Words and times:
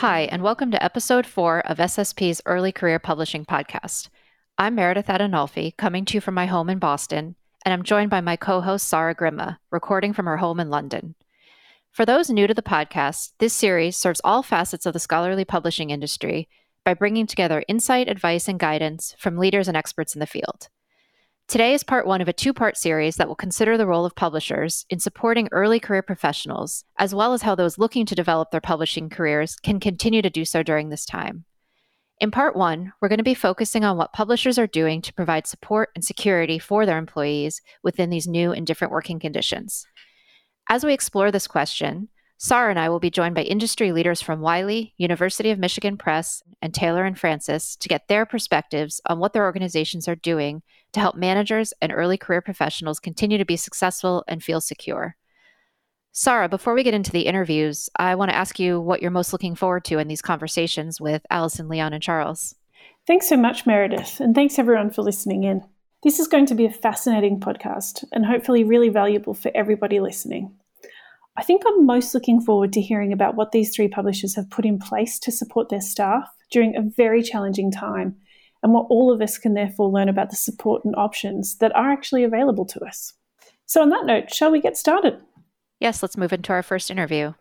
Hi, 0.00 0.20
and 0.32 0.42
welcome 0.42 0.70
to 0.70 0.82
episode 0.82 1.26
four 1.26 1.60
of 1.60 1.76
SSP's 1.76 2.40
Early 2.46 2.72
Career 2.72 2.98
Publishing 2.98 3.44
Podcast. 3.44 4.08
I'm 4.56 4.74
Meredith 4.74 5.08
Adinolfi, 5.08 5.76
coming 5.76 6.06
to 6.06 6.14
you 6.14 6.22
from 6.22 6.32
my 6.32 6.46
home 6.46 6.70
in 6.70 6.78
Boston, 6.78 7.36
and 7.66 7.74
I'm 7.74 7.82
joined 7.82 8.08
by 8.08 8.22
my 8.22 8.34
co 8.34 8.62
host, 8.62 8.88
Sara 8.88 9.14
Grimme, 9.14 9.58
recording 9.70 10.14
from 10.14 10.24
her 10.24 10.38
home 10.38 10.58
in 10.58 10.70
London. 10.70 11.16
For 11.90 12.06
those 12.06 12.30
new 12.30 12.46
to 12.46 12.54
the 12.54 12.62
podcast, 12.62 13.32
this 13.40 13.52
series 13.52 13.94
serves 13.94 14.22
all 14.24 14.42
facets 14.42 14.86
of 14.86 14.94
the 14.94 14.98
scholarly 14.98 15.44
publishing 15.44 15.90
industry 15.90 16.48
by 16.82 16.94
bringing 16.94 17.26
together 17.26 17.62
insight, 17.68 18.08
advice, 18.08 18.48
and 18.48 18.58
guidance 18.58 19.14
from 19.18 19.36
leaders 19.36 19.68
and 19.68 19.76
experts 19.76 20.14
in 20.14 20.20
the 20.20 20.26
field. 20.26 20.70
Today 21.50 21.74
is 21.74 21.82
part 21.82 22.06
one 22.06 22.20
of 22.20 22.28
a 22.28 22.32
two 22.32 22.52
part 22.52 22.76
series 22.76 23.16
that 23.16 23.26
will 23.26 23.34
consider 23.34 23.76
the 23.76 23.88
role 23.88 24.04
of 24.04 24.14
publishers 24.14 24.86
in 24.88 25.00
supporting 25.00 25.48
early 25.50 25.80
career 25.80 26.00
professionals, 26.00 26.84
as 26.96 27.12
well 27.12 27.32
as 27.32 27.42
how 27.42 27.56
those 27.56 27.76
looking 27.76 28.06
to 28.06 28.14
develop 28.14 28.52
their 28.52 28.60
publishing 28.60 29.10
careers 29.10 29.56
can 29.56 29.80
continue 29.80 30.22
to 30.22 30.30
do 30.30 30.44
so 30.44 30.62
during 30.62 30.90
this 30.90 31.04
time. 31.04 31.46
In 32.20 32.30
part 32.30 32.54
one, 32.54 32.92
we're 33.00 33.08
going 33.08 33.18
to 33.18 33.24
be 33.24 33.34
focusing 33.34 33.82
on 33.82 33.96
what 33.96 34.12
publishers 34.12 34.60
are 34.60 34.68
doing 34.68 35.02
to 35.02 35.12
provide 35.12 35.48
support 35.48 35.90
and 35.96 36.04
security 36.04 36.60
for 36.60 36.86
their 36.86 36.98
employees 36.98 37.62
within 37.82 38.10
these 38.10 38.28
new 38.28 38.52
and 38.52 38.64
different 38.64 38.92
working 38.92 39.18
conditions. 39.18 39.88
As 40.68 40.84
we 40.84 40.92
explore 40.92 41.32
this 41.32 41.48
question, 41.48 42.10
Sara 42.38 42.70
and 42.70 42.78
I 42.78 42.88
will 42.88 43.00
be 43.00 43.10
joined 43.10 43.34
by 43.34 43.42
industry 43.42 43.90
leaders 43.90 44.22
from 44.22 44.40
Wiley, 44.40 44.94
University 44.98 45.50
of 45.50 45.58
Michigan 45.58 45.96
Press, 45.96 46.44
and 46.62 46.72
Taylor 46.72 47.04
and 47.04 47.18
Francis 47.18 47.74
to 47.74 47.88
get 47.88 48.06
their 48.06 48.24
perspectives 48.24 49.00
on 49.06 49.18
what 49.18 49.32
their 49.32 49.44
organizations 49.44 50.06
are 50.06 50.14
doing 50.14 50.62
to 50.92 51.00
help 51.00 51.16
managers 51.16 51.72
and 51.80 51.92
early 51.92 52.16
career 52.16 52.40
professionals 52.40 53.00
continue 53.00 53.38
to 53.38 53.44
be 53.44 53.56
successful 53.56 54.24
and 54.28 54.42
feel 54.42 54.60
secure. 54.60 55.16
Sara, 56.12 56.48
before 56.48 56.74
we 56.74 56.82
get 56.82 56.94
into 56.94 57.12
the 57.12 57.26
interviews, 57.26 57.88
I 57.96 58.16
want 58.16 58.30
to 58.30 58.36
ask 58.36 58.58
you 58.58 58.80
what 58.80 59.00
you're 59.00 59.12
most 59.12 59.32
looking 59.32 59.54
forward 59.54 59.84
to 59.84 59.98
in 59.98 60.08
these 60.08 60.22
conversations 60.22 61.00
with 61.00 61.24
Alison, 61.30 61.68
Leon, 61.68 61.92
and 61.92 62.02
Charles. 62.02 62.56
Thanks 63.06 63.28
so 63.28 63.36
much, 63.36 63.64
Meredith, 63.64 64.20
and 64.20 64.34
thanks 64.34 64.58
everyone 64.58 64.90
for 64.90 65.02
listening 65.02 65.44
in. 65.44 65.62
This 66.02 66.18
is 66.18 66.28
going 66.28 66.46
to 66.46 66.54
be 66.54 66.64
a 66.64 66.72
fascinating 66.72 67.40
podcast 67.40 68.04
and 68.10 68.26
hopefully 68.26 68.64
really 68.64 68.88
valuable 68.88 69.34
for 69.34 69.52
everybody 69.54 70.00
listening. 70.00 70.52
I 71.36 71.42
think 71.42 71.62
I'm 71.66 71.86
most 71.86 72.12
looking 72.12 72.40
forward 72.40 72.72
to 72.72 72.80
hearing 72.80 73.12
about 73.12 73.36
what 73.36 73.52
these 73.52 73.74
three 73.74 73.88
publishers 73.88 74.34
have 74.34 74.50
put 74.50 74.64
in 74.64 74.78
place 74.78 75.18
to 75.20 75.32
support 75.32 75.68
their 75.68 75.80
staff 75.80 76.28
during 76.50 76.76
a 76.76 76.82
very 76.82 77.22
challenging 77.22 77.70
time, 77.70 78.16
and 78.62 78.72
what 78.72 78.86
all 78.90 79.12
of 79.12 79.20
us 79.20 79.38
can 79.38 79.54
therefore 79.54 79.90
learn 79.90 80.08
about 80.08 80.30
the 80.30 80.36
support 80.36 80.84
and 80.84 80.94
options 80.96 81.56
that 81.56 81.74
are 81.74 81.90
actually 81.90 82.24
available 82.24 82.64
to 82.66 82.84
us. 82.84 83.14
So, 83.66 83.82
on 83.82 83.90
that 83.90 84.06
note, 84.06 84.32
shall 84.32 84.50
we 84.50 84.60
get 84.60 84.76
started? 84.76 85.20
Yes, 85.78 86.02
let's 86.02 86.16
move 86.16 86.32
into 86.32 86.52
our 86.52 86.62
first 86.62 86.90
interview. 86.90 87.32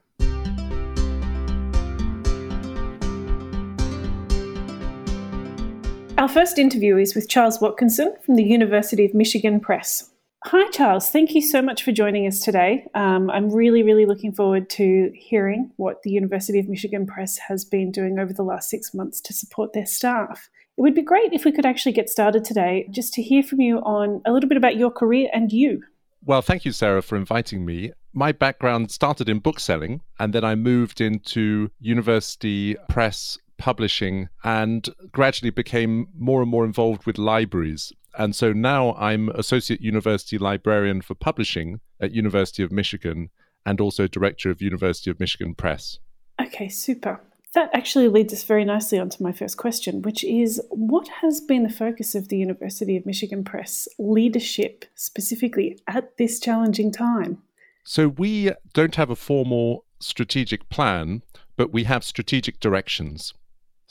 Our 6.17 6.27
first 6.27 6.59
interview 6.59 6.97
is 6.97 7.15
with 7.15 7.29
Charles 7.29 7.61
Watkinson 7.61 8.13
from 8.25 8.35
the 8.35 8.43
University 8.43 9.05
of 9.05 9.13
Michigan 9.13 9.59
Press. 9.61 10.09
Hi, 10.45 10.69
Charles. 10.69 11.09
Thank 11.09 11.35
you 11.35 11.41
so 11.41 11.61
much 11.61 11.83
for 11.83 11.91
joining 11.91 12.25
us 12.25 12.39
today. 12.39 12.85
Um, 12.95 13.29
I'm 13.29 13.51
really, 13.51 13.83
really 13.83 14.05
looking 14.05 14.31
forward 14.31 14.69
to 14.71 15.11
hearing 15.13 15.71
what 15.75 16.01
the 16.03 16.11
University 16.11 16.59
of 16.59 16.69
Michigan 16.69 17.05
Press 17.05 17.37
has 17.37 17.65
been 17.65 17.91
doing 17.91 18.19
over 18.19 18.31
the 18.31 18.43
last 18.43 18.69
six 18.69 18.93
months 18.93 19.19
to 19.21 19.33
support 19.33 19.73
their 19.73 19.85
staff. 19.85 20.49
It 20.77 20.81
would 20.81 20.95
be 20.95 21.01
great 21.01 21.33
if 21.33 21.43
we 21.43 21.51
could 21.51 21.65
actually 21.65 21.91
get 21.91 22.09
started 22.09 22.45
today 22.45 22.87
just 22.89 23.13
to 23.15 23.21
hear 23.21 23.43
from 23.43 23.59
you 23.59 23.79
on 23.79 24.21
a 24.25 24.31
little 24.31 24.47
bit 24.47 24.57
about 24.57 24.77
your 24.77 24.91
career 24.91 25.29
and 25.33 25.51
you. 25.51 25.83
Well, 26.23 26.41
thank 26.41 26.63
you, 26.63 26.71
Sara, 26.71 27.01
for 27.01 27.17
inviting 27.17 27.65
me. 27.65 27.91
My 28.13 28.31
background 28.31 28.91
started 28.91 29.27
in 29.27 29.39
bookselling, 29.39 29.99
and 30.19 30.31
then 30.31 30.45
I 30.45 30.55
moved 30.55 31.01
into 31.01 31.69
university 31.81 32.77
press 32.87 33.37
publishing 33.59 34.29
and 34.43 34.89
gradually 35.11 35.51
became 35.51 36.07
more 36.17 36.41
and 36.41 36.49
more 36.49 36.65
involved 36.65 37.05
with 37.05 37.19
libraries 37.19 37.93
and 38.17 38.35
so 38.35 38.51
now 38.51 38.95
I'm 38.95 39.29
Associate 39.29 39.81
University 39.81 40.37
Librarian 40.37 41.01
for 41.01 41.15
Publishing 41.15 41.79
at 41.99 42.11
University 42.11 42.63
of 42.63 42.71
Michigan 42.71 43.29
and 43.65 43.79
also 43.79 44.07
Director 44.07 44.49
of 44.49 44.61
University 44.61 45.11
of 45.11 45.19
Michigan 45.19 45.53
Press. 45.53 45.99
Okay, 46.41 46.69
super. 46.69 47.21
That 47.53 47.69
actually 47.73 48.07
leads 48.07 48.33
us 48.33 48.43
very 48.43 48.63
nicely 48.63 48.99
onto 48.99 49.23
my 49.23 49.31
first 49.31 49.57
question, 49.57 50.01
which 50.01 50.23
is 50.23 50.61
what 50.69 51.07
has 51.21 51.41
been 51.41 51.63
the 51.63 51.69
focus 51.69 52.13
of 52.13 52.27
the 52.27 52.37
University 52.37 52.95
of 52.95 53.05
Michigan 53.05 53.43
Press 53.43 53.87
leadership 53.97 54.85
specifically 54.95 55.79
at 55.87 56.17
this 56.17 56.39
challenging 56.39 56.91
time? 56.91 57.39
So, 57.83 58.07
we 58.07 58.51
don't 58.73 58.95
have 58.95 59.09
a 59.09 59.15
formal 59.15 59.85
strategic 59.99 60.69
plan, 60.69 61.23
but 61.57 61.73
we 61.73 61.85
have 61.85 62.03
strategic 62.03 62.59
directions. 62.59 63.33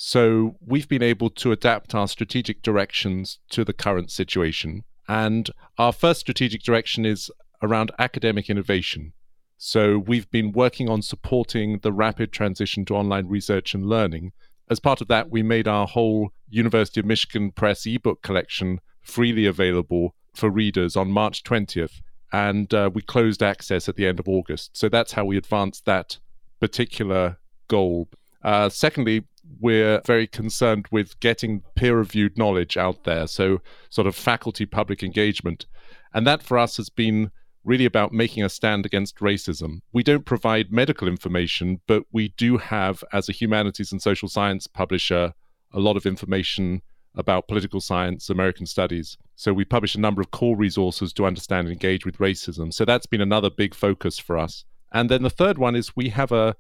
So 0.00 0.54
we've 0.64 0.88
been 0.88 1.03
able 1.03 1.28
to 1.31 1.50
adapt 1.50 1.92
our 1.92 2.06
strategic 2.06 2.62
directions 2.62 3.41
to 3.50 3.64
the 3.64 3.72
current 3.72 4.12
situation. 4.12 4.84
And 5.09 5.50
our 5.76 5.92
first 5.92 6.20
strategic 6.20 6.62
direction 6.62 7.04
is 7.04 7.32
around 7.64 7.91
academic 7.98 8.48
innovation. 8.48 9.12
So 9.56 9.98
we've 9.98 10.31
been 10.31 10.53
working 10.53 10.88
on 10.88 11.03
supporting 11.03 11.81
the 11.81 11.92
rapid 11.92 12.31
transition 12.32 12.84
to 12.84 12.94
online 12.94 13.26
research 13.26 13.75
and 13.75 13.86
learning. 13.86 14.31
As 14.70 14.78
part 14.78 15.00
of 15.00 15.09
that, 15.09 15.31
we 15.31 15.42
made 15.42 15.66
our 15.66 15.88
whole 15.88 16.30
University 16.48 17.00
of 17.00 17.06
Michigan 17.06 17.50
Press 17.50 17.84
ebook 17.84 18.22
collection 18.22 18.78
freely 19.03 19.47
available 19.47 20.15
for 20.32 20.48
readers 20.48 20.94
on 20.94 21.10
March 21.10 21.42
20th. 21.42 22.03
And 22.32 22.72
uh, 22.72 22.88
we 22.94 23.03
closed 23.03 23.42
access 23.42 23.88
at 23.88 23.97
the 23.97 24.06
end 24.06 24.20
of 24.20 24.28
August. 24.28 24.76
So 24.76 24.88
that's 24.88 25.10
how 25.10 25.25
we 25.25 25.36
advanced 25.36 25.86
that 25.86 26.19
particular 26.60 27.38
goal. 27.66 28.09
Uh, 28.44 28.69
secondly, 28.69 29.25
we're 29.60 30.00
very 30.04 30.26
concerned 30.26 30.86
with 30.91 31.19
getting 31.20 31.62
peer 31.75 31.97
reviewed 31.97 32.38
knowledge 32.38 32.76
out 32.76 33.04
there. 33.04 33.26
So, 33.26 33.60
sort 33.91 34.06
of 34.06 34.14
faculty 34.14 34.66
public 34.66 35.03
engagement. 35.03 35.66
And 36.14 36.26
that 36.26 36.42
for 36.42 36.59
us 36.59 36.76
has 36.76 36.88
been 36.88 37.31
really 37.64 37.84
about 37.84 38.12
making 38.12 38.42
a 38.42 38.48
stand 38.48 38.86
against 38.86 39.19
racism. 39.19 39.81
We 39.92 40.03
don't 40.03 40.25
provide 40.25 40.72
medical 40.72 41.06
information, 41.06 41.81
but 41.86 42.04
we 42.12 42.28
do 42.36 42.56
have, 42.56 43.04
as 43.12 43.28
a 43.28 43.32
humanities 43.32 43.92
and 43.92 44.00
social 44.00 44.28
science 44.28 44.66
publisher, 44.66 45.34
a 45.72 45.80
lot 45.80 45.97
of 45.97 46.06
information 46.06 46.80
about 47.15 47.48
political 47.48 47.80
science, 47.80 48.30
American 48.30 48.65
studies. 48.65 49.19
So 49.36 49.53
we 49.53 49.65
publish 49.65 49.94
a 49.94 50.00
number 50.00 50.20
of 50.20 50.30
core 50.30 50.56
resources 50.56 51.12
to 51.15 51.26
understand 51.26 51.66
and 51.66 51.72
engage 51.72 52.06
with 52.06 52.19
racism. 52.19 52.72
So 52.72 52.84
that's 52.84 53.06
been 53.06 53.20
another 53.20 53.50
big 53.50 53.75
focus 53.75 54.19
for 54.19 54.38
us. 54.38 54.65
And 54.92 55.10
then 55.10 55.22
the 55.22 55.30
third 55.30 55.59
one 55.59 55.76
is 55.76 55.97
we 55.97 56.09
have 56.10 56.32
a 56.32 56.56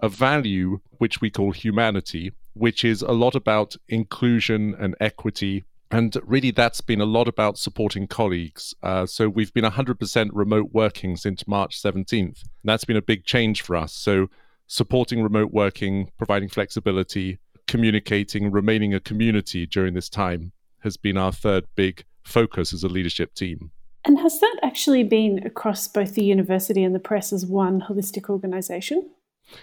a 0.00 0.08
value 0.08 0.80
which 0.98 1.20
we 1.20 1.30
call 1.30 1.52
humanity, 1.52 2.32
which 2.54 2.84
is 2.84 3.02
a 3.02 3.12
lot 3.12 3.34
about 3.34 3.76
inclusion 3.88 4.74
and 4.78 4.94
equity. 5.00 5.64
And 5.90 6.16
really, 6.24 6.50
that's 6.50 6.80
been 6.80 7.00
a 7.00 7.06
lot 7.06 7.28
about 7.28 7.58
supporting 7.58 8.06
colleagues. 8.06 8.74
Uh, 8.82 9.06
so 9.06 9.28
we've 9.28 9.52
been 9.54 9.64
100% 9.64 10.30
remote 10.32 10.70
working 10.72 11.16
since 11.16 11.48
March 11.48 11.80
17th. 11.80 12.42
That's 12.64 12.84
been 12.84 12.96
a 12.96 13.02
big 13.02 13.24
change 13.24 13.62
for 13.62 13.74
us. 13.74 13.92
So 13.92 14.28
supporting 14.66 15.22
remote 15.22 15.50
working, 15.50 16.10
providing 16.18 16.50
flexibility, 16.50 17.38
communicating, 17.66 18.50
remaining 18.50 18.94
a 18.94 19.00
community 19.00 19.66
during 19.66 19.94
this 19.94 20.08
time 20.08 20.52
has 20.80 20.96
been 20.96 21.16
our 21.16 21.32
third 21.32 21.64
big 21.74 22.04
focus 22.22 22.72
as 22.72 22.84
a 22.84 22.88
leadership 22.88 23.34
team. 23.34 23.70
And 24.04 24.18
has 24.20 24.40
that 24.40 24.56
actually 24.62 25.04
been 25.04 25.44
across 25.44 25.88
both 25.88 26.14
the 26.14 26.24
university 26.24 26.84
and 26.84 26.94
the 26.94 27.00
press 27.00 27.32
as 27.32 27.44
one 27.44 27.82
holistic 27.82 28.30
organization? 28.30 29.10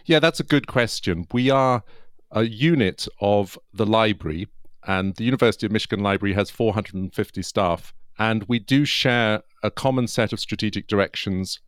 Yeah, 0.06 0.20
that's 0.20 0.40
a 0.40 0.44
good 0.44 0.68
question. 0.68 1.28
We 1.32 1.50
are 1.50 1.84
a 2.32 2.44
unit 2.44 3.08
of 3.22 3.58
the 3.74 3.86
library, 3.86 4.48
and 4.88 5.16
the 5.16 5.24
University 5.24 5.66
of 5.66 5.72
Michigan 5.72 6.02
Library 6.02 6.34
has 6.34 6.50
450 6.50 7.42
staff. 7.42 7.94
And 8.18 8.44
we 8.48 8.60
do 8.60 8.86
share 8.86 9.42
a 9.64 9.72
common 9.72 10.08
set 10.08 10.32
of 10.32 10.40
strategic 10.40 10.88
directions 10.88 11.60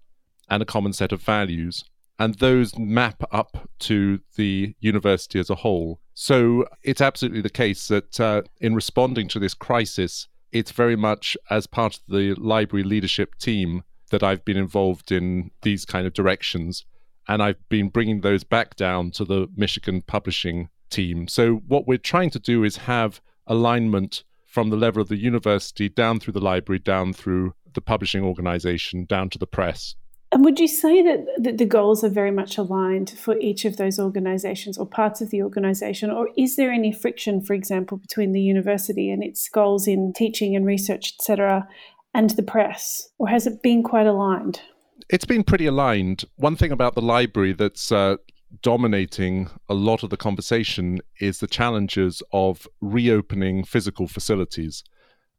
and 0.49 0.61
a 0.61 0.65
common 0.65 0.93
set 0.93 1.11
of 1.11 1.21
values. 1.21 1.83
And 2.19 2.35
those 2.35 2.77
map 2.77 3.23
up 3.31 3.69
to 3.79 4.19
the 4.35 4.75
university 4.79 5.39
as 5.39 5.49
a 5.49 5.55
whole. 5.55 5.99
So 6.13 6.65
it's 6.83 7.01
absolutely 7.01 7.41
the 7.41 7.49
case 7.49 7.87
that 7.89 8.19
uh, 8.19 8.41
in 8.59 8.73
responding 8.75 9.27
to 9.29 9.39
this 9.39 9.53
crisis, 9.53 10.27
it's 10.51 10.71
very 10.71 10.95
much 10.95 11.37
as 11.49 11.67
part 11.67 11.95
of 11.95 12.01
the 12.07 12.33
library 12.35 12.83
leadership 12.83 13.35
team 13.37 13.83
that 14.09 14.23
I've 14.23 14.45
been 14.45 14.57
involved 14.57 15.11
in 15.11 15.51
these 15.61 15.85
kind 15.85 16.07
of 16.07 16.13
directions 16.13 16.85
and 17.27 17.43
I've 17.43 17.69
been 17.69 17.89
bringing 17.89 18.21
those 18.21 18.43
back 18.43 18.75
down 18.75 19.11
to 19.11 19.25
the 19.25 19.47
Michigan 19.55 20.01
publishing 20.01 20.69
team. 20.89 21.27
So, 21.27 21.55
what 21.67 21.87
we're 21.87 21.97
trying 21.97 22.29
to 22.31 22.39
do 22.39 22.63
is 22.63 22.77
have 22.77 23.21
alignment 23.45 24.23
from 24.45 24.69
the 24.69 24.77
level 24.77 25.01
of 25.01 25.09
the 25.09 25.17
university 25.17 25.89
down 25.89 26.19
through 26.19 26.33
the 26.33 26.39
library, 26.39 26.79
down 26.79 27.13
through 27.13 27.53
the 27.73 27.81
publishing 27.81 28.23
organization, 28.23 29.05
down 29.05 29.29
to 29.29 29.37
the 29.37 29.47
press. 29.47 29.95
And 30.31 30.43
would 30.43 30.59
you 30.59 30.67
say 30.67 31.01
that, 31.03 31.25
that 31.37 31.57
the 31.57 31.65
goals 31.65 32.03
are 32.03 32.09
very 32.09 32.31
much 32.31 32.57
aligned 32.57 33.11
for 33.11 33.37
each 33.39 33.63
of 33.63 33.77
those 33.77 33.97
organizations 33.97 34.77
or 34.77 34.85
parts 34.85 35.21
of 35.21 35.29
the 35.29 35.41
organization? 35.41 36.11
Or 36.11 36.29
is 36.37 36.57
there 36.57 36.71
any 36.71 36.91
friction, 36.91 37.41
for 37.41 37.53
example, 37.53 37.97
between 37.97 38.33
the 38.33 38.41
university 38.41 39.09
and 39.09 39.23
its 39.23 39.47
goals 39.47 39.87
in 39.87 40.11
teaching 40.13 40.55
and 40.55 40.65
research, 40.65 41.13
etc., 41.17 41.67
and 42.13 42.31
the 42.31 42.43
press? 42.43 43.09
Or 43.17 43.29
has 43.29 43.47
it 43.47 43.61
been 43.61 43.83
quite 43.83 44.07
aligned? 44.07 44.61
It's 45.09 45.25
been 45.25 45.43
pretty 45.43 45.65
aligned. 45.65 46.25
One 46.35 46.55
thing 46.55 46.71
about 46.71 46.95
the 46.95 47.01
library 47.01 47.53
that's 47.53 47.91
uh, 47.91 48.17
dominating 48.61 49.49
a 49.69 49.73
lot 49.73 50.03
of 50.03 50.09
the 50.09 50.17
conversation 50.17 50.99
is 51.19 51.39
the 51.39 51.47
challenges 51.47 52.21
of 52.31 52.67
reopening 52.81 53.63
physical 53.63 54.07
facilities. 54.07 54.83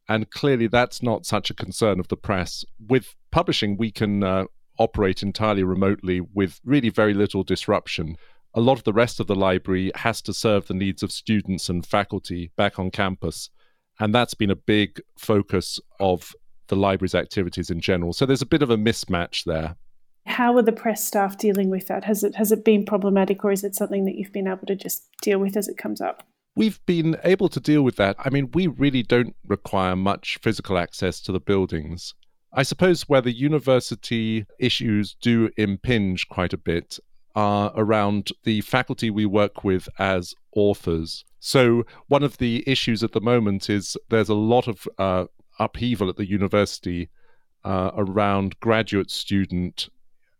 And 0.07 0.29
clearly, 0.31 0.67
that's 0.67 1.03
not 1.03 1.25
such 1.25 1.49
a 1.49 1.53
concern 1.53 1.99
of 1.99 2.07
the 2.07 2.17
press. 2.17 2.65
With 2.87 3.15
publishing, 3.31 3.77
we 3.77 3.91
can 3.91 4.23
uh, 4.23 4.45
operate 4.79 5.21
entirely 5.21 5.63
remotely 5.63 6.21
with 6.21 6.59
really 6.63 6.89
very 6.89 7.13
little 7.13 7.43
disruption. 7.43 8.15
A 8.55 8.61
lot 8.61 8.79
of 8.79 8.85
the 8.85 8.93
rest 8.93 9.19
of 9.19 9.27
the 9.27 9.35
library 9.35 9.91
has 9.95 10.21
to 10.23 10.33
serve 10.33 10.67
the 10.67 10.73
needs 10.73 11.03
of 11.03 11.11
students 11.11 11.69
and 11.69 11.85
faculty 11.85 12.51
back 12.57 12.79
on 12.79 12.89
campus. 12.89 13.51
And 13.99 14.15
that's 14.15 14.33
been 14.33 14.49
a 14.49 14.55
big 14.55 15.01
focus 15.17 15.79
of 15.99 16.33
the 16.69 16.75
library's 16.75 17.15
activities 17.15 17.69
in 17.69 17.81
general. 17.81 18.13
So 18.13 18.25
there's 18.25 18.41
a 18.41 18.47
bit 18.47 18.61
of 18.61 18.69
a 18.69 18.77
mismatch 18.77 19.43
there. 19.43 19.75
How 20.25 20.55
are 20.57 20.61
the 20.61 20.71
press 20.71 21.05
staff 21.05 21.37
dealing 21.37 21.69
with 21.69 21.87
that? 21.87 22.03
Has 22.05 22.23
it 22.23 22.35
has 22.35 22.51
it 22.51 22.63
been 22.63 22.85
problematic 22.85 23.43
or 23.43 23.51
is 23.51 23.63
it 23.63 23.75
something 23.75 24.05
that 24.05 24.15
you've 24.15 24.33
been 24.33 24.47
able 24.47 24.67
to 24.67 24.75
just 24.75 25.03
deal 25.21 25.39
with 25.39 25.57
as 25.57 25.67
it 25.67 25.77
comes 25.77 26.01
up? 26.01 26.23
We've 26.55 26.79
been 26.85 27.17
able 27.23 27.49
to 27.49 27.59
deal 27.59 27.83
with 27.83 27.95
that. 27.97 28.15
I 28.19 28.29
mean, 28.29 28.49
we 28.53 28.67
really 28.67 29.03
don't 29.03 29.35
require 29.47 29.95
much 29.95 30.39
physical 30.41 30.77
access 30.77 31.21
to 31.21 31.31
the 31.31 31.39
buildings. 31.39 32.13
I 32.51 32.63
suppose 32.63 33.03
where 33.03 33.21
the 33.21 33.31
university 33.31 34.45
issues 34.59 35.15
do 35.21 35.51
impinge 35.57 36.27
quite 36.29 36.53
a 36.53 36.57
bit 36.57 36.99
are 37.35 37.71
around 37.75 38.31
the 38.43 38.61
faculty 38.61 39.09
we 39.09 39.25
work 39.25 39.63
with 39.63 39.87
as 39.99 40.33
authors. 40.55 41.23
So, 41.39 41.85
one 42.07 42.23
of 42.23 42.37
the 42.37 42.63
issues 42.67 43.03
at 43.03 43.13
the 43.13 43.21
moment 43.21 43.69
is 43.69 43.95
there's 44.09 44.29
a 44.29 44.33
lot 44.33 44.67
of 44.67 44.87
uh, 44.97 45.25
upheaval 45.59 46.09
at 46.09 46.15
the 46.15 46.27
university 46.27 47.09
uh, 47.63 47.91
around 47.95 48.59
graduate 48.59 49.11
student 49.11 49.89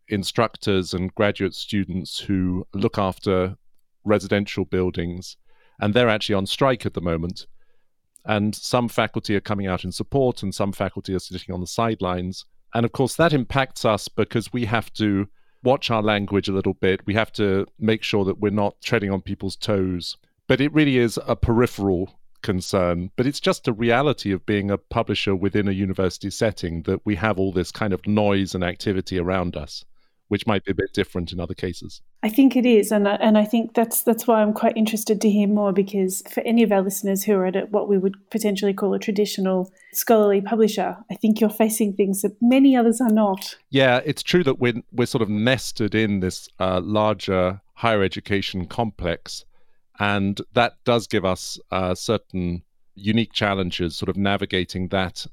instructors 0.08 0.94
and 0.94 1.14
graduate 1.16 1.54
students 1.54 2.20
who 2.20 2.66
look 2.74 2.98
after 2.98 3.56
residential 4.04 4.66
buildings, 4.66 5.38
and 5.80 5.94
they're 5.94 6.10
actually 6.10 6.36
on 6.36 6.46
strike 6.46 6.86
at 6.86 6.94
the 6.94 7.02
moment. 7.02 7.46
And 8.26 8.54
some 8.54 8.90
faculty 8.90 9.36
are 9.36 9.42
coming 9.42 9.68
out 9.68 9.84
in 9.84 9.92
support, 9.92 10.44
and 10.44 10.54
some 10.54 10.72
faculty 10.72 11.14
are 11.14 11.20
sitting 11.20 11.54
on 11.54 11.62
the 11.62 11.68
sidelines. 11.68 12.46
And 12.74 12.86
of 12.86 12.92
course, 12.92 13.16
that 13.16 13.34
impacts 13.34 13.86
us 13.86 14.08
because 14.08 14.54
we 14.54 14.66
have 14.66 14.92
to 14.94 15.28
watch 15.64 15.90
our 15.92 16.02
language 16.02 16.48
a 16.48 16.54
little 16.54 16.74
bit. 16.74 17.06
We 17.06 17.14
have 17.16 17.32
to 17.34 17.66
make 17.80 18.04
sure 18.04 18.26
that 18.26 18.40
we're 18.40 18.52
not 18.52 18.82
treading 18.82 19.12
on 19.12 19.22
people's 19.22 19.56
toes. 19.56 20.18
But 20.48 20.62
it 20.62 20.74
really 20.74 20.98
is 20.98 21.20
a 21.28 21.36
peripheral 21.36 22.19
concern, 22.42 23.12
but 23.16 23.26
it's 23.26 23.40
just 23.40 23.68
a 23.68 23.74
reality 23.74 24.32
of 24.32 24.46
being 24.46 24.72
a 24.72 24.78
publisher 24.78 25.36
within 25.36 25.68
a 25.68 25.72
university 25.72 26.30
setting 26.30 26.84
that 26.84 27.06
we 27.06 27.16
have 27.16 27.38
all 27.38 27.52
this 27.52 27.72
kind 27.72 27.94
of 27.94 28.06
noise 28.08 28.56
and 28.56 28.64
activity 28.64 29.20
around 29.20 29.56
us 29.56 29.86
which 30.30 30.48
might 30.48 30.64
be 30.64 30.72
a 30.72 30.76
bit 30.76 30.94
different 30.94 31.34
in 31.34 31.40
other 31.40 31.54
cases. 31.54 32.02
I 32.24 32.30
think 32.30 32.56
it 32.56 32.66
is, 32.66 32.92
and 32.92 33.08
I, 33.08 33.16
and 33.16 33.38
I 33.38 33.46
think 33.46 33.74
that's 33.74 34.04
that's 34.04 34.28
why 34.28 34.42
I'm 34.42 34.54
quite 34.54 34.78
interested 34.78 35.20
to 35.22 35.30
hear 35.30 35.48
more 35.48 35.74
because 35.74 36.24
for 36.32 36.42
any 36.42 36.64
of 36.64 36.72
our 36.72 36.82
listeners 36.82 37.24
who 37.24 37.34
are 37.34 37.46
at 37.48 37.72
what 37.72 37.90
we 37.90 37.98
would 37.98 38.16
potentially 38.30 38.74
call 38.74 38.94
a 38.94 39.00
traditional 39.00 39.72
scholarly 39.92 40.42
publisher, 40.42 40.98
I 41.12 41.16
think 41.16 41.42
you're 41.42 41.50
facing 41.50 41.94
things 41.94 42.22
that 42.22 42.36
many 42.42 42.76
others 42.76 43.02
are 43.02 43.10
not. 43.10 43.56
Yeah, 43.70 44.02
it's 44.06 44.24
true 44.24 44.44
that 44.44 44.60
we're 44.60 44.82
we're 44.92 45.08
sort 45.08 45.22
of 45.22 45.30
nested 45.30 45.96
in 45.96 46.20
this 46.20 46.48
uh, 46.60 46.80
larger 46.82 47.62
higher 47.74 48.04
education 48.04 48.66
complex, 48.66 49.46
and 50.00 50.42
that 50.54 50.74
does 50.86 51.08
give 51.08 51.26
us 51.26 51.60
uh, 51.72 51.94
certain 51.94 52.64
unique 52.96 53.34
challenges, 53.34 53.98
sort 53.98 54.10
of 54.10 54.18
navigating 54.18 54.88
that, 54.90 55.26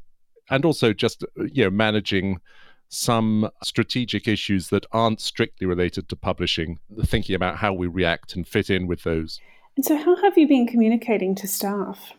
and 0.50 0.64
also 0.64 0.92
just 0.92 1.24
you 1.36 1.64
know 1.64 1.70
managing 1.70 2.40
some 2.88 3.50
strategic 3.64 4.28
issues 4.28 4.68
that 4.68 4.86
aren't 4.92 5.20
strictly 5.20 5.66
related 5.66 6.08
to 6.08 6.16
publishing, 6.16 6.78
thinking 7.04 7.34
about 7.34 7.56
how 7.56 7.72
we 7.72 7.86
react 7.86 8.36
and 8.36 8.46
fit 8.46 8.70
in 8.70 8.86
with 8.86 9.02
those. 9.02 9.40
And 9.76 9.84
so, 9.84 9.96
how 9.96 10.16
have 10.16 10.38
you 10.38 10.46
been 10.48 10.66
communicating 10.66 11.34
to 11.36 11.46
staff? 11.46 12.12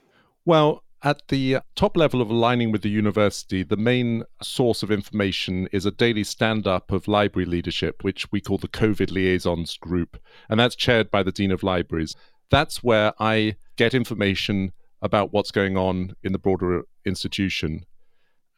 Well, 0.45 0.83
at 1.03 1.27
the 1.27 1.59
top 1.75 1.95
level 1.95 2.21
of 2.21 2.29
aligning 2.29 2.71
with 2.71 2.81
the 2.81 2.89
university, 2.89 3.63
the 3.63 3.77
main 3.77 4.23
source 4.41 4.81
of 4.81 4.91
information 4.91 5.67
is 5.71 5.85
a 5.85 5.91
daily 5.91 6.23
stand 6.23 6.67
up 6.67 6.91
of 6.91 7.07
library 7.07 7.45
leadership, 7.45 8.03
which 8.03 8.31
we 8.31 8.41
call 8.41 8.57
the 8.57 8.67
COVID 8.67 9.11
Liaisons 9.11 9.77
Group, 9.77 10.19
and 10.49 10.59
that's 10.59 10.75
chaired 10.75 11.11
by 11.11 11.23
the 11.23 11.31
Dean 11.31 11.51
of 11.51 11.63
Libraries. 11.63 12.15
That's 12.49 12.83
where 12.83 13.13
I 13.19 13.55
get 13.75 13.93
information 13.93 14.71
about 15.01 15.31
what's 15.33 15.51
going 15.51 15.77
on 15.77 16.15
in 16.23 16.31
the 16.31 16.39
broader 16.39 16.83
institution 17.05 17.85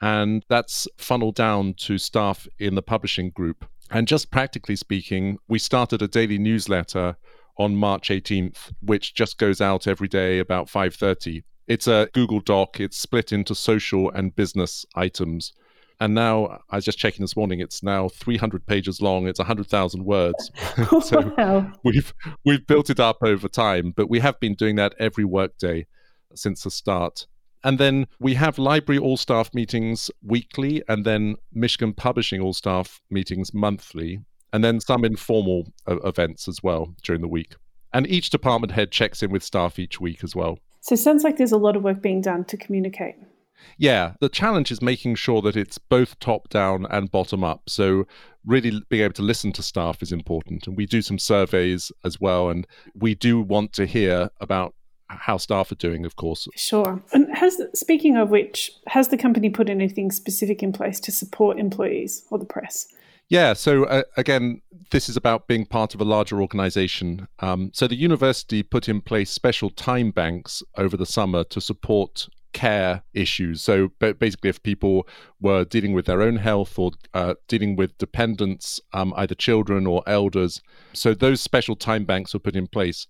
and 0.02 0.46
that's 0.48 0.88
funneled 0.98 1.36
down 1.36 1.74
to 1.74 1.98
staff 1.98 2.48
in 2.58 2.76
the 2.76 2.82
publishing 2.82 3.32
group. 3.32 3.66
And 3.92 4.08
just 4.08 4.32
practically 4.32 4.76
speaking, 4.76 5.38
we 5.48 5.60
started 5.60 6.02
a 6.02 6.08
daily 6.08 6.38
newsletter 6.38 7.18
on 7.58 7.76
March 7.76 8.10
18th, 8.10 8.72
which 8.82 9.14
just 9.14 9.38
goes 9.38 9.60
out 9.60 9.88
every 9.88 10.08
day 10.08 10.40
about 10.40 10.70
5:30. 10.70 11.44
It's 11.68 11.88
a 11.88 12.10
Google 12.14 12.40
Doc. 12.40 12.80
It's 12.80 12.98
split 12.98 13.32
into 13.32 13.54
social 13.54 14.10
and 14.12 14.36
business 14.36 14.86
items. 14.96 15.54
And 16.00 16.14
now 16.14 16.62
I 16.70 16.78
was 16.78 16.86
just 16.86 16.98
checking 16.98 17.24
this 17.24 17.36
morning. 17.36 17.60
It's 17.60 17.84
now 17.84 18.08
300 18.08 18.66
pages 18.66 19.02
long. 19.02 19.28
It's 19.28 19.40
100,000 19.40 20.06
words. 20.06 20.52
so 21.04 21.34
wow. 21.38 21.72
we've 21.84 22.14
we've 22.46 22.66
built 22.66 22.90
it 22.90 23.00
up 23.00 23.18
over 23.22 23.48
time, 23.48 23.94
but 23.96 24.10
we 24.10 24.20
have 24.20 24.40
been 24.40 24.56
doing 24.56 24.76
that 24.78 24.94
every 24.98 25.26
workday 25.26 25.86
since 26.36 26.64
the 26.64 26.72
start. 26.72 27.28
And 27.64 27.78
then 27.78 28.08
we 28.20 28.36
have 28.36 28.58
library 28.58 29.00
all 29.00 29.18
staff 29.18 29.54
meetings 29.54 30.10
weekly, 30.24 30.82
and 30.88 31.06
then 31.06 31.36
Michigan 31.52 31.94
Publishing 31.94 32.40
all 32.40 32.54
staff 32.54 33.02
meetings 33.10 33.54
monthly, 33.54 34.22
and 34.54 34.64
then 34.64 34.80
some 34.80 35.04
informal 35.04 35.68
uh, 35.86 35.98
events 36.00 36.48
as 36.48 36.64
well 36.64 36.96
during 37.04 37.22
the 37.22 37.28
week. 37.28 37.56
And 37.92 38.08
each 38.08 38.30
department 38.30 38.72
head 38.72 38.92
checks 38.92 39.22
in 39.22 39.32
with 39.32 39.44
staff 39.44 39.78
each 39.78 40.00
week 40.00 40.24
as 40.24 40.36
well. 40.36 40.60
So 40.82 40.94
it 40.94 41.00
sounds 41.00 41.26
like 41.26 41.36
there's 41.36 41.52
a 41.52 41.58
lot 41.58 41.76
of 41.76 41.84
work 41.84 42.02
being 42.02 42.22
done 42.22 42.46
to 42.46 42.56
communicate. 42.56 43.16
Yeah, 43.78 44.14
the 44.20 44.30
challenge 44.30 44.72
is 44.72 44.82
making 44.82 45.16
sure 45.16 45.42
that 45.42 45.56
it's 45.56 45.78
both 45.78 46.20
top 46.20 46.50
down 46.50 46.86
and 46.90 47.12
bottom 47.12 47.44
up. 47.44 47.70
So, 47.70 48.06
really 48.46 48.82
being 48.90 49.04
able 49.04 49.14
to 49.14 49.22
listen 49.22 49.52
to 49.54 49.64
staff 49.64 50.02
is 50.02 50.12
important. 50.12 50.68
And 50.68 50.76
we 50.76 50.86
do 50.86 51.02
some 51.02 51.20
surveys 51.20 51.92
as 52.04 52.20
well. 52.20 52.50
And 52.50 52.68
we 52.94 53.16
do 53.16 53.42
want 53.42 53.74
to 53.74 53.86
hear 53.86 54.30
about 54.42 54.74
how 55.10 55.38
staff 55.38 55.72
are 55.72 55.76
doing, 55.76 56.06
of 56.06 56.16
course. 56.16 56.48
Sure. 56.56 57.02
And 57.14 57.36
has 57.36 57.62
speaking 57.74 58.18
of 58.18 58.30
which, 58.30 58.72
has 58.88 59.08
the 59.08 59.18
company 59.18 59.50
put 59.50 59.70
anything 59.70 60.12
specific 60.12 60.62
in 60.62 60.72
place 60.72 61.00
to 61.02 61.12
support 61.12 61.58
employees 61.58 62.26
or 62.30 62.38
the 62.38 62.46
press? 62.46 62.88
Yeah, 63.30 63.54
so 63.54 63.84
uh, 63.84 64.04
again, 64.18 64.62
this 64.90 65.08
is 65.08 65.16
about 65.16 65.48
being 65.48 65.66
part 65.66 65.94
of 65.94 66.02
a 66.02 66.04
larger 66.04 66.42
organization. 66.42 67.28
Um, 67.40 67.70
so 67.74 67.88
the 67.88 67.96
university 67.96 68.64
put 68.64 68.90
in 68.90 69.02
place 69.02 69.30
special 69.30 69.70
time 69.70 70.10
banks 70.10 70.64
over 70.78 70.98
the 70.98 71.06
summer 71.06 71.44
to 71.46 71.62
support 71.62 72.28
care 72.54 73.04
issues. 73.14 73.62
So 73.62 73.90
basically, 74.00 74.50
if 74.50 74.62
people 74.64 75.08
were 75.40 75.66
dealing 75.66 75.94
with 75.94 76.06
their 76.06 76.22
own 76.22 76.38
health 76.38 76.78
or 76.78 76.92
uh, 77.14 77.36
dealing 77.48 77.76
with 77.76 77.98
dependents, 77.98 78.80
um, 78.94 79.14
either 79.18 79.36
children 79.36 79.88
or 79.88 80.04
elders, 80.08 80.62
so 80.94 81.14
those 81.14 81.42
special 81.42 81.76
time 81.76 82.06
banks 82.06 82.34
were 82.34 82.40
put 82.40 82.56
in 82.56 82.68
place 82.68 83.08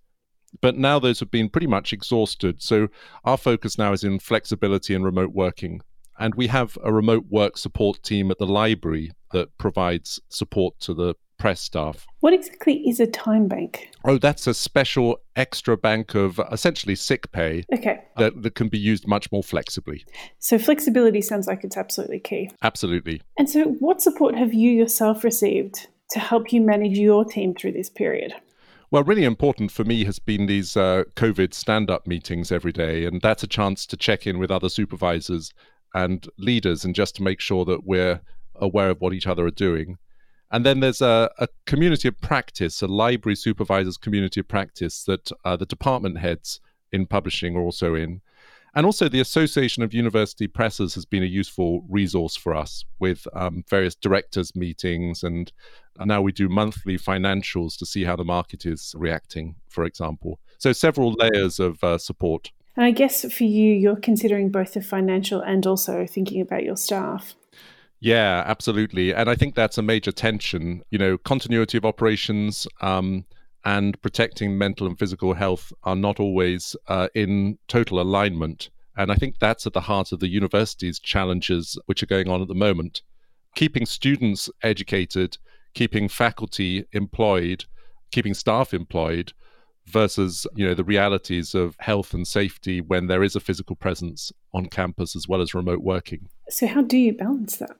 but 0.61 0.77
now 0.77 0.99
those 0.99 1.19
have 1.19 1.31
been 1.31 1.49
pretty 1.49 1.67
much 1.67 1.93
exhausted. 1.93 2.61
So 2.61 2.87
our 3.23 3.37
focus 3.37 3.77
now 3.77 3.93
is 3.93 4.03
in 4.03 4.19
flexibility 4.19 4.95
and 4.95 5.05
remote 5.05 5.31
working. 5.31 5.81
And 6.17 6.35
we 6.35 6.47
have 6.47 6.77
a 6.83 6.91
remote 6.91 7.25
work 7.29 7.57
support 7.57 8.03
team 8.03 8.29
at 8.31 8.39
the 8.39 8.47
library 8.47 9.11
that 9.31 9.57
provides 9.57 10.19
support 10.29 10.79
to 10.81 10.93
the 10.93 11.15
press 11.39 11.61
staff. 11.61 12.05
What 12.19 12.33
exactly 12.33 12.87
is 12.87 12.99
a 12.99 13.07
time 13.07 13.47
bank? 13.47 13.89
Oh, 14.05 14.19
that's 14.19 14.45
a 14.45 14.53
special 14.53 15.19
extra 15.35 15.75
bank 15.75 16.13
of 16.13 16.39
essentially 16.51 16.95
sick 16.95 17.31
pay 17.31 17.65
okay. 17.73 18.03
that, 18.17 18.43
that 18.43 18.55
can 18.55 18.67
be 18.67 18.77
used 18.77 19.07
much 19.07 19.31
more 19.31 19.41
flexibly. 19.41 20.05
So, 20.37 20.59
flexibility 20.59 21.21
sounds 21.21 21.47
like 21.47 21.63
it's 21.63 21.77
absolutely 21.77 22.19
key. 22.19 22.51
Absolutely. 22.61 23.21
And 23.37 23.49
so, 23.49 23.63
what 23.79 24.01
support 24.01 24.35
have 24.35 24.53
you 24.53 24.69
yourself 24.69 25.23
received 25.23 25.87
to 26.11 26.19
help 26.19 26.53
you 26.53 26.61
manage 26.61 26.97
your 26.97 27.25
team 27.25 27.55
through 27.55 27.71
this 27.71 27.89
period? 27.89 28.33
Well, 28.91 29.03
really 29.03 29.23
important 29.23 29.71
for 29.71 29.83
me 29.83 30.03
has 30.05 30.17
been 30.17 30.47
these 30.47 30.75
uh, 30.75 31.03
COVID 31.15 31.53
stand 31.53 31.91
up 31.91 32.07
meetings 32.07 32.51
every 32.51 32.71
day. 32.71 33.05
And 33.05 33.21
that's 33.21 33.43
a 33.43 33.47
chance 33.47 33.85
to 33.85 33.97
check 33.97 34.25
in 34.25 34.39
with 34.39 34.49
other 34.49 34.69
supervisors 34.69 35.53
and 35.93 36.27
leaders 36.37 36.83
and 36.83 36.95
just 36.95 37.15
to 37.15 37.23
make 37.23 37.39
sure 37.39 37.65
that 37.65 37.85
we're 37.85 38.21
aware 38.55 38.89
of 38.89 38.99
what 38.99 39.13
each 39.13 39.27
other 39.27 39.45
are 39.45 39.51
doing. 39.51 39.97
And 40.51 40.65
then 40.65 40.79
there's 40.79 41.01
a, 41.01 41.29
a 41.37 41.47
community 41.65 42.07
of 42.07 42.19
practice, 42.21 42.81
a 42.81 42.87
library 42.87 43.35
supervisors 43.35 43.97
community 43.97 44.39
of 44.39 44.47
practice 44.47 45.03
that 45.03 45.31
uh, 45.45 45.55
the 45.55 45.65
department 45.65 46.17
heads 46.17 46.59
in 46.91 47.05
publishing 47.05 47.55
are 47.55 47.61
also 47.61 47.93
in. 47.93 48.21
And 48.75 48.85
also, 48.85 49.09
the 49.09 49.19
Association 49.19 49.81
of 49.81 49.95
University 49.95 50.47
Presses 50.47 50.93
has 50.93 51.03
been 51.03 51.23
a 51.23 51.27
useful 51.27 51.83
resource 51.89 52.35
for 52.35 52.55
us 52.55 52.85
with 52.99 53.27
um, 53.33 53.63
various 53.67 53.95
directors' 53.95 54.55
meetings. 54.55 55.23
And 55.23 55.51
now 55.99 56.21
we 56.21 56.31
do 56.31 56.47
monthly 56.49 56.97
financials 56.97 57.77
to 57.79 57.85
see 57.85 58.03
how 58.03 58.15
the 58.15 58.23
market 58.23 58.65
is 58.65 58.93
reacting, 58.97 59.55
for 59.69 59.85
example. 59.85 60.39
So, 60.59 60.71
several 60.71 61.13
layers 61.13 61.59
of 61.59 61.83
uh, 61.83 61.97
support. 61.97 62.51
And 62.75 62.85
I 62.85 62.91
guess 62.91 63.25
for 63.33 63.43
you, 63.43 63.73
you're 63.73 63.95
considering 63.95 64.49
both 64.49 64.73
the 64.73 64.81
financial 64.81 65.41
and 65.41 65.65
also 65.65 66.05
thinking 66.05 66.39
about 66.39 66.63
your 66.63 66.77
staff. 66.77 67.35
Yeah, 68.01 68.43
absolutely. 68.45 69.13
And 69.13 69.29
I 69.29 69.35
think 69.35 69.55
that's 69.55 69.77
a 69.77 69.81
major 69.81 70.11
tension. 70.11 70.81
You 70.89 70.97
know, 70.97 71.17
continuity 71.17 71.77
of 71.77 71.85
operations, 71.85 72.67
um, 72.81 73.25
and 73.65 74.01
protecting 74.01 74.57
mental 74.57 74.87
and 74.87 74.97
physical 74.97 75.33
health 75.33 75.73
are 75.83 75.95
not 75.95 76.19
always 76.19 76.75
uh, 76.87 77.09
in 77.13 77.57
total 77.67 77.99
alignment. 77.99 78.69
And 78.95 79.11
I 79.11 79.15
think 79.15 79.35
that's 79.39 79.65
at 79.67 79.73
the 79.73 79.81
heart 79.81 80.11
of 80.11 80.19
the 80.19 80.27
university's 80.29 80.99
challenges 80.99 81.77
which 81.85 82.01
are 82.03 82.07
going 82.07 82.29
on 82.29 82.41
at 82.41 82.47
the 82.47 82.55
moment. 82.55 83.01
Keeping 83.55 83.85
students 83.85 84.49
educated, 84.63 85.37
keeping 85.73 86.07
faculty 86.07 86.85
employed, 86.93 87.65
keeping 88.11 88.33
staff 88.33 88.73
employed 88.73 89.33
versus 89.89 90.45
you 90.55 90.65
know 90.65 90.73
the 90.73 90.83
realities 90.83 91.55
of 91.55 91.75
health 91.79 92.13
and 92.13 92.27
safety 92.27 92.81
when 92.81 93.07
there 93.07 93.23
is 93.23 93.35
a 93.35 93.39
physical 93.39 93.75
presence 93.75 94.31
on 94.53 94.67
campus 94.67 95.15
as 95.15 95.27
well 95.27 95.41
as 95.41 95.53
remote 95.53 95.81
working. 95.81 96.29
So 96.49 96.67
how 96.67 96.81
do 96.81 96.97
you 96.97 97.13
balance 97.13 97.57
that? 97.57 97.77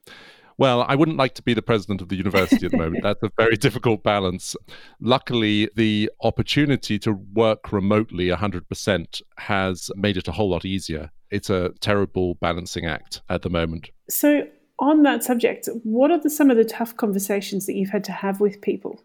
Well, 0.59 0.83
I 0.89 0.95
wouldn't 0.95 1.15
like 1.15 1.35
to 1.35 1.41
be 1.41 1.53
the 1.53 1.61
president 1.61 2.01
of 2.01 2.09
the 2.09 2.17
university 2.17 2.65
at 2.65 2.73
the 2.73 2.77
moment. 2.77 3.01
That's 3.03 3.23
a 3.23 3.31
very 3.37 3.55
difficult 3.55 4.03
balance. 4.03 4.57
Luckily, 4.99 5.69
the 5.77 6.11
opportunity 6.21 6.99
to 6.99 7.13
work 7.13 7.71
remotely 7.71 8.27
100% 8.27 9.21
has 9.37 9.89
made 9.95 10.17
it 10.17 10.27
a 10.27 10.33
whole 10.33 10.49
lot 10.49 10.65
easier. 10.65 11.11
It's 11.31 11.49
a 11.49 11.71
terrible 11.79 12.35
balancing 12.35 12.85
act 12.85 13.21
at 13.29 13.41
the 13.41 13.49
moment. 13.49 13.91
So, 14.09 14.47
on 14.79 15.03
that 15.03 15.23
subject, 15.23 15.69
what 15.83 16.11
are 16.11 16.19
the, 16.19 16.29
some 16.29 16.51
of 16.51 16.57
the 16.57 16.65
tough 16.65 16.97
conversations 16.97 17.65
that 17.65 17.75
you've 17.75 17.91
had 17.91 18.03
to 18.05 18.11
have 18.11 18.41
with 18.41 18.59
people? 18.59 19.01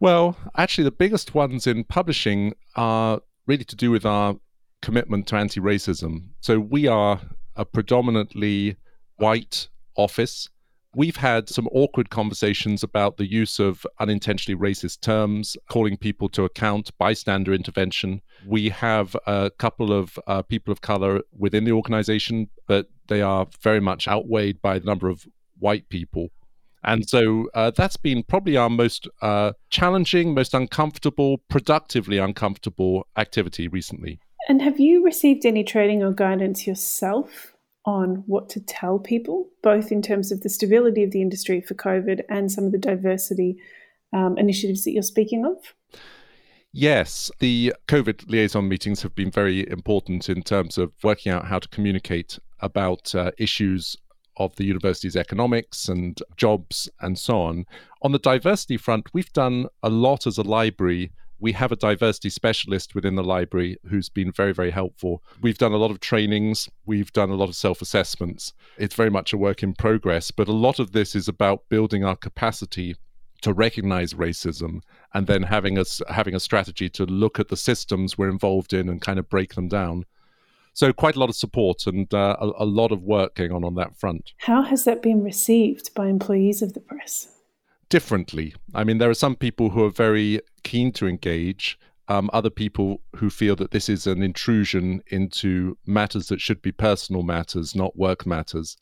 Well, 0.00 0.36
actually, 0.56 0.84
the 0.84 0.92
biggest 0.92 1.34
ones 1.34 1.66
in 1.66 1.84
publishing 1.84 2.54
are 2.76 3.20
really 3.46 3.64
to 3.64 3.76
do 3.76 3.90
with 3.90 4.06
our 4.06 4.36
commitment 4.80 5.26
to 5.28 5.36
anti 5.36 5.60
racism. 5.60 6.28
So, 6.40 6.60
we 6.60 6.86
are 6.86 7.20
a 7.56 7.64
predominantly 7.64 8.76
white 9.16 9.68
office 9.96 10.48
We've 10.94 11.16
had 11.16 11.48
some 11.48 11.68
awkward 11.70 12.08
conversations 12.08 12.82
about 12.82 13.18
the 13.18 13.30
use 13.30 13.60
of 13.60 13.86
unintentionally 14.00 14.58
racist 14.58 15.00
terms, 15.00 15.56
calling 15.68 15.98
people 15.98 16.28
to 16.30 16.44
account, 16.44 16.90
bystander 16.98 17.52
intervention. 17.52 18.22
We 18.46 18.70
have 18.70 19.14
a 19.26 19.50
couple 19.58 19.92
of 19.92 20.18
uh, 20.26 20.42
people 20.42 20.72
of 20.72 20.80
color 20.80 21.20
within 21.36 21.64
the 21.64 21.72
organization, 21.72 22.48
but 22.66 22.88
they 23.06 23.20
are 23.20 23.46
very 23.60 23.80
much 23.80 24.08
outweighed 24.08 24.62
by 24.62 24.78
the 24.78 24.86
number 24.86 25.08
of 25.08 25.26
white 25.58 25.88
people. 25.90 26.30
And 26.88 27.06
so 27.06 27.50
uh, 27.52 27.70
that's 27.76 27.98
been 27.98 28.22
probably 28.22 28.56
our 28.56 28.70
most 28.70 29.06
uh, 29.20 29.52
challenging, 29.68 30.32
most 30.32 30.54
uncomfortable, 30.54 31.36
productively 31.50 32.16
uncomfortable 32.16 33.06
activity 33.18 33.68
recently. 33.68 34.20
And 34.48 34.62
have 34.62 34.80
you 34.80 35.04
received 35.04 35.44
any 35.44 35.64
training 35.64 36.02
or 36.02 36.12
guidance 36.12 36.66
yourself 36.66 37.52
on 37.84 38.24
what 38.26 38.48
to 38.50 38.60
tell 38.60 38.98
people, 38.98 39.50
both 39.62 39.92
in 39.92 40.00
terms 40.00 40.32
of 40.32 40.40
the 40.40 40.48
stability 40.48 41.04
of 41.04 41.10
the 41.10 41.20
industry 41.20 41.60
for 41.60 41.74
COVID 41.74 42.22
and 42.30 42.50
some 42.50 42.64
of 42.64 42.72
the 42.72 42.78
diversity 42.78 43.58
um, 44.14 44.38
initiatives 44.38 44.84
that 44.84 44.92
you're 44.92 45.02
speaking 45.02 45.44
of? 45.44 45.74
Yes, 46.72 47.30
the 47.38 47.74
COVID 47.88 48.30
liaison 48.30 48.66
meetings 48.66 49.02
have 49.02 49.14
been 49.14 49.30
very 49.30 49.68
important 49.68 50.30
in 50.30 50.42
terms 50.42 50.78
of 50.78 50.92
working 51.02 51.32
out 51.32 51.44
how 51.44 51.58
to 51.58 51.68
communicate 51.68 52.38
about 52.60 53.14
uh, 53.14 53.30
issues 53.36 53.94
of 54.38 54.56
the 54.56 54.64
university's 54.64 55.16
economics 55.16 55.88
and 55.88 56.20
jobs 56.36 56.88
and 57.00 57.18
so 57.18 57.40
on. 57.40 57.66
On 58.02 58.12
the 58.12 58.18
diversity 58.18 58.76
front, 58.76 59.12
we've 59.12 59.32
done 59.32 59.66
a 59.82 59.88
lot 59.88 60.26
as 60.26 60.38
a 60.38 60.42
library 60.42 61.10
we 61.40 61.52
have 61.52 61.70
a 61.70 61.76
diversity 61.76 62.30
specialist 62.30 62.94
within 62.94 63.14
the 63.14 63.22
library 63.22 63.78
who's 63.88 64.08
been 64.08 64.32
very, 64.32 64.52
very 64.52 64.70
helpful. 64.70 65.22
We've 65.40 65.58
done 65.58 65.72
a 65.72 65.76
lot 65.76 65.90
of 65.90 66.00
trainings, 66.00 66.68
we've 66.84 67.12
done 67.12 67.30
a 67.30 67.34
lot 67.34 67.48
of 67.48 67.54
self 67.56 67.80
assessments. 67.80 68.52
It's 68.76 68.94
very 68.94 69.10
much 69.10 69.32
a 69.32 69.38
work 69.38 69.62
in 69.62 69.74
progress, 69.74 70.30
but 70.30 70.48
a 70.48 70.52
lot 70.52 70.78
of 70.78 70.92
this 70.92 71.14
is 71.14 71.28
about 71.28 71.68
building 71.68 72.04
our 72.04 72.16
capacity 72.16 72.96
to 73.42 73.52
recognize 73.52 74.14
racism 74.14 74.80
and 75.14 75.28
then 75.28 75.44
having 75.44 75.78
us 75.78 76.02
having 76.08 76.34
a 76.34 76.40
strategy 76.40 76.88
to 76.88 77.04
look 77.04 77.38
at 77.38 77.48
the 77.48 77.56
systems 77.56 78.18
we're 78.18 78.28
involved 78.28 78.72
in 78.72 78.88
and 78.88 79.00
kind 79.00 79.18
of 79.18 79.28
break 79.28 79.54
them 79.54 79.68
down. 79.68 80.04
So 80.78 80.92
quite 80.92 81.16
a 81.16 81.18
lot 81.18 81.28
of 81.28 81.34
support 81.34 81.86
and 81.86 82.12
uh, 82.14 82.36
a, 82.40 82.64
a 82.64 82.64
lot 82.64 82.92
of 82.92 83.02
work 83.02 83.34
going 83.34 83.50
on 83.50 83.64
on 83.64 83.74
that 83.74 83.98
front. 83.98 84.32
How 84.38 84.62
has 84.62 84.84
that 84.84 85.02
been 85.02 85.24
received 85.24 85.92
by 85.94 86.06
employees 86.06 86.62
of 86.62 86.74
the 86.74 86.80
press? 86.80 87.28
differently. 87.88 88.54
I 88.74 88.84
mean, 88.84 88.98
there 88.98 89.10
are 89.10 89.14
some 89.14 89.36
people 89.36 89.70
who 89.70 89.84
are 89.84 89.90
very 89.90 90.40
keen 90.62 90.92
to 90.92 91.06
engage, 91.06 91.78
um, 92.08 92.30
other 92.32 92.50
people 92.50 93.00
who 93.16 93.30
feel 93.30 93.56
that 93.56 93.70
this 93.70 93.88
is 93.88 94.06
an 94.06 94.22
intrusion 94.22 95.02
into 95.08 95.76
matters 95.86 96.28
that 96.28 96.40
should 96.40 96.62
be 96.62 96.72
personal 96.72 97.22
matters, 97.22 97.74
not 97.74 97.96
work 97.96 98.26
matters. 98.26 98.76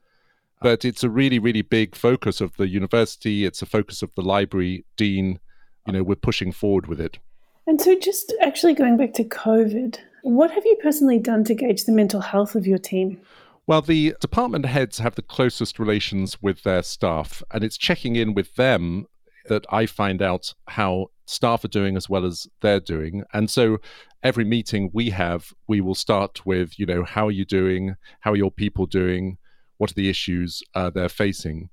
But 0.62 0.84
it's 0.84 1.04
a 1.04 1.10
really, 1.10 1.38
really 1.38 1.62
big 1.62 1.94
focus 1.94 2.40
of 2.40 2.56
the 2.56 2.68
university. 2.68 3.44
It's 3.44 3.62
a 3.62 3.66
focus 3.66 4.02
of 4.02 4.10
the 4.14 4.22
library 4.22 4.84
dean. 4.96 5.38
You 5.86 5.92
know, 5.92 6.02
we're 6.02 6.16
pushing 6.16 6.50
forward 6.50 6.86
with 6.86 7.00
it. 7.00 7.18
And 7.66 7.80
so, 7.80 7.98
just 7.98 8.32
actually 8.40 8.74
going 8.74 8.96
back 8.96 9.12
to 9.14 9.24
COVID, 9.24 9.98
what 10.26 10.50
have 10.50 10.66
you 10.66 10.76
personally 10.82 11.20
done 11.20 11.44
to 11.44 11.54
gauge 11.54 11.84
the 11.84 11.92
mental 11.92 12.20
health 12.20 12.56
of 12.56 12.66
your 12.66 12.78
team? 12.78 13.20
Well, 13.68 13.80
the 13.80 14.14
department 14.20 14.66
heads 14.66 14.98
have 14.98 15.14
the 15.14 15.22
closest 15.22 15.78
relations 15.78 16.42
with 16.42 16.64
their 16.64 16.82
staff, 16.82 17.44
and 17.52 17.62
it's 17.62 17.76
checking 17.76 18.16
in 18.16 18.34
with 18.34 18.54
them 18.56 19.06
that 19.48 19.64
I 19.70 19.86
find 19.86 20.20
out 20.20 20.52
how 20.66 21.10
staff 21.26 21.64
are 21.64 21.68
doing 21.68 21.96
as 21.96 22.08
well 22.08 22.24
as 22.24 22.48
they're 22.60 22.80
doing. 22.80 23.22
And 23.32 23.48
so 23.48 23.78
every 24.24 24.44
meeting 24.44 24.90
we 24.92 25.10
have, 25.10 25.52
we 25.68 25.80
will 25.80 25.94
start 25.94 26.44
with, 26.44 26.76
you 26.76 26.86
know, 26.86 27.04
how 27.04 27.28
are 27.28 27.32
you 27.32 27.44
doing? 27.44 27.94
How 28.20 28.32
are 28.32 28.36
your 28.36 28.50
people 28.50 28.86
doing? 28.86 29.38
What 29.76 29.92
are 29.92 29.94
the 29.94 30.10
issues 30.10 30.60
uh, 30.74 30.90
they're 30.90 31.08
facing? 31.08 31.70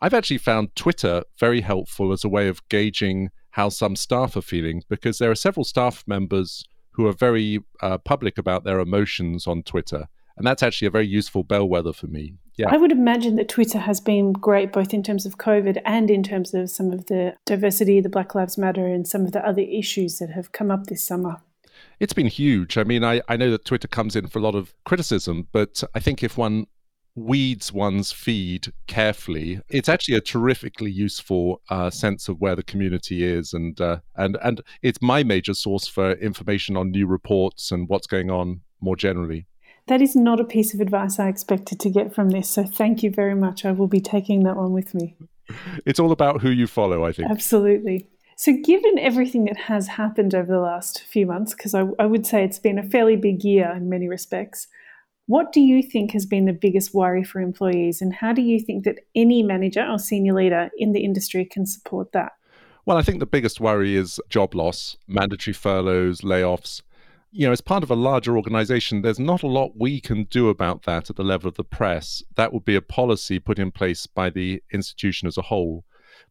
I've 0.00 0.14
actually 0.14 0.38
found 0.38 0.76
Twitter 0.76 1.24
very 1.40 1.62
helpful 1.62 2.12
as 2.12 2.22
a 2.22 2.28
way 2.28 2.46
of 2.46 2.66
gauging 2.68 3.30
how 3.50 3.70
some 3.70 3.96
staff 3.96 4.36
are 4.36 4.42
feeling 4.42 4.84
because 4.88 5.18
there 5.18 5.32
are 5.32 5.36
several 5.36 5.64
staff 5.64 6.04
members 6.06 6.64
who 6.98 7.06
are 7.06 7.12
very 7.12 7.60
uh, 7.80 7.96
public 7.96 8.36
about 8.38 8.64
their 8.64 8.80
emotions 8.80 9.46
on 9.46 9.62
Twitter. 9.62 10.08
And 10.36 10.44
that's 10.44 10.64
actually 10.64 10.88
a 10.88 10.90
very 10.90 11.06
useful 11.06 11.44
bellwether 11.44 11.92
for 11.92 12.08
me. 12.08 12.34
Yeah. 12.56 12.70
I 12.70 12.76
would 12.76 12.90
imagine 12.90 13.36
that 13.36 13.48
Twitter 13.48 13.78
has 13.78 14.00
been 14.00 14.32
great 14.32 14.72
both 14.72 14.92
in 14.92 15.04
terms 15.04 15.24
of 15.24 15.38
COVID 15.38 15.80
and 15.84 16.10
in 16.10 16.24
terms 16.24 16.54
of 16.54 16.68
some 16.68 16.90
of 16.90 17.06
the 17.06 17.36
diversity, 17.46 18.00
the 18.00 18.08
Black 18.08 18.34
Lives 18.34 18.58
Matter, 18.58 18.84
and 18.84 19.06
some 19.06 19.24
of 19.24 19.30
the 19.30 19.46
other 19.46 19.62
issues 19.62 20.18
that 20.18 20.30
have 20.30 20.50
come 20.50 20.72
up 20.72 20.86
this 20.86 21.04
summer. 21.04 21.36
It's 22.00 22.12
been 22.12 22.26
huge. 22.26 22.76
I 22.76 22.82
mean, 22.82 23.04
I, 23.04 23.22
I 23.28 23.36
know 23.36 23.52
that 23.52 23.64
Twitter 23.64 23.86
comes 23.86 24.16
in 24.16 24.26
for 24.26 24.40
a 24.40 24.42
lot 24.42 24.56
of 24.56 24.74
criticism, 24.84 25.46
but 25.52 25.84
I 25.94 26.00
think 26.00 26.24
if 26.24 26.36
one 26.36 26.66
weeds 27.18 27.72
one's 27.72 28.12
feed 28.12 28.72
carefully, 28.86 29.60
it's 29.68 29.88
actually 29.88 30.16
a 30.16 30.20
terrifically 30.20 30.90
useful 30.90 31.60
uh, 31.68 31.90
sense 31.90 32.28
of 32.28 32.40
where 32.40 32.56
the 32.56 32.62
community 32.62 33.24
is, 33.24 33.52
and 33.52 33.80
uh, 33.80 33.98
and 34.16 34.38
and 34.42 34.60
it's 34.82 35.02
my 35.02 35.22
major 35.22 35.54
source 35.54 35.86
for 35.86 36.12
information 36.12 36.76
on 36.76 36.90
new 36.90 37.06
reports 37.06 37.70
and 37.70 37.88
what's 37.88 38.06
going 38.06 38.30
on 38.30 38.60
more 38.80 38.96
generally. 38.96 39.46
That 39.86 40.02
is 40.02 40.14
not 40.14 40.38
a 40.38 40.44
piece 40.44 40.74
of 40.74 40.80
advice 40.80 41.18
I 41.18 41.28
expected 41.28 41.80
to 41.80 41.90
get 41.90 42.14
from 42.14 42.28
this. 42.28 42.50
So 42.50 42.64
thank 42.64 43.02
you 43.02 43.10
very 43.10 43.34
much. 43.34 43.64
I 43.64 43.72
will 43.72 43.86
be 43.86 44.00
taking 44.00 44.44
that 44.44 44.56
one 44.56 44.72
with 44.72 44.94
me. 44.94 45.16
It's 45.86 45.98
all 45.98 46.12
about 46.12 46.42
who 46.42 46.50
you 46.50 46.66
follow, 46.66 47.06
I 47.06 47.12
think. 47.12 47.30
Absolutely. 47.30 48.06
So, 48.36 48.52
given 48.52 48.98
everything 48.98 49.46
that 49.46 49.56
has 49.56 49.88
happened 49.88 50.34
over 50.34 50.52
the 50.52 50.60
last 50.60 51.02
few 51.02 51.26
months, 51.26 51.54
because 51.54 51.74
I, 51.74 51.86
I, 51.98 52.06
would 52.06 52.26
say 52.26 52.44
it's 52.44 52.58
been 52.58 52.78
a 52.78 52.82
fairly 52.82 53.16
big 53.16 53.42
year 53.42 53.72
in 53.74 53.88
many 53.88 54.08
respects, 54.08 54.68
what 55.28 55.52
do 55.52 55.60
you 55.60 55.82
think 55.82 56.10
has 56.12 56.26
been 56.26 56.46
the 56.46 56.52
biggest 56.52 56.92
worry 56.92 57.22
for 57.22 57.40
employees? 57.40 58.02
And 58.02 58.12
how 58.12 58.32
do 58.32 58.42
you 58.42 58.58
think 58.58 58.84
that 58.84 58.98
any 59.14 59.42
manager 59.42 59.86
or 59.88 59.98
senior 59.98 60.34
leader 60.34 60.70
in 60.76 60.92
the 60.92 61.04
industry 61.04 61.44
can 61.44 61.64
support 61.64 62.12
that? 62.12 62.32
Well, 62.84 62.96
I 62.96 63.02
think 63.02 63.20
the 63.20 63.26
biggest 63.26 63.60
worry 63.60 63.94
is 63.94 64.18
job 64.30 64.54
loss, 64.54 64.96
mandatory 65.06 65.54
furloughs, 65.54 66.22
layoffs 66.22 66.82
you 67.30 67.46
know, 67.46 67.52
as 67.52 67.60
part 67.60 67.82
of 67.82 67.90
a 67.90 67.96
larger 67.96 68.36
organization, 68.36 69.02
there's 69.02 69.18
not 69.18 69.42
a 69.42 69.48
lot 69.48 69.76
we 69.76 70.00
can 70.00 70.24
do 70.24 70.48
about 70.48 70.84
that 70.84 71.10
at 71.10 71.16
the 71.16 71.24
level 71.24 71.48
of 71.48 71.56
the 71.56 71.64
press. 71.64 72.22
That 72.36 72.52
would 72.52 72.64
be 72.64 72.76
a 72.76 72.82
policy 72.82 73.38
put 73.38 73.58
in 73.58 73.70
place 73.70 74.06
by 74.06 74.30
the 74.30 74.62
institution 74.72 75.28
as 75.28 75.36
a 75.36 75.42
whole. 75.42 75.84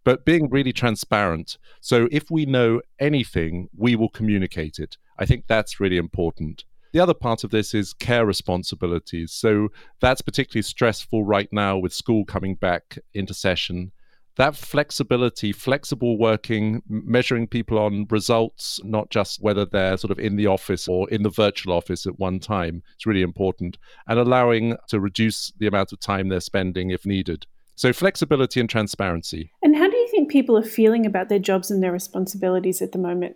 But 0.03 0.25
being 0.25 0.49
really 0.49 0.73
transparent. 0.73 1.57
So 1.81 2.07
if 2.11 2.31
we 2.31 2.45
know 2.45 2.81
anything, 2.99 3.69
we 3.75 3.95
will 3.95 4.09
communicate 4.09 4.79
it. 4.79 4.97
I 5.19 5.25
think 5.25 5.45
that's 5.47 5.79
really 5.79 5.97
important. 5.97 6.65
The 6.93 6.99
other 6.99 7.13
part 7.13 7.43
of 7.43 7.51
this 7.51 7.73
is 7.73 7.93
care 7.93 8.25
responsibilities. 8.25 9.31
So 9.31 9.69
that's 9.99 10.21
particularly 10.21 10.63
stressful 10.63 11.23
right 11.23 11.49
now 11.51 11.77
with 11.77 11.93
school 11.93 12.25
coming 12.25 12.55
back 12.55 12.97
into 13.13 13.33
session 13.33 13.91
that 14.37 14.55
flexibility, 14.55 15.51
flexible 15.51 16.17
working, 16.17 16.81
measuring 16.87 17.47
people 17.47 17.79
on 17.79 18.05
results, 18.09 18.79
not 18.83 19.09
just 19.09 19.41
whether 19.41 19.65
they're 19.65 19.97
sort 19.97 20.11
of 20.11 20.19
in 20.19 20.35
the 20.35 20.47
office 20.47 20.87
or 20.87 21.09
in 21.09 21.23
the 21.23 21.29
virtual 21.29 21.73
office 21.73 22.05
at 22.05 22.19
one 22.19 22.39
time, 22.39 22.83
is 22.99 23.05
really 23.05 23.23
important, 23.23 23.77
and 24.07 24.19
allowing 24.19 24.77
to 24.89 24.99
reduce 24.99 25.51
the 25.57 25.67
amount 25.67 25.91
of 25.91 25.99
time 25.99 26.29
they're 26.29 26.39
spending 26.39 26.91
if 26.91 27.05
needed. 27.05 27.45
So, 27.75 27.93
flexibility 27.93 28.59
and 28.59 28.69
transparency. 28.69 29.51
And 29.61 29.75
how 29.75 29.89
do 29.89 29.97
you 29.97 30.07
think 30.09 30.31
people 30.31 30.57
are 30.57 30.63
feeling 30.63 31.05
about 31.05 31.29
their 31.29 31.39
jobs 31.39 31.69
and 31.69 31.81
their 31.81 31.91
responsibilities 31.91 32.81
at 32.81 32.91
the 32.91 32.97
moment? 32.97 33.35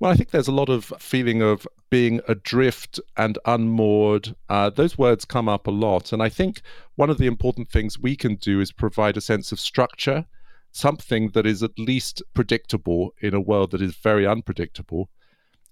Well, 0.00 0.10
I 0.10 0.14
think 0.14 0.30
there's 0.30 0.48
a 0.48 0.52
lot 0.52 0.68
of 0.68 0.92
feeling 0.98 1.42
of 1.42 1.66
being 1.90 2.20
adrift 2.28 3.00
and 3.16 3.38
unmoored. 3.44 4.34
Uh, 4.48 4.70
those 4.70 4.98
words 4.98 5.24
come 5.24 5.48
up 5.48 5.66
a 5.66 5.70
lot. 5.70 6.12
And 6.12 6.22
I 6.22 6.28
think 6.28 6.62
one 6.96 7.10
of 7.10 7.18
the 7.18 7.26
important 7.26 7.70
things 7.70 7.98
we 7.98 8.16
can 8.16 8.36
do 8.36 8.60
is 8.60 8.72
provide 8.72 9.16
a 9.16 9.20
sense 9.20 9.52
of 9.52 9.60
structure 9.60 10.26
something 10.72 11.30
that 11.30 11.46
is 11.46 11.62
at 11.62 11.78
least 11.78 12.22
predictable 12.34 13.14
in 13.20 13.34
a 13.34 13.40
world 13.40 13.70
that 13.70 13.82
is 13.82 13.94
very 13.94 14.26
unpredictable. 14.26 15.10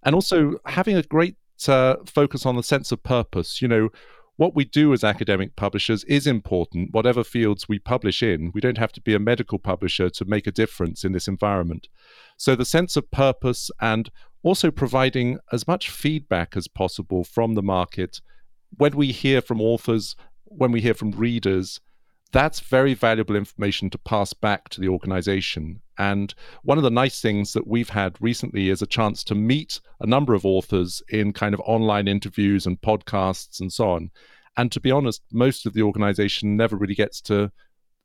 And 0.03 0.15
also 0.15 0.59
having 0.67 0.97
a 0.97 1.03
great 1.03 1.37
uh, 1.67 1.97
focus 2.07 2.47
on 2.47 2.57
the 2.57 2.63
sense 2.63 2.93
of 2.93 3.03
purpose. 3.03 3.61
You 3.61 3.69
know, 3.69 3.89
what 4.41 4.57
we 4.57 4.65
do 4.65 4.95
as 4.95 5.05
academic 5.05 5.55
publishers 5.55 6.03
is 6.05 6.27
important, 6.27 6.95
whatever 6.95 7.23
fields 7.23 7.69
we 7.69 7.79
publish 7.79 8.23
in. 8.23 8.51
We 8.55 8.63
don't 8.63 8.79
have 8.79 8.93
to 8.93 9.01
be 9.03 9.15
a 9.15 9.19
medical 9.19 9.59
publisher 9.59 10.09
to 10.09 10.25
make 10.25 10.47
a 10.47 10.51
difference 10.51 11.05
in 11.05 11.13
this 11.13 11.29
environment. 11.29 11.89
So, 12.39 12.57
the 12.57 12.65
sense 12.65 12.97
of 12.97 13.11
purpose 13.11 13.71
and 13.83 14.11
also 14.43 14.71
providing 14.71 15.41
as 15.53 15.69
much 15.69 15.91
feedback 15.91 16.57
as 16.57 16.69
possible 16.69 17.23
from 17.23 17.53
the 17.53 17.63
market 17.63 18.23
when 18.79 18.97
we 18.97 19.13
hear 19.13 19.43
from 19.43 19.61
authors, 19.61 20.17
when 20.47 20.73
we 20.73 20.81
hear 20.81 20.95
from 20.95 21.11
readers, 21.11 21.79
that's 22.33 22.61
very 22.61 22.95
valuable 22.95 23.37
information 23.37 23.91
to 23.91 23.99
pass 23.99 24.33
back 24.33 24.69
to 24.71 24.81
the 24.81 24.89
organization. 24.89 25.81
And 25.99 26.33
one 26.63 26.79
of 26.79 26.85
the 26.85 26.91
nice 26.91 27.21
things 27.21 27.53
that 27.53 27.67
we've 27.67 27.91
had 27.91 28.17
recently 28.21 28.71
is 28.71 28.83
a 28.83 28.87
chance 28.87 29.25
to 29.25 29.35
meet 29.35 29.81
a 30.01 30.07
number 30.07 30.35
of 30.35 30.47
authors 30.47 31.03
in 31.09 31.33
kind 31.33 31.55
of 31.55 31.61
online 31.61 32.09
interviews 32.09 32.67
and 32.67 32.81
podcasts 32.81 33.61
and 33.61 33.73
so 33.73 33.91
on. 33.91 34.11
And 34.57 34.71
to 34.73 34.81
be 34.81 34.91
honest, 34.91 35.23
most 35.33 35.67
of 35.67 35.73
the 35.73 35.83
organization 35.83 36.57
never 36.57 36.77
really 36.77 36.95
gets 36.95 37.21
to 37.23 37.51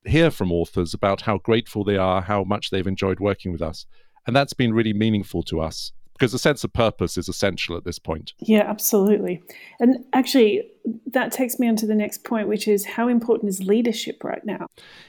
hear 0.05 0.32
from 0.32 0.51
authors 0.51 0.94
about 0.94 1.22
how 1.22 1.38
grateful 1.39 1.84
they 1.84 1.98
are, 1.98 2.22
how 2.22 2.44
much 2.44 2.70
they've 2.70 2.86
enjoyed 2.86 3.20
working 3.20 3.51
with 3.51 3.62
us. 3.62 3.86
And 4.27 4.36
that's 4.36 4.53
been 4.53 4.74
really 4.74 4.94
meaningful 4.94 5.44
to 5.44 5.62
us 5.62 5.91
because 6.18 6.34
a 6.34 6.40
sense 6.40 6.64
of 6.64 6.72
purpose 6.72 7.18
is 7.18 7.28
essential 7.28 7.76
at 7.76 7.84
this 7.84 8.00
point. 8.00 8.34
Yeah, 8.40 8.64
absolutely. 8.66 9.44
And 9.80 10.06
actually, 10.14 10.72
that 11.08 11.32
takes 11.32 11.60
me 11.60 11.68
on 11.68 11.76
to 11.78 11.86
the 11.86 11.96
next 11.96 12.24
point, 12.24 12.48
which 12.48 12.68
is 12.68 12.86
how 12.86 13.10
important 13.10 13.50
is 13.50 13.64
leadership 13.64 14.24
right 14.24 14.44
now? 14.46 14.68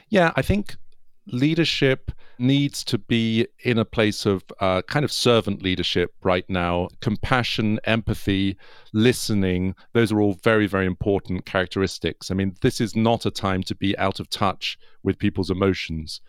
Yeah, 0.09 0.33
I 0.35 0.43
think 0.43 0.75
leadership 1.29 2.11
needs 2.39 2.85
to 2.85 2.99
be 2.99 3.47
in 3.61 3.79
a 3.79 3.85
place 3.85 4.27
of 4.27 4.45
uh, 4.61 4.83
kind 4.83 5.05
of 5.05 5.13
servant 5.13 5.63
leadership 5.63 6.13
right 6.23 6.49
now. 6.49 6.89
Compassion, 7.01 7.79
empathy, 7.85 8.57
listening, 8.93 9.75
those 9.93 10.11
are 10.11 10.21
all 10.21 10.35
very, 10.43 10.67
very 10.67 10.87
important 10.87 11.47
characteristics. 11.47 12.31
I 12.31 12.35
mean, 12.35 12.57
this 12.63 12.81
is 12.81 12.97
not 12.97 13.27
a 13.27 13.31
time 13.31 13.63
to 13.65 13.75
be 13.75 13.97
out 13.97 14.19
of 14.19 14.29
touch 14.29 14.77
with 15.03 15.19
people's 15.19 15.51
emotions. 15.51 16.21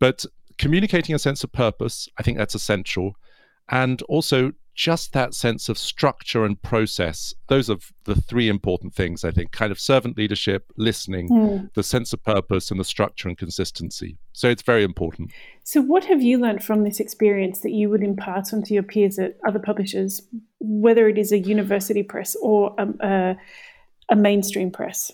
But 0.00 0.26
communicating 0.58 1.14
a 1.14 1.18
sense 1.18 1.44
of 1.44 1.52
purpose, 1.52 2.08
I 2.18 2.22
think 2.22 2.38
that's 2.38 2.54
essential 2.54 3.16
and 3.68 4.02
also 4.02 4.52
just 4.76 5.14
that 5.14 5.34
sense 5.34 5.70
of 5.70 5.78
structure 5.78 6.44
and 6.44 6.60
process. 6.60 7.34
Those 7.48 7.70
are 7.70 7.78
the 8.04 8.14
three 8.14 8.48
important 8.48 8.94
things, 8.94 9.24
I 9.24 9.30
think 9.30 9.50
kind 9.50 9.72
of 9.72 9.80
servant 9.80 10.18
leadership, 10.18 10.70
listening, 10.76 11.30
mm. 11.30 11.72
the 11.72 11.82
sense 11.82 12.12
of 12.12 12.22
purpose, 12.22 12.70
and 12.70 12.78
the 12.78 12.84
structure 12.84 13.26
and 13.26 13.38
consistency. 13.38 14.18
So 14.32 14.48
it's 14.48 14.62
very 14.62 14.84
important. 14.84 15.32
So, 15.64 15.80
what 15.80 16.04
have 16.04 16.22
you 16.22 16.38
learned 16.38 16.62
from 16.62 16.84
this 16.84 17.00
experience 17.00 17.60
that 17.60 17.72
you 17.72 17.88
would 17.88 18.02
impart 18.02 18.52
onto 18.52 18.74
your 18.74 18.82
peers 18.82 19.18
at 19.18 19.38
other 19.48 19.58
publishers, 19.58 20.20
whether 20.60 21.08
it 21.08 21.16
is 21.16 21.32
a 21.32 21.38
university 21.38 22.02
press 22.02 22.36
or 22.42 22.74
a, 22.78 22.86
a, 23.00 23.36
a 24.10 24.16
mainstream 24.16 24.70
press? 24.70 25.10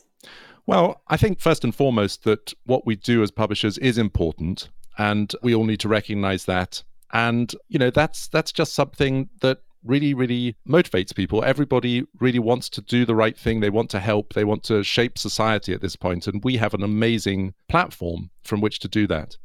Well, 0.67 1.03
I 1.09 1.17
think 1.17 1.41
first 1.41 1.65
and 1.65 1.75
foremost 1.75 2.25
that 2.25 2.53
what 2.67 2.85
we 2.85 2.97
do 2.97 3.23
as 3.23 3.31
publishers 3.31 3.79
is 3.79 3.97
important, 3.97 4.71
and 4.99 5.33
we 5.43 5.55
all 5.55 5.65
need 5.65 5.81
to 5.81 5.89
recognize 5.89 6.45
that 6.47 6.83
and 7.13 7.55
you 7.69 7.79
know 7.79 7.91
that's 7.91 8.29
that's 8.29 8.53
just 8.53 8.75
something 8.75 9.29
that 9.41 9.59
really 9.85 10.15
really 10.15 10.57
motivates 10.69 11.15
people. 11.15 11.43
Everybody 11.45 12.05
really 12.21 12.39
wants 12.39 12.69
to 12.71 12.81
do 12.81 13.05
the 13.05 13.15
right 13.15 13.37
thing. 13.37 13.61
They 13.61 13.71
want 13.71 13.91
to 13.91 14.01
help. 14.01 14.33
They 14.33 14.45
want 14.45 14.63
to 14.65 14.83
shape 14.83 15.19
society 15.19 15.73
at 15.73 15.81
this 15.81 15.97
point. 15.97 16.27
And 16.27 16.43
we 16.45 16.57
have 16.57 16.75
an 16.75 16.83
amazing 16.83 17.55
platform 17.69 18.31
from 18.45 18.61
which 18.61 18.79
to 18.81 18.89
do 18.89 19.07
that. 19.09 19.37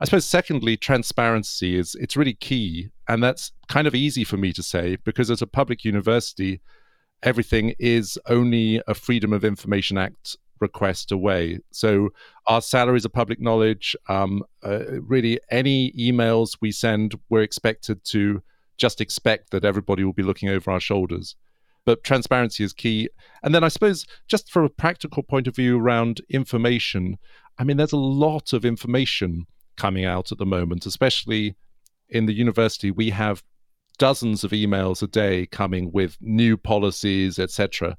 I 0.00 0.04
suppose 0.06 0.24
secondly 0.24 0.76
transparency 0.76 1.76
is 1.76 1.94
it's 1.94 2.16
really 2.16 2.34
key. 2.34 2.88
And 3.06 3.22
that's 3.22 3.52
kind 3.68 3.86
of 3.86 3.94
easy 3.94 4.24
for 4.24 4.36
me 4.36 4.52
to 4.54 4.62
say 4.62 4.96
because 5.04 5.30
as 5.30 5.42
a 5.42 5.46
public 5.46 5.84
university 5.84 6.60
everything 7.22 7.74
is 7.78 8.18
only 8.26 8.80
a 8.86 8.94
freedom 8.94 9.32
of 9.32 9.44
information 9.44 9.98
act 9.98 10.36
request 10.60 11.12
away. 11.12 11.58
So 11.70 12.10
our 12.46 12.60
salaries 12.60 13.06
are 13.06 13.10
public 13.10 13.40
knowledge. 13.40 13.96
Um, 14.08 14.42
uh, 14.62 15.00
really, 15.00 15.40
any 15.50 15.92
emails 15.92 16.56
we 16.60 16.72
send, 16.72 17.14
we're 17.28 17.42
expected 17.42 18.04
to 18.06 18.42
just 18.76 19.00
expect 19.00 19.50
that 19.50 19.64
everybody 19.64 20.04
will 20.04 20.12
be 20.12 20.22
looking 20.22 20.48
over 20.48 20.70
our 20.70 20.80
shoulders. 20.80 21.36
But 21.84 22.04
transparency 22.04 22.64
is 22.64 22.72
key. 22.72 23.08
And 23.42 23.54
then 23.54 23.64
I 23.64 23.68
suppose, 23.68 24.06
just 24.28 24.50
from 24.50 24.64
a 24.64 24.68
practical 24.68 25.22
point 25.22 25.46
of 25.46 25.56
view 25.56 25.78
around 25.78 26.20
information, 26.28 27.18
I 27.58 27.64
mean, 27.64 27.76
there's 27.76 27.92
a 27.92 27.96
lot 27.96 28.52
of 28.52 28.64
information 28.64 29.46
coming 29.76 30.04
out 30.04 30.30
at 30.30 30.38
the 30.38 30.46
moment, 30.46 30.86
especially 30.86 31.56
in 32.08 32.26
the 32.26 32.34
university. 32.34 32.90
We 32.90 33.10
have 33.10 33.42
dozens 33.98 34.44
of 34.44 34.52
emails 34.52 35.02
a 35.02 35.06
day 35.06 35.46
coming 35.46 35.90
with 35.92 36.16
new 36.20 36.56
policies, 36.56 37.38
etc. 37.38 37.96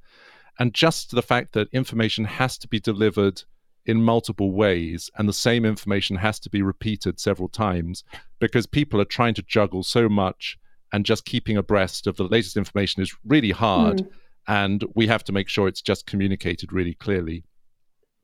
And 0.60 0.74
just 0.74 1.12
the 1.12 1.22
fact 1.22 1.54
that 1.54 1.70
information 1.72 2.26
has 2.26 2.58
to 2.60 2.68
be 2.68 2.80
delivered 2.80 3.44
in 3.86 4.04
multiple 4.04 4.52
ways 4.52 5.10
and 5.18 5.28
the 5.28 5.34
same 5.34 5.66
information 5.66 6.18
has 6.18 6.40
to 6.42 6.50
be 6.50 6.62
repeated 6.62 7.20
several 7.20 7.48
times 7.48 8.04
because 8.40 8.68
people 8.68 9.02
are 9.02 9.06
trying 9.06 9.34
to 9.34 9.42
juggle 9.42 9.84
so 9.84 10.10
much 10.10 10.60
and 10.92 11.06
just 11.06 11.26
keeping 11.26 11.58
abreast 11.58 12.06
of 12.08 12.18
the 12.18 12.26
latest 12.26 12.58
information 12.58 13.02
is 13.02 13.16
really 13.26 13.52
hard. 13.52 14.00
Mm. 14.00 14.10
And 14.48 14.84
we 14.96 15.08
have 15.08 15.24
to 15.26 15.32
make 15.32 15.48
sure 15.48 15.68
it's 15.68 15.82
just 15.82 16.06
communicated 16.06 16.74
really 16.74 16.94
clearly. 16.94 17.46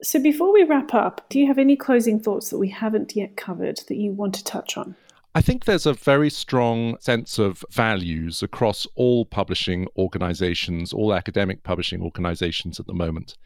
So, 0.02 0.20
before 0.20 0.52
we 0.52 0.64
wrap 0.64 0.92
up, 0.92 1.26
do 1.30 1.40
you 1.40 1.46
have 1.46 1.58
any 1.58 1.74
closing 1.74 2.20
thoughts 2.20 2.50
that 2.50 2.58
we 2.58 2.68
haven't 2.68 3.16
yet 3.16 3.36
covered 3.36 3.80
that 3.88 3.96
you 3.96 4.12
want 4.12 4.34
to 4.34 4.44
touch 4.44 4.76
on? 4.76 4.94
I 5.36 5.42
think 5.42 5.66
there's 5.66 5.84
a 5.84 5.92
very 5.92 6.30
strong 6.30 6.96
sense 6.98 7.38
of 7.38 7.62
values 7.70 8.42
across 8.42 8.86
all 8.94 9.26
publishing 9.26 9.86
organizations, 9.98 10.94
all 10.94 11.12
academic 11.12 11.62
publishing 11.62 12.00
organizations 12.00 12.80
at 12.80 12.86
the 12.86 12.94
moment. 12.94 13.36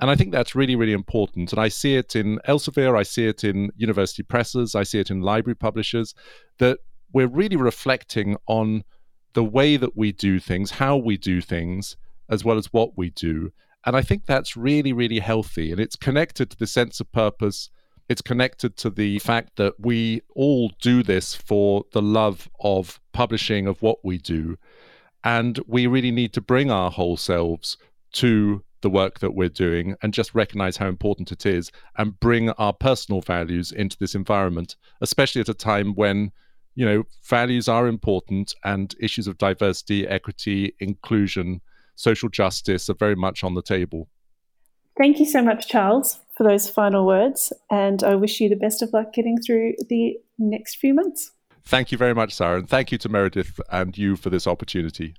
And 0.00 0.10
I 0.12 0.14
think 0.14 0.30
that's 0.30 0.54
really, 0.54 0.76
really 0.76 0.92
important. 0.92 1.50
And 1.50 1.60
I 1.60 1.66
see 1.66 1.96
it 1.96 2.14
in 2.14 2.38
Elsevier, 2.46 2.96
I 2.96 3.02
see 3.02 3.26
it 3.26 3.42
in 3.42 3.72
university 3.74 4.22
presses, 4.22 4.76
I 4.76 4.84
see 4.84 5.00
it 5.00 5.10
in 5.10 5.22
library 5.22 5.56
publishers, 5.56 6.14
that 6.58 6.78
we're 7.12 7.26
really 7.26 7.56
reflecting 7.56 8.36
on 8.46 8.84
the 9.32 9.42
way 9.42 9.76
that 9.76 9.96
we 9.96 10.12
do 10.12 10.38
things, 10.38 10.70
how 10.70 10.96
we 10.96 11.16
do 11.16 11.40
things, 11.40 11.96
as 12.28 12.44
well 12.44 12.58
as 12.58 12.72
what 12.72 12.96
we 12.96 13.10
do. 13.10 13.50
And 13.84 13.96
I 13.96 14.02
think 14.02 14.26
that's 14.26 14.56
really, 14.56 14.92
really 14.92 15.18
healthy. 15.18 15.72
And 15.72 15.80
it's 15.80 15.96
connected 15.96 16.48
to 16.50 16.56
the 16.56 16.68
sense 16.68 17.00
of 17.00 17.10
purpose 17.10 17.70
it's 18.08 18.22
connected 18.22 18.76
to 18.78 18.90
the 18.90 19.18
fact 19.20 19.56
that 19.56 19.74
we 19.78 20.20
all 20.34 20.70
do 20.80 21.02
this 21.02 21.34
for 21.34 21.84
the 21.92 22.02
love 22.02 22.48
of 22.60 23.00
publishing, 23.12 23.66
of 23.66 23.80
what 23.82 24.04
we 24.04 24.18
do. 24.18 24.58
And 25.22 25.58
we 25.66 25.86
really 25.86 26.10
need 26.10 26.32
to 26.34 26.40
bring 26.40 26.70
our 26.70 26.90
whole 26.90 27.16
selves 27.16 27.78
to 28.12 28.62
the 28.82 28.90
work 28.90 29.20
that 29.20 29.34
we're 29.34 29.48
doing 29.48 29.96
and 30.02 30.12
just 30.12 30.34
recognize 30.34 30.76
how 30.76 30.86
important 30.86 31.32
it 31.32 31.46
is 31.46 31.72
and 31.96 32.20
bring 32.20 32.50
our 32.50 32.74
personal 32.74 33.22
values 33.22 33.72
into 33.72 33.96
this 33.98 34.14
environment, 34.14 34.76
especially 35.00 35.40
at 35.40 35.48
a 35.48 35.54
time 35.54 35.94
when, 35.94 36.30
you 36.74 36.84
know, 36.84 37.04
values 37.24 37.66
are 37.66 37.88
important 37.88 38.54
and 38.62 38.94
issues 39.00 39.26
of 39.26 39.38
diversity, 39.38 40.06
equity, 40.06 40.74
inclusion, 40.80 41.62
social 41.94 42.28
justice 42.28 42.90
are 42.90 42.94
very 42.94 43.16
much 43.16 43.42
on 43.42 43.54
the 43.54 43.62
table. 43.62 44.08
Thank 44.96 45.18
you 45.18 45.26
so 45.26 45.42
much, 45.42 45.68
Charles 45.68 46.20
for 46.36 46.44
those 46.44 46.68
final 46.68 47.06
words. 47.06 47.52
And 47.70 48.02
I 48.02 48.14
wish 48.16 48.40
you 48.40 48.48
the 48.48 48.56
best 48.56 48.82
of 48.82 48.92
luck 48.92 49.12
getting 49.12 49.40
through 49.40 49.74
the 49.88 50.18
next 50.38 50.76
few 50.76 50.94
months. 50.94 51.30
Thank 51.64 51.92
you 51.92 51.98
very 51.98 52.14
much, 52.14 52.34
Sara. 52.34 52.58
And 52.58 52.68
thank 52.68 52.92
you 52.92 52.98
to 52.98 53.08
Meredith 53.08 53.60
and 53.70 53.96
you 53.96 54.16
for 54.16 54.30
this 54.30 54.46
opportunity. 54.46 55.14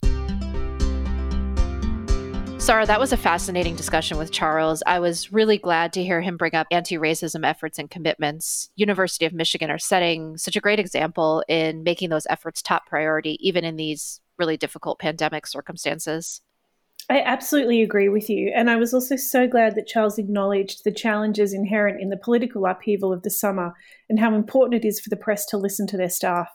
Sara, 2.58 2.86
that 2.88 3.00
was 3.00 3.14
a 3.14 3.18
fascinating 3.18 3.76
discussion 3.76 4.18
with 4.18 4.32
Charles. 4.32 4.82
I 4.88 5.00
was 5.00 5.32
really 5.32 5.58
glad 5.58 5.94
to 5.94 6.04
hear 6.04 6.22
him 6.22 6.36
bring 6.36 6.56
up 6.56 6.66
anti 6.72 6.98
racism 6.98 7.48
efforts 7.48 7.78
and 7.78 7.90
commitments. 7.90 8.70
University 8.76 9.26
of 9.26 9.34
Michigan 9.34 9.70
are 9.70 9.78
setting 9.78 10.38
such 10.38 10.56
a 10.56 10.62
great 10.62 10.80
example 10.80 11.44
in 11.48 11.84
making 11.84 12.10
those 12.10 12.26
efforts 12.28 12.64
top 12.64 12.88
priority, 12.88 13.38
even 13.48 13.64
in 13.64 13.76
these 13.76 14.20
really 14.40 14.58
difficult 14.58 15.00
pandemic 15.00 15.46
circumstances. 15.46 16.42
I 17.08 17.22
absolutely 17.22 17.84
agree 17.84 18.10
with 18.10 18.30
you. 18.30 18.52
And 18.56 18.70
I 18.70 18.78
was 18.78 18.94
also 18.94 19.16
so 19.16 19.48
glad 19.48 19.76
that 19.76 19.88
Charles 19.88 20.18
acknowledged 20.18 20.84
the 20.84 20.92
challenges 20.92 21.54
inherent 21.54 22.02
in 22.02 22.10
the 22.10 22.18
political 22.18 22.66
upheaval 22.66 23.14
of 23.14 23.22
the 23.22 23.30
summer 23.30 23.74
and 24.10 24.20
how 24.20 24.34
important 24.34 24.84
it 24.84 24.88
is 24.88 25.00
for 25.00 25.10
the 25.10 25.16
press 25.16 25.46
to 25.48 25.58
listen 25.58 25.86
to 25.88 25.98
their 25.98 26.10
staff. 26.10 26.50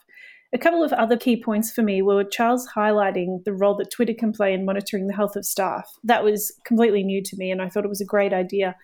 A 0.52 0.58
couple 0.58 0.82
of 0.82 0.92
other 0.92 1.16
key 1.16 1.40
points 1.40 1.70
for 1.70 1.82
me 1.82 2.02
were 2.02 2.24
Charles 2.24 2.68
highlighting 2.74 3.44
the 3.44 3.52
role 3.52 3.76
that 3.76 3.92
Twitter 3.92 4.14
can 4.14 4.32
play 4.32 4.52
in 4.52 4.64
monitoring 4.64 5.06
the 5.06 5.14
health 5.14 5.36
of 5.36 5.44
staff. 5.44 5.88
That 6.02 6.24
was 6.24 6.52
completely 6.64 7.04
new 7.04 7.22
to 7.22 7.36
me, 7.36 7.52
and 7.52 7.62
I 7.62 7.68
thought 7.68 7.84
it 7.84 7.88
was 7.88 8.00
a 8.00 8.06
great 8.06 8.32
idea. 8.32 8.74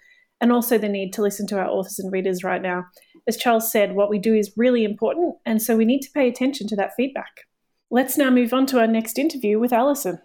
And 0.40 0.52
also 0.52 0.78
the 0.78 0.88
need 0.88 1.12
to 1.14 1.22
listen 1.22 1.48
to 1.48 1.58
our 1.58 1.66
authors 1.66 1.98
and 1.98 2.12
readers 2.12 2.44
right 2.44 2.62
now. 2.62 2.84
As 3.26 3.36
Charles 3.36 3.72
said, 3.72 3.96
what 3.96 4.10
we 4.10 4.20
do 4.20 4.34
is 4.34 4.52
really 4.56 4.84
important, 4.84 5.34
and 5.44 5.60
so 5.60 5.76
we 5.76 5.84
need 5.84 6.02
to 6.02 6.10
pay 6.12 6.28
attention 6.28 6.68
to 6.68 6.76
that 6.76 6.92
feedback. 6.96 7.46
Let's 7.90 8.16
now 8.16 8.30
move 8.30 8.52
on 8.52 8.66
to 8.66 8.78
our 8.78 8.86
next 8.86 9.18
interview 9.18 9.58
with 9.58 9.72
Alison. 9.72 10.20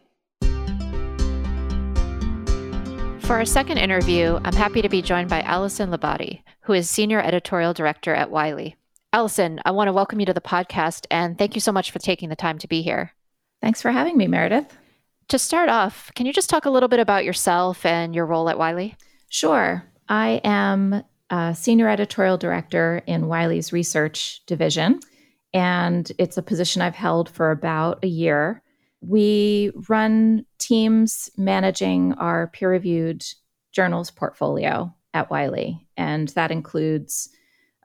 For 3.31 3.37
our 3.37 3.45
second 3.45 3.77
interview, 3.77 4.37
I'm 4.43 4.53
happy 4.53 4.81
to 4.81 4.89
be 4.89 5.01
joined 5.01 5.29
by 5.29 5.39
Alison 5.43 5.89
Labbate, 5.89 6.41
who 6.63 6.73
is 6.73 6.89
Senior 6.89 7.21
Editorial 7.21 7.73
Director 7.73 8.13
at 8.13 8.29
Wiley. 8.29 8.75
Alison, 9.13 9.61
I 9.63 9.71
want 9.71 9.87
to 9.87 9.93
welcome 9.93 10.19
you 10.19 10.25
to 10.25 10.33
the 10.33 10.41
podcast 10.41 11.07
and 11.09 11.37
thank 11.37 11.55
you 11.55 11.61
so 11.61 11.71
much 11.71 11.91
for 11.91 11.99
taking 11.99 12.27
the 12.27 12.35
time 12.35 12.57
to 12.57 12.67
be 12.67 12.81
here. 12.81 13.13
Thanks 13.61 13.81
for 13.81 13.89
having 13.89 14.17
me, 14.17 14.27
Meredith. 14.27 14.77
To 15.29 15.39
start 15.39 15.69
off, 15.69 16.11
can 16.13 16.25
you 16.25 16.33
just 16.33 16.49
talk 16.49 16.65
a 16.65 16.69
little 16.69 16.89
bit 16.89 16.99
about 16.99 17.23
yourself 17.23 17.85
and 17.85 18.13
your 18.13 18.25
role 18.25 18.49
at 18.49 18.59
Wiley? 18.59 18.97
Sure. 19.29 19.85
I 20.09 20.41
am 20.43 21.01
a 21.29 21.55
Senior 21.55 21.87
Editorial 21.87 22.37
Director 22.37 23.01
in 23.07 23.29
Wiley's 23.29 23.71
Research 23.71 24.41
Division, 24.45 24.99
and 25.53 26.11
it's 26.17 26.35
a 26.35 26.43
position 26.43 26.81
I've 26.81 26.95
held 26.95 27.29
for 27.29 27.51
about 27.51 28.03
a 28.03 28.07
year. 28.07 28.61
We 29.01 29.71
run 29.89 30.45
teams 30.59 31.29
managing 31.37 32.13
our 32.13 32.47
peer 32.47 32.69
reviewed 32.69 33.25
journals 33.71 34.11
portfolio 34.11 34.93
at 35.13 35.29
Wiley, 35.29 35.87
and 35.97 36.29
that 36.29 36.51
includes 36.51 37.29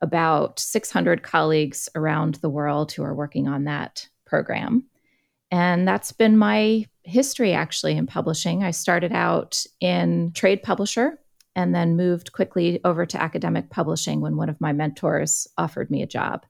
about 0.02 0.58
600 0.58 1.22
colleagues 1.22 1.88
around 1.94 2.36
the 2.36 2.50
world 2.50 2.92
who 2.92 3.02
are 3.02 3.14
working 3.14 3.48
on 3.48 3.64
that 3.64 4.08
program. 4.26 4.84
And 5.50 5.88
that's 5.88 6.12
been 6.12 6.36
my 6.36 6.86
history 7.02 7.52
actually 7.52 7.96
in 7.96 8.06
publishing. 8.06 8.62
I 8.62 8.72
started 8.72 9.12
out 9.12 9.64
in 9.80 10.32
trade 10.32 10.62
publisher 10.62 11.18
and 11.54 11.74
then 11.74 11.96
moved 11.96 12.32
quickly 12.32 12.80
over 12.84 13.06
to 13.06 13.22
academic 13.22 13.70
publishing 13.70 14.20
when 14.20 14.36
one 14.36 14.50
of 14.50 14.60
my 14.60 14.72
mentors 14.72 15.48
offered 15.56 15.90
me 15.90 16.02
a 16.02 16.06
job. 16.06 16.44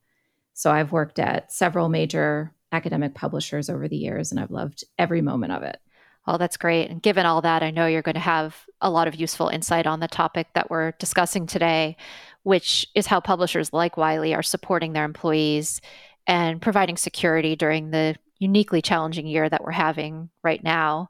So 0.54 0.72
I've 0.72 0.92
worked 0.92 1.18
at 1.18 1.52
several 1.52 1.88
major 1.88 2.52
academic 2.76 3.14
publishers 3.14 3.70
over 3.70 3.88
the 3.88 3.96
years, 3.96 4.30
and 4.30 4.38
I've 4.38 4.50
loved 4.50 4.84
every 4.98 5.22
moment 5.22 5.52
of 5.52 5.62
it. 5.62 5.80
Oh, 6.26 6.38
that's 6.38 6.56
great. 6.56 6.90
And 6.90 7.00
given 7.00 7.24
all 7.24 7.40
that, 7.42 7.62
I 7.62 7.70
know 7.70 7.86
you're 7.86 8.02
going 8.02 8.14
to 8.14 8.20
have 8.20 8.66
a 8.80 8.90
lot 8.90 9.08
of 9.08 9.14
useful 9.14 9.48
insight 9.48 9.86
on 9.86 10.00
the 10.00 10.08
topic 10.08 10.48
that 10.54 10.70
we're 10.70 10.92
discussing 10.92 11.46
today, 11.46 11.96
which 12.42 12.86
is 12.94 13.06
how 13.06 13.20
publishers 13.20 13.72
like 13.72 13.96
Wiley 13.96 14.34
are 14.34 14.42
supporting 14.42 14.92
their 14.92 15.04
employees 15.04 15.80
and 16.26 16.60
providing 16.60 16.96
security 16.96 17.54
during 17.54 17.90
the 17.90 18.16
uniquely 18.38 18.82
challenging 18.82 19.26
year 19.26 19.48
that 19.48 19.62
we're 19.62 19.70
having 19.70 20.28
right 20.42 20.62
now. 20.62 21.08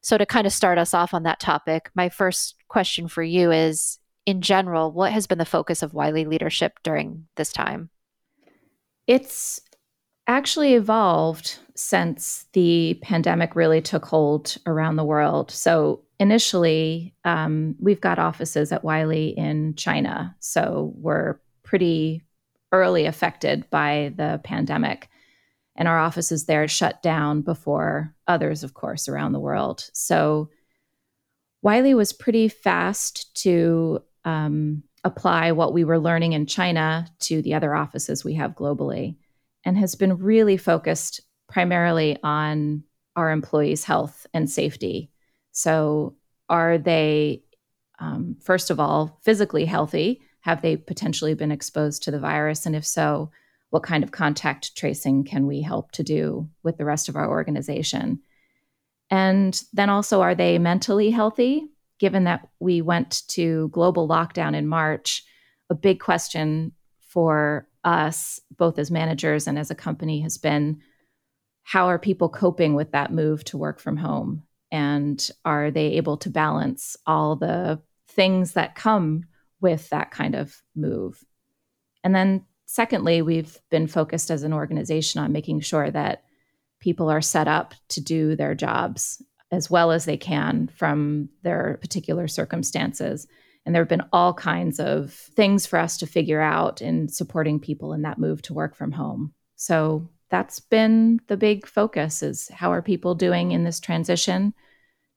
So, 0.00 0.16
to 0.18 0.26
kind 0.26 0.46
of 0.46 0.52
start 0.52 0.78
us 0.78 0.94
off 0.94 1.14
on 1.14 1.24
that 1.24 1.40
topic, 1.40 1.90
my 1.94 2.08
first 2.08 2.54
question 2.68 3.08
for 3.08 3.22
you 3.22 3.50
is 3.50 3.98
in 4.26 4.40
general, 4.40 4.92
what 4.92 5.12
has 5.12 5.26
been 5.26 5.38
the 5.38 5.44
focus 5.44 5.82
of 5.82 5.94
Wiley 5.94 6.24
leadership 6.24 6.78
during 6.82 7.26
this 7.36 7.52
time? 7.52 7.90
It's 9.06 9.60
actually 10.26 10.74
evolved 10.74 11.58
since 11.74 12.46
the 12.52 12.98
pandemic 13.02 13.56
really 13.56 13.80
took 13.80 14.04
hold 14.04 14.56
around 14.66 14.96
the 14.96 15.04
world. 15.04 15.50
So, 15.50 16.02
initially, 16.20 17.14
um, 17.24 17.74
we've 17.80 18.00
got 18.00 18.18
offices 18.18 18.72
at 18.72 18.84
Wiley 18.84 19.28
in 19.36 19.74
China. 19.74 20.34
So, 20.40 20.92
we're 20.96 21.40
pretty 21.62 22.22
early 22.72 23.06
affected 23.06 23.68
by 23.70 24.12
the 24.16 24.40
pandemic. 24.44 25.08
And 25.76 25.88
our 25.88 25.98
offices 25.98 26.44
there 26.44 26.68
shut 26.68 27.02
down 27.02 27.42
before 27.42 28.14
others, 28.28 28.62
of 28.62 28.74
course, 28.74 29.08
around 29.08 29.32
the 29.32 29.40
world. 29.40 29.90
So, 29.92 30.48
Wiley 31.62 31.94
was 31.94 32.12
pretty 32.12 32.48
fast 32.48 33.34
to 33.42 34.02
um, 34.24 34.82
apply 35.02 35.52
what 35.52 35.72
we 35.72 35.84
were 35.84 35.98
learning 35.98 36.32
in 36.32 36.46
China 36.46 37.06
to 37.20 37.42
the 37.42 37.54
other 37.54 37.74
offices 37.74 38.24
we 38.24 38.34
have 38.34 38.52
globally 38.52 39.16
and 39.64 39.78
has 39.78 39.94
been 39.94 40.18
really 40.18 40.56
focused 40.56 41.20
primarily 41.48 42.18
on 42.22 42.82
our 43.16 43.30
employees' 43.30 43.84
health 43.84 44.26
and 44.34 44.50
safety. 44.50 45.10
So, 45.52 46.16
are 46.48 46.78
they, 46.78 47.42
um, 47.98 48.36
first 48.42 48.70
of 48.70 48.78
all, 48.78 49.20
physically 49.22 49.64
healthy? 49.64 50.20
Have 50.40 50.62
they 50.62 50.76
potentially 50.76 51.34
been 51.34 51.52
exposed 51.52 52.02
to 52.02 52.10
the 52.10 52.18
virus? 52.18 52.66
And 52.66 52.76
if 52.76 52.84
so, 52.84 53.30
what 53.70 53.82
kind 53.82 54.04
of 54.04 54.12
contact 54.12 54.76
tracing 54.76 55.24
can 55.24 55.46
we 55.46 55.62
help 55.62 55.90
to 55.92 56.02
do 56.02 56.48
with 56.62 56.76
the 56.76 56.84
rest 56.84 57.08
of 57.08 57.16
our 57.16 57.28
organization? 57.28 58.20
And 59.10 59.60
then 59.72 59.90
also, 59.90 60.20
are 60.20 60.34
they 60.34 60.58
mentally 60.58 61.10
healthy? 61.10 61.68
Given 61.98 62.24
that 62.24 62.48
we 62.60 62.82
went 62.82 63.22
to 63.28 63.68
global 63.68 64.08
lockdown 64.08 64.54
in 64.54 64.66
March, 64.66 65.24
a 65.70 65.74
big 65.74 66.00
question 66.00 66.72
for 67.08 67.68
us, 67.84 68.40
both 68.56 68.78
as 68.78 68.90
managers 68.90 69.46
and 69.46 69.58
as 69.58 69.70
a 69.70 69.74
company, 69.74 70.20
has 70.20 70.38
been 70.38 70.80
how 71.62 71.86
are 71.86 71.98
people 71.98 72.28
coping 72.28 72.74
with 72.74 72.92
that 72.92 73.12
move 73.12 73.44
to 73.44 73.58
work 73.58 73.80
from 73.80 73.96
home? 73.96 74.42
And 74.70 75.30
are 75.44 75.70
they 75.70 75.92
able 75.92 76.16
to 76.18 76.30
balance 76.30 76.96
all 77.06 77.36
the 77.36 77.80
things 78.08 78.52
that 78.52 78.74
come 78.74 79.24
with 79.60 79.88
that 79.90 80.10
kind 80.10 80.34
of 80.34 80.62
move? 80.74 81.24
And 82.02 82.14
then, 82.14 82.44
secondly, 82.66 83.22
we've 83.22 83.58
been 83.70 83.86
focused 83.86 84.30
as 84.30 84.42
an 84.42 84.52
organization 84.52 85.20
on 85.20 85.32
making 85.32 85.60
sure 85.60 85.90
that 85.90 86.24
people 86.80 87.08
are 87.08 87.22
set 87.22 87.48
up 87.48 87.74
to 87.88 88.00
do 88.02 88.36
their 88.36 88.54
jobs 88.54 89.22
as 89.50 89.70
well 89.70 89.90
as 89.90 90.04
they 90.04 90.16
can 90.16 90.68
from 90.76 91.28
their 91.42 91.78
particular 91.80 92.28
circumstances. 92.28 93.26
And 93.64 93.74
there 93.74 93.82
have 93.82 93.88
been 93.88 94.04
all 94.12 94.34
kinds 94.34 94.78
of 94.78 95.12
things 95.12 95.66
for 95.66 95.78
us 95.78 95.96
to 95.98 96.06
figure 96.06 96.40
out 96.40 96.82
in 96.82 97.08
supporting 97.08 97.58
people 97.58 97.92
in 97.92 98.02
that 98.02 98.18
move 98.18 98.42
to 98.42 98.54
work 98.54 98.74
from 98.74 98.92
home. 98.92 99.32
So 99.56 100.08
that's 100.30 100.60
been 100.60 101.20
the 101.28 101.36
big 101.36 101.66
focus 101.66 102.22
is 102.22 102.48
how 102.48 102.72
are 102.72 102.82
people 102.82 103.14
doing 103.14 103.52
in 103.52 103.64
this 103.64 103.80
transition 103.80 104.52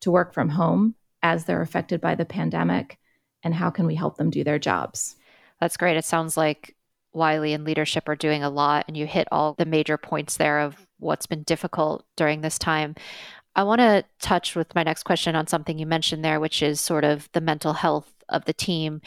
to 0.02 0.12
work 0.12 0.34
from 0.34 0.50
home 0.50 0.96
as 1.24 1.46
they're 1.46 1.62
affected 1.62 2.00
by 2.00 2.16
the 2.16 2.26
pandemic 2.26 3.00
and 3.44 3.54
how 3.54 3.70
can 3.70 3.86
we 3.86 3.96
help 3.96 4.18
them 4.18 4.30
do 4.30 4.44
their 4.44 4.60
jobs? 4.60 5.16
That's 5.60 5.78
great. 5.78 5.98
It 5.98 6.06
sounds 6.06 6.38
like 6.38 6.76
Wiley 7.14 7.54
and 7.54 7.64
leadership 7.64 8.08
are 8.08 8.16
doing 8.16 8.44
a 8.44 8.50
lot 8.50 8.86
and 8.88 8.96
you 8.96 9.08
hit 9.08 9.28
all 9.32 9.54
the 9.54 9.66
major 9.66 9.98
points 9.98 10.38
there 10.38 10.60
of 10.60 10.88
what's 11.00 11.26
been 11.26 11.44
difficult 11.44 12.06
during 12.16 12.42
this 12.42 12.60
time. 12.60 12.96
I 13.56 13.64
want 13.64 13.80
to 13.80 14.06
touch 14.22 14.56
with 14.56 14.76
my 14.76 14.84
next 14.84 15.04
question 15.04 15.36
on 15.36 15.48
something 15.48 15.80
you 15.80 15.88
mentioned 15.88 16.24
there, 16.24 16.40
which 16.40 16.62
is 16.62 16.80
sort 16.80 17.04
of 17.04 17.28
the 17.34 17.42
mental 17.42 17.74
health 17.74 18.14
of 18.30 18.46
the 18.46 18.54
team. 18.54 19.02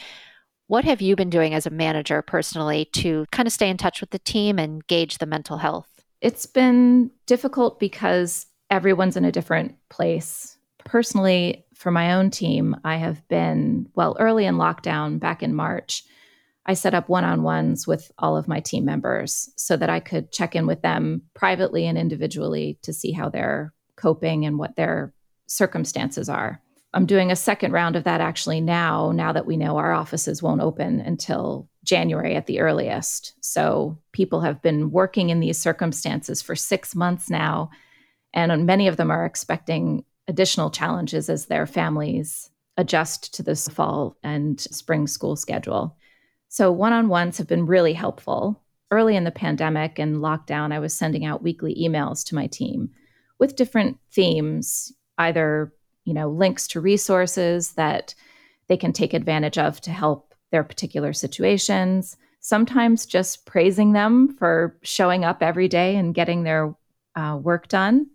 What 0.67 0.85
have 0.85 1.01
you 1.01 1.15
been 1.15 1.29
doing 1.29 1.53
as 1.53 1.65
a 1.65 1.71
manager 1.71 2.21
personally 2.21 2.85
to 2.93 3.25
kind 3.31 3.47
of 3.47 3.53
stay 3.53 3.69
in 3.69 3.77
touch 3.77 3.99
with 3.99 4.11
the 4.11 4.19
team 4.19 4.57
and 4.57 4.85
gauge 4.87 5.17
the 5.17 5.25
mental 5.25 5.57
health? 5.57 5.89
It's 6.21 6.45
been 6.45 7.11
difficult 7.25 7.79
because 7.79 8.45
everyone's 8.69 9.17
in 9.17 9.25
a 9.25 9.31
different 9.31 9.75
place. 9.89 10.57
Personally, 10.85 11.65
for 11.75 11.91
my 11.91 12.13
own 12.13 12.29
team, 12.29 12.75
I 12.85 12.97
have 12.97 13.27
been, 13.27 13.89
well, 13.95 14.15
early 14.19 14.45
in 14.45 14.55
lockdown 14.55 15.19
back 15.19 15.43
in 15.43 15.53
March, 15.53 16.03
I 16.65 16.75
set 16.75 16.93
up 16.93 17.09
one 17.09 17.23
on 17.23 17.43
ones 17.43 17.87
with 17.87 18.11
all 18.19 18.37
of 18.37 18.47
my 18.47 18.59
team 18.59 18.85
members 18.85 19.49
so 19.55 19.75
that 19.77 19.89
I 19.89 19.99
could 19.99 20.31
check 20.31 20.55
in 20.55 20.67
with 20.67 20.83
them 20.83 21.23
privately 21.33 21.87
and 21.87 21.97
individually 21.97 22.77
to 22.83 22.93
see 22.93 23.11
how 23.11 23.29
they're 23.29 23.73
coping 23.95 24.45
and 24.45 24.59
what 24.59 24.75
their 24.75 25.13
circumstances 25.47 26.29
are. 26.29 26.61
I'm 26.93 27.05
doing 27.05 27.31
a 27.31 27.37
second 27.37 27.71
round 27.71 27.95
of 27.95 28.03
that 28.03 28.19
actually 28.19 28.59
now, 28.59 29.11
now 29.11 29.31
that 29.31 29.45
we 29.45 29.55
know 29.55 29.77
our 29.77 29.93
offices 29.93 30.43
won't 30.43 30.61
open 30.61 30.99
until 30.99 31.69
January 31.85 32.35
at 32.35 32.47
the 32.47 32.59
earliest. 32.59 33.33
So 33.41 33.97
people 34.11 34.41
have 34.41 34.61
been 34.61 34.91
working 34.91 35.29
in 35.29 35.39
these 35.39 35.57
circumstances 35.57 36.41
for 36.41 36.55
six 36.55 36.93
months 36.93 37.29
now, 37.29 37.69
and 38.33 38.65
many 38.65 38.87
of 38.87 38.97
them 38.97 39.09
are 39.09 39.25
expecting 39.25 40.03
additional 40.27 40.69
challenges 40.69 41.29
as 41.29 41.45
their 41.45 41.65
families 41.65 42.49
adjust 42.77 43.33
to 43.35 43.43
this 43.43 43.67
fall 43.69 44.17
and 44.23 44.59
spring 44.59 45.07
school 45.07 45.35
schedule. 45.35 45.97
So 46.49 46.71
one 46.71 46.93
on 46.93 47.07
ones 47.07 47.37
have 47.37 47.47
been 47.47 47.65
really 47.65 47.93
helpful. 47.93 48.61
Early 48.91 49.15
in 49.15 49.23
the 49.23 49.31
pandemic 49.31 49.97
and 49.97 50.17
lockdown, 50.17 50.73
I 50.73 50.79
was 50.79 50.93
sending 50.93 51.25
out 51.25 51.43
weekly 51.43 51.75
emails 51.75 52.25
to 52.25 52.35
my 52.35 52.47
team 52.47 52.89
with 53.39 53.55
different 53.55 53.97
themes, 54.11 54.91
either 55.17 55.73
you 56.05 56.13
know 56.13 56.29
links 56.29 56.67
to 56.67 56.81
resources 56.81 57.73
that 57.73 58.15
they 58.67 58.77
can 58.77 58.93
take 58.93 59.13
advantage 59.13 59.57
of 59.57 59.81
to 59.81 59.91
help 59.91 60.33
their 60.51 60.63
particular 60.63 61.13
situations. 61.13 62.17
Sometimes 62.39 63.05
just 63.05 63.45
praising 63.45 63.93
them 63.93 64.35
for 64.37 64.77
showing 64.81 65.23
up 65.23 65.43
every 65.43 65.67
day 65.67 65.95
and 65.95 66.15
getting 66.15 66.43
their 66.43 66.75
uh, 67.15 67.37
work 67.41 67.67
done. 67.67 68.07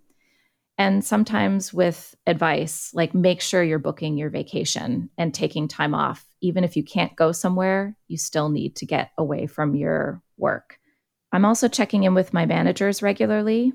And 0.79 1.05
sometimes 1.05 1.73
with 1.73 2.15
advice 2.27 2.91
like 2.93 3.15
make 3.15 3.41
sure 3.41 3.63
you're 3.63 3.79
booking 3.79 4.19
your 4.19 4.31
vacation 4.31 5.09
and 5.17 5.33
taking 5.33 5.69
time 5.69 5.95
off. 5.95 6.27
Even 6.41 6.65
if 6.65 6.77
you 6.77 6.85
can't 6.85 7.17
go 7.17 7.33
somewhere 7.33 7.97
you 8.09 8.19
still 8.19 8.49
need 8.49 8.77
to 8.77 8.87
get 8.87 9.11
away 9.17 9.47
from 9.47 9.75
your 9.75 10.23
work. 10.37 10.79
I'm 11.33 11.45
also 11.45 11.69
checking 11.69 12.05
in 12.05 12.15
with 12.15 12.33
my 12.33 12.47
managers 12.47 13.03
regularly 13.03 13.73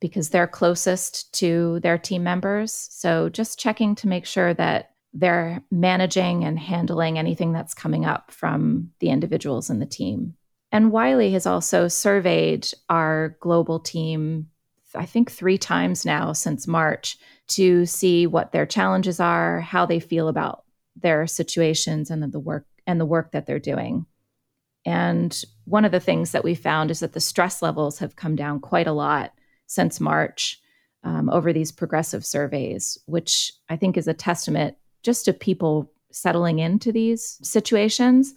because 0.00 0.30
they're 0.30 0.46
closest 0.46 1.32
to 1.34 1.80
their 1.80 1.98
team 1.98 2.22
members. 2.22 2.88
So 2.90 3.28
just 3.28 3.58
checking 3.58 3.94
to 3.96 4.08
make 4.08 4.26
sure 4.26 4.54
that 4.54 4.90
they're 5.12 5.62
managing 5.70 6.44
and 6.44 6.58
handling 6.58 7.18
anything 7.18 7.52
that's 7.52 7.74
coming 7.74 8.04
up 8.04 8.30
from 8.30 8.90
the 9.00 9.10
individuals 9.10 9.70
in 9.70 9.78
the 9.78 9.86
team. 9.86 10.34
And 10.72 10.92
Wiley 10.92 11.32
has 11.32 11.46
also 11.46 11.88
surveyed 11.88 12.68
our 12.88 13.36
global 13.40 13.80
team 13.80 14.48
I 14.94 15.06
think, 15.06 15.30
three 15.30 15.58
times 15.58 16.04
now 16.04 16.32
since 16.32 16.66
March 16.66 17.18
to 17.48 17.86
see 17.86 18.26
what 18.26 18.52
their 18.52 18.66
challenges 18.66 19.20
are, 19.20 19.60
how 19.60 19.86
they 19.86 20.00
feel 20.00 20.28
about 20.28 20.64
their 20.96 21.26
situations 21.26 22.10
and 22.10 22.22
the 22.22 22.40
work 22.40 22.66
and 22.86 23.00
the 23.00 23.06
work 23.06 23.32
that 23.32 23.46
they're 23.46 23.58
doing. 23.58 24.06
And 24.84 25.38
one 25.64 25.84
of 25.84 25.92
the 25.92 26.00
things 26.00 26.32
that 26.32 26.44
we 26.44 26.54
found 26.54 26.90
is 26.90 27.00
that 27.00 27.12
the 27.12 27.20
stress 27.20 27.62
levels 27.62 27.98
have 27.98 28.16
come 28.16 28.34
down 28.34 28.60
quite 28.60 28.86
a 28.86 28.92
lot 28.92 29.32
since 29.70 30.00
March 30.00 30.60
um, 31.04 31.30
over 31.30 31.52
these 31.52 31.70
progressive 31.70 32.26
surveys, 32.26 32.98
which 33.06 33.52
I 33.68 33.76
think 33.76 33.96
is 33.96 34.08
a 34.08 34.12
testament 34.12 34.76
just 35.04 35.24
to 35.26 35.32
people 35.32 35.92
settling 36.10 36.58
into 36.58 36.90
these 36.90 37.38
situations, 37.42 38.34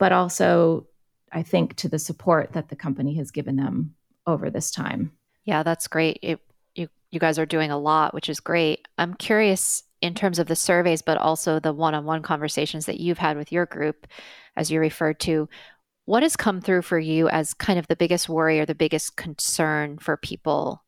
but 0.00 0.10
also 0.10 0.88
I 1.30 1.44
think 1.44 1.76
to 1.76 1.88
the 1.88 2.00
support 2.00 2.54
that 2.54 2.70
the 2.70 2.76
company 2.76 3.14
has 3.14 3.30
given 3.30 3.54
them 3.54 3.94
over 4.26 4.50
this 4.50 4.72
time. 4.72 5.12
Yeah, 5.44 5.62
that's 5.62 5.86
great. 5.86 6.18
It, 6.22 6.40
you 6.74 6.88
you 7.12 7.20
guys 7.20 7.38
are 7.38 7.46
doing 7.46 7.70
a 7.70 7.78
lot, 7.78 8.12
which 8.12 8.28
is 8.28 8.40
great. 8.40 8.88
I'm 8.98 9.14
curious 9.14 9.84
in 10.00 10.14
terms 10.14 10.40
of 10.40 10.48
the 10.48 10.56
surveys, 10.56 11.02
but 11.02 11.18
also 11.18 11.60
the 11.60 11.72
one-on-one 11.72 12.22
conversations 12.22 12.86
that 12.86 12.98
you've 12.98 13.18
had 13.18 13.36
with 13.36 13.52
your 13.52 13.64
group, 13.64 14.08
as 14.56 14.72
you 14.72 14.80
referred 14.80 15.20
to. 15.20 15.48
What 16.06 16.22
has 16.22 16.36
come 16.36 16.60
through 16.60 16.82
for 16.82 16.98
you 16.98 17.28
as 17.28 17.54
kind 17.54 17.78
of 17.78 17.86
the 17.88 17.96
biggest 17.96 18.28
worry 18.28 18.60
or 18.60 18.66
the 18.66 18.74
biggest 18.74 19.16
concern 19.16 19.98
for 19.98 20.16
people? 20.16 20.82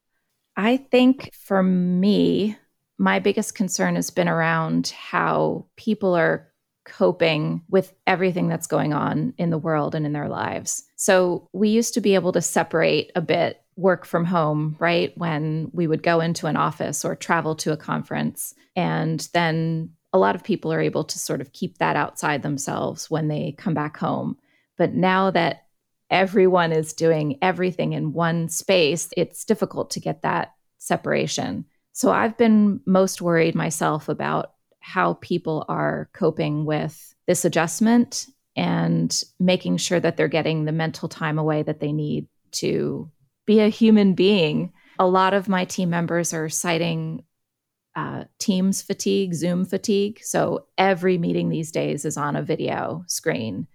I 0.56 0.76
think 0.76 1.30
for 1.34 1.62
me, 1.62 2.56
my 2.98 3.18
biggest 3.18 3.54
concern 3.54 3.96
has 3.96 4.10
been 4.10 4.28
around 4.28 4.88
how 4.88 5.66
people 5.76 6.14
are 6.14 6.52
coping 6.84 7.62
with 7.68 7.92
everything 8.06 8.48
that's 8.48 8.66
going 8.66 8.92
on 8.92 9.34
in 9.38 9.50
the 9.50 9.58
world 9.58 9.94
and 9.94 10.06
in 10.06 10.12
their 10.12 10.28
lives. 10.28 10.84
So 10.96 11.48
we 11.52 11.68
used 11.68 11.94
to 11.94 12.00
be 12.00 12.14
able 12.14 12.32
to 12.32 12.40
separate 12.40 13.10
a 13.14 13.20
bit 13.20 13.60
work 13.76 14.06
from 14.06 14.24
home, 14.24 14.76
right? 14.78 15.16
When 15.18 15.70
we 15.72 15.86
would 15.86 16.02
go 16.02 16.20
into 16.20 16.46
an 16.46 16.56
office 16.56 17.04
or 17.04 17.16
travel 17.16 17.54
to 17.56 17.72
a 17.72 17.76
conference. 17.76 18.54
And 18.74 19.28
then 19.34 19.90
a 20.12 20.18
lot 20.18 20.34
of 20.34 20.44
people 20.44 20.72
are 20.72 20.80
able 20.80 21.04
to 21.04 21.18
sort 21.18 21.40
of 21.40 21.52
keep 21.52 21.78
that 21.78 21.96
outside 21.96 22.42
themselves 22.42 23.10
when 23.10 23.28
they 23.28 23.54
come 23.58 23.74
back 23.74 23.96
home. 23.96 24.38
But 24.76 24.94
now 24.94 25.30
that 25.30 25.64
everyone 26.10 26.72
is 26.72 26.92
doing 26.92 27.38
everything 27.42 27.92
in 27.92 28.12
one 28.12 28.48
space, 28.48 29.08
it's 29.16 29.44
difficult 29.44 29.90
to 29.90 30.00
get 30.00 30.22
that 30.22 30.52
separation. 30.78 31.64
So 31.92 32.10
I've 32.10 32.36
been 32.36 32.80
most 32.86 33.22
worried 33.22 33.54
myself 33.54 34.08
about 34.08 34.52
how 34.80 35.14
people 35.14 35.64
are 35.68 36.08
coping 36.12 36.64
with 36.64 37.14
this 37.26 37.44
adjustment 37.44 38.26
and 38.54 39.22
making 39.40 39.78
sure 39.78 39.98
that 39.98 40.16
they're 40.16 40.28
getting 40.28 40.64
the 40.64 40.72
mental 40.72 41.08
time 41.08 41.38
away 41.38 41.62
that 41.62 41.80
they 41.80 41.92
need 41.92 42.28
to 42.52 43.10
be 43.46 43.60
a 43.60 43.68
human 43.68 44.14
being. 44.14 44.72
A 44.98 45.06
lot 45.06 45.34
of 45.34 45.48
my 45.48 45.64
team 45.64 45.90
members 45.90 46.32
are 46.32 46.48
citing 46.48 47.24
uh, 47.96 48.24
Teams 48.38 48.82
fatigue, 48.82 49.34
Zoom 49.34 49.64
fatigue. 49.64 50.20
So 50.22 50.66
every 50.76 51.16
meeting 51.18 51.48
these 51.48 51.72
days 51.72 52.04
is 52.04 52.16
on 52.16 52.36
a 52.36 52.42
video 52.42 53.04
screen. 53.08 53.66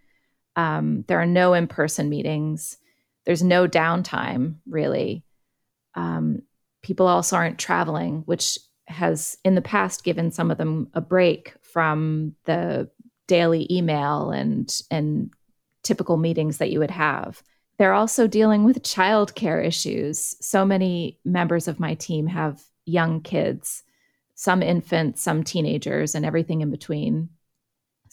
Um, 0.56 1.06
there 1.08 1.22
are 1.22 1.26
no 1.26 1.54
in 1.54 1.68
person 1.68 2.10
meetings. 2.10 2.78
There's 3.26 3.44
no 3.44 3.68
downtime, 3.68 4.56
really. 4.68 5.24
Um, 5.96 6.42
people 6.82 7.08
also 7.08 7.36
aren't 7.36 7.60
traveling, 7.60 8.24
which 8.26 8.58
has 8.88 9.38
in 9.44 9.56
the 9.56 9.62
past 9.62 10.04
given 10.04 10.32
some 10.32 10.52
of 10.52 10.58
them 10.58 10.90
a 10.94 11.02
break 11.02 11.54
from 11.62 12.36
the 12.46 12.90
daily 13.28 13.68
email 13.72 14.32
and 14.32 14.82
and 14.92 15.32
typical 15.84 16.18
meetings 16.18 16.58
that 16.58 16.70
you 16.70 16.80
would 16.80 16.92
have. 16.92 17.42
They're 17.78 17.94
also 17.94 18.28
dealing 18.28 18.64
with 18.64 18.84
childcare 18.84 19.66
issues. 19.66 20.36
So 20.46 20.66
many 20.66 21.18
members 21.26 21.68
of 21.68 21.80
my 21.80 21.96
team 21.96 22.28
have 22.28 22.62
young 22.86 23.22
kids, 23.22 23.84
some 24.36 24.62
infants, 24.62 25.22
some 25.22 25.44
teenagers, 25.44 26.14
and 26.14 26.26
everything 26.26 26.62
in 26.62 26.70
between. 26.70 27.30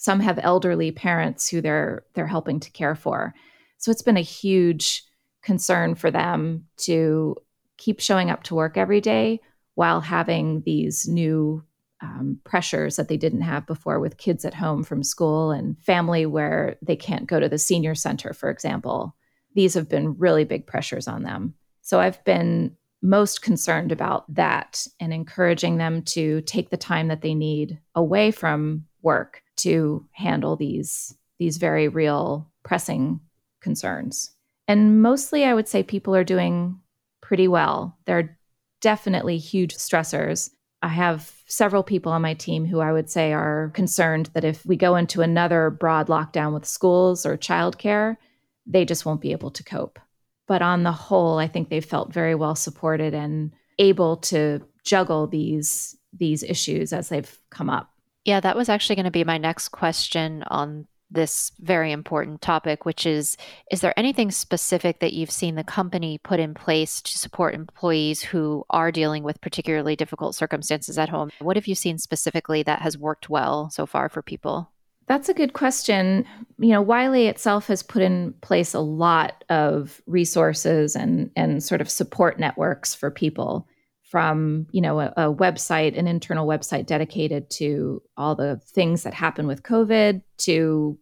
Some 0.01 0.21
have 0.21 0.39
elderly 0.41 0.91
parents 0.91 1.49
who 1.49 1.59
they're 1.59 2.05
they're 2.13 2.25
helping 2.25 2.61
to 2.61 2.71
care 2.71 2.95
for. 2.95 3.35
So 3.79 3.91
it's 3.91 4.01
been 4.01 4.15
a 4.15 4.21
huge 4.21 5.03
concern 5.41 5.93
for 5.93 6.09
them 6.09 6.67
to 6.77 7.35
keep 7.75 7.99
showing 7.99 8.29
up 8.29 8.43
to 8.43 8.55
work 8.55 8.77
every 8.77 9.01
day 9.01 9.41
while 9.75 9.99
having 9.99 10.61
these 10.65 11.05
new 11.05 11.65
um, 12.01 12.39
pressures 12.45 12.95
that 12.95 13.09
they 13.09 13.17
didn't 13.17 13.41
have 13.41 13.67
before 13.67 13.99
with 13.99 14.17
kids 14.17 14.45
at 14.45 14.53
home 14.53 14.85
from 14.85 15.03
school 15.03 15.51
and 15.51 15.77
family 15.81 16.25
where 16.25 16.77
they 16.81 16.95
can't 16.95 17.27
go 17.27 17.37
to 17.37 17.49
the 17.49 17.57
senior 17.57 17.93
center, 17.93 18.31
for 18.31 18.49
example. 18.49 19.17
These 19.53 19.73
have 19.73 19.89
been 19.89 20.17
really 20.17 20.45
big 20.45 20.65
pressures 20.65 21.09
on 21.09 21.23
them. 21.23 21.55
So 21.81 21.99
I've 21.99 22.23
been 22.23 22.77
most 23.01 23.41
concerned 23.41 23.91
about 23.91 24.33
that 24.33 24.87
and 25.01 25.13
encouraging 25.13 25.77
them 25.77 26.03
to 26.03 26.39
take 26.41 26.69
the 26.69 26.77
time 26.77 27.09
that 27.09 27.21
they 27.21 27.35
need 27.35 27.79
away 27.95 28.31
from 28.31 28.85
work 29.01 29.43
to 29.59 30.05
handle 30.11 30.55
these 30.55 31.15
these 31.37 31.57
very 31.57 31.87
real 31.87 32.51
pressing 32.63 33.21
concerns. 33.61 34.31
And 34.67 35.01
mostly 35.01 35.45
I 35.45 35.53
would 35.53 35.67
say 35.67 35.83
people 35.83 36.15
are 36.15 36.23
doing 36.23 36.79
pretty 37.21 37.47
well. 37.47 37.97
There 38.05 38.19
are 38.19 38.37
definitely 38.81 39.37
huge 39.37 39.75
stressors. 39.75 40.49
I 40.81 40.89
have 40.89 41.33
several 41.47 41.83
people 41.83 42.11
on 42.11 42.21
my 42.21 42.33
team 42.33 42.65
who 42.65 42.79
I 42.79 42.91
would 42.91 43.09
say 43.09 43.33
are 43.33 43.71
concerned 43.73 44.29
that 44.33 44.45
if 44.45 44.65
we 44.65 44.75
go 44.75 44.95
into 44.95 45.21
another 45.21 45.69
broad 45.69 46.07
lockdown 46.07 46.53
with 46.53 46.65
schools 46.65 47.25
or 47.25 47.37
childcare, 47.37 48.17
they 48.65 48.85
just 48.85 49.05
won't 49.05 49.21
be 49.21 49.31
able 49.31 49.51
to 49.51 49.63
cope. 49.63 49.99
But 50.47 50.61
on 50.61 50.83
the 50.83 50.91
whole, 50.91 51.37
I 51.37 51.47
think 51.47 51.69
they've 51.69 51.83
felt 51.83 52.13
very 52.13 52.35
well 52.35 52.55
supported 52.55 53.13
and 53.13 53.53
able 53.77 54.17
to 54.17 54.61
juggle 54.83 55.27
these 55.27 55.95
these 56.11 56.41
issues 56.43 56.91
as 56.91 57.09
they've 57.09 57.39
come 57.49 57.69
up. 57.69 57.91
Yeah, 58.29 58.41
that 58.41 58.55
was 58.55 58.69
actually 58.69 58.95
going 58.95 59.05
to 59.05 59.11
be 59.11 59.23
my 59.23 59.39
next 59.39 59.69
question 59.69 60.43
on 60.43 60.85
this 61.09 61.51
very 61.61 61.91
important 61.91 62.43
topic, 62.43 62.85
which 62.85 63.07
is 63.07 63.37
Is 63.71 63.81
there 63.81 63.97
anything 63.97 64.29
specific 64.29 64.99
that 64.99 65.13
you've 65.13 65.31
seen 65.31 65.55
the 65.55 65.63
company 65.63 66.19
put 66.19 66.39
in 66.39 66.53
place 66.53 67.01
to 67.01 67.17
support 67.17 67.55
employees 67.55 68.21
who 68.21 68.65
are 68.69 68.91
dealing 68.91 69.23
with 69.23 69.41
particularly 69.41 69.95
difficult 69.95 70.35
circumstances 70.35 70.99
at 70.99 71.09
home? 71.09 71.31
What 71.39 71.57
have 71.57 71.65
you 71.65 71.73
seen 71.73 71.97
specifically 71.97 72.61
that 72.61 72.83
has 72.83 72.99
worked 72.99 73.31
well 73.31 73.71
so 73.71 73.87
far 73.87 74.09
for 74.09 74.21
people? 74.21 74.69
That's 75.07 75.29
a 75.29 75.33
good 75.33 75.53
question. 75.53 76.23
You 76.59 76.69
know, 76.69 76.83
Wiley 76.83 77.25
itself 77.25 77.65
has 77.65 77.81
put 77.81 78.03
in 78.03 78.33
place 78.41 78.75
a 78.75 78.79
lot 78.79 79.43
of 79.49 80.03
resources 80.05 80.95
and, 80.95 81.31
and 81.35 81.63
sort 81.63 81.81
of 81.81 81.89
support 81.89 82.37
networks 82.37 82.93
for 82.93 83.09
people 83.09 83.67
from 84.09 84.65
you 84.71 84.81
know 84.81 84.99
a, 84.99 85.13
a, 85.17 85.33
website 85.33 85.97
an 85.97 86.07
internal 86.07 86.47
website 86.47 86.87
dedicated 86.87 87.49
to 87.49 88.01
all 88.17 88.35
the 88.35 88.59
things 88.65 89.03
that 89.03 89.13
happen 89.13 89.45
with 89.45 89.63
covid 89.63 90.21
to 90.37 90.97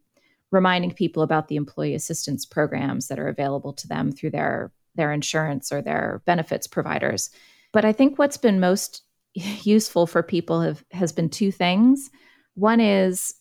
reminding 0.52 0.92
people 0.92 1.24
about 1.24 1.48
the 1.48 1.56
employee 1.56 1.96
assistance 1.96 2.46
programs 2.46 3.08
that 3.08 3.20
are 3.20 3.28
available 3.28 3.74
to 3.74 3.88
them 3.88 4.12
through 4.12 4.30
their 4.30 4.72
their 4.96 5.12
insurance 5.12 5.72
or 5.72 5.82
their 5.82 6.22
benefits 6.26 6.68
providers. 6.68 7.30
But 7.72 7.86
i 7.86 7.94
think 7.94 8.20
what's 8.20 8.38
been 8.38 8.60
most 8.60 9.04
useful 9.34 10.08
for 10.08 10.24
people 10.24 10.62
have, 10.62 10.84
has 10.92 11.12
been 11.12 11.30
two 11.30 11.52
things. 11.52 12.10
One 12.56 12.80
is 12.80 13.34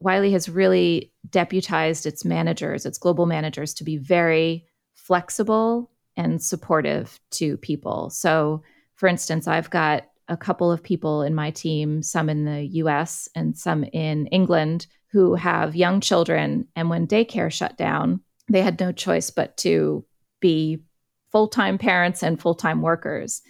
wiley 0.00 0.32
has 0.32 0.48
really 0.48 1.12
deputized 1.28 2.06
its 2.06 2.24
managers 2.24 2.86
its 2.86 2.98
global 2.98 3.26
managers 3.26 3.74
to 3.74 3.84
be 3.84 3.96
very 3.96 4.66
flexible 4.94 5.90
and 6.16 6.42
supportive 6.42 7.18
to 7.30 7.56
people. 7.56 8.10
So 8.10 8.62
for 9.02 9.08
instance, 9.08 9.48
I've 9.48 9.68
got 9.68 10.04
a 10.28 10.36
couple 10.36 10.70
of 10.70 10.80
people 10.80 11.22
in 11.22 11.34
my 11.34 11.50
team, 11.50 12.04
some 12.04 12.28
in 12.28 12.44
the 12.44 12.62
US 12.82 13.28
and 13.34 13.58
some 13.58 13.82
in 13.82 14.28
England, 14.28 14.86
who 15.10 15.34
have 15.34 15.74
young 15.74 16.00
children. 16.00 16.68
And 16.76 16.88
when 16.88 17.08
daycare 17.08 17.50
shut 17.50 17.76
down, 17.76 18.20
they 18.48 18.62
had 18.62 18.78
no 18.78 18.92
choice 18.92 19.28
but 19.28 19.56
to 19.56 20.04
be 20.38 20.84
full 21.32 21.48
time 21.48 21.78
parents 21.78 22.22
and 22.22 22.40
full 22.40 22.54
time 22.54 22.80
workers. 22.80 23.42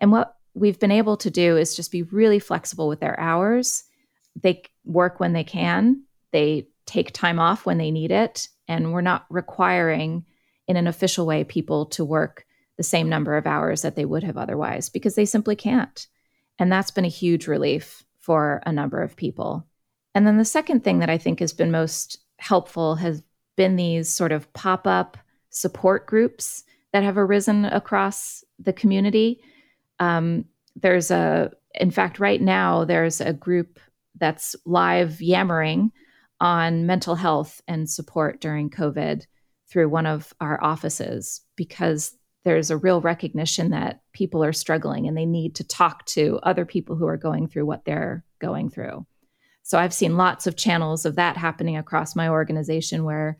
And 0.00 0.10
what 0.10 0.34
we've 0.54 0.80
been 0.80 0.90
able 0.90 1.16
to 1.18 1.30
do 1.30 1.56
is 1.56 1.76
just 1.76 1.92
be 1.92 2.02
really 2.02 2.40
flexible 2.40 2.88
with 2.88 2.98
their 2.98 3.20
hours. 3.20 3.84
They 4.34 4.64
work 4.84 5.20
when 5.20 5.34
they 5.34 5.44
can, 5.44 6.02
they 6.32 6.66
take 6.84 7.12
time 7.12 7.38
off 7.38 7.64
when 7.64 7.78
they 7.78 7.92
need 7.92 8.10
it. 8.10 8.48
And 8.66 8.92
we're 8.92 9.02
not 9.02 9.26
requiring, 9.30 10.24
in 10.66 10.76
an 10.76 10.88
official 10.88 11.26
way, 11.26 11.44
people 11.44 11.86
to 11.90 12.04
work 12.04 12.44
the 12.76 12.82
same 12.82 13.08
number 13.08 13.36
of 13.36 13.46
hours 13.46 13.82
that 13.82 13.96
they 13.96 14.04
would 14.04 14.22
have 14.22 14.36
otherwise 14.36 14.88
because 14.88 15.14
they 15.14 15.24
simply 15.24 15.56
can't. 15.56 16.06
And 16.58 16.70
that's 16.70 16.90
been 16.90 17.04
a 17.04 17.08
huge 17.08 17.46
relief 17.46 18.04
for 18.18 18.62
a 18.66 18.72
number 18.72 19.02
of 19.02 19.16
people. 19.16 19.66
And 20.14 20.26
then 20.26 20.38
the 20.38 20.44
second 20.44 20.84
thing 20.84 20.98
that 21.00 21.10
I 21.10 21.18
think 21.18 21.40
has 21.40 21.52
been 21.52 21.70
most 21.70 22.18
helpful 22.38 22.96
has 22.96 23.22
been 23.56 23.76
these 23.76 24.08
sort 24.08 24.32
of 24.32 24.52
pop 24.52 24.86
up 24.86 25.16
support 25.50 26.06
groups 26.06 26.64
that 26.92 27.02
have 27.02 27.18
arisen 27.18 27.64
across 27.64 28.44
the 28.58 28.72
community. 28.72 29.40
Um, 30.00 30.44
there's 30.74 31.10
a, 31.10 31.50
in 31.74 31.90
fact, 31.90 32.18
right 32.18 32.40
now, 32.40 32.84
there's 32.84 33.20
a 33.20 33.32
group 33.32 33.78
that's 34.18 34.56
live 34.64 35.20
yammering 35.20 35.92
on 36.40 36.86
mental 36.86 37.14
health 37.14 37.60
and 37.68 37.88
support 37.88 38.40
during 38.40 38.70
COVID 38.70 39.26
through 39.68 39.88
one 39.88 40.06
of 40.06 40.32
our 40.40 40.62
offices 40.62 41.42
because 41.56 42.15
there's 42.46 42.70
a 42.70 42.76
real 42.76 43.00
recognition 43.00 43.70
that 43.70 44.02
people 44.12 44.44
are 44.44 44.52
struggling 44.52 45.08
and 45.08 45.16
they 45.16 45.26
need 45.26 45.56
to 45.56 45.66
talk 45.66 46.06
to 46.06 46.38
other 46.44 46.64
people 46.64 46.94
who 46.94 47.04
are 47.04 47.16
going 47.16 47.48
through 47.48 47.66
what 47.66 47.84
they're 47.84 48.24
going 48.38 48.70
through. 48.70 49.04
So 49.64 49.80
I've 49.80 49.92
seen 49.92 50.16
lots 50.16 50.46
of 50.46 50.54
channels 50.54 51.04
of 51.04 51.16
that 51.16 51.36
happening 51.36 51.76
across 51.76 52.14
my 52.14 52.28
organization 52.28 53.02
where 53.02 53.36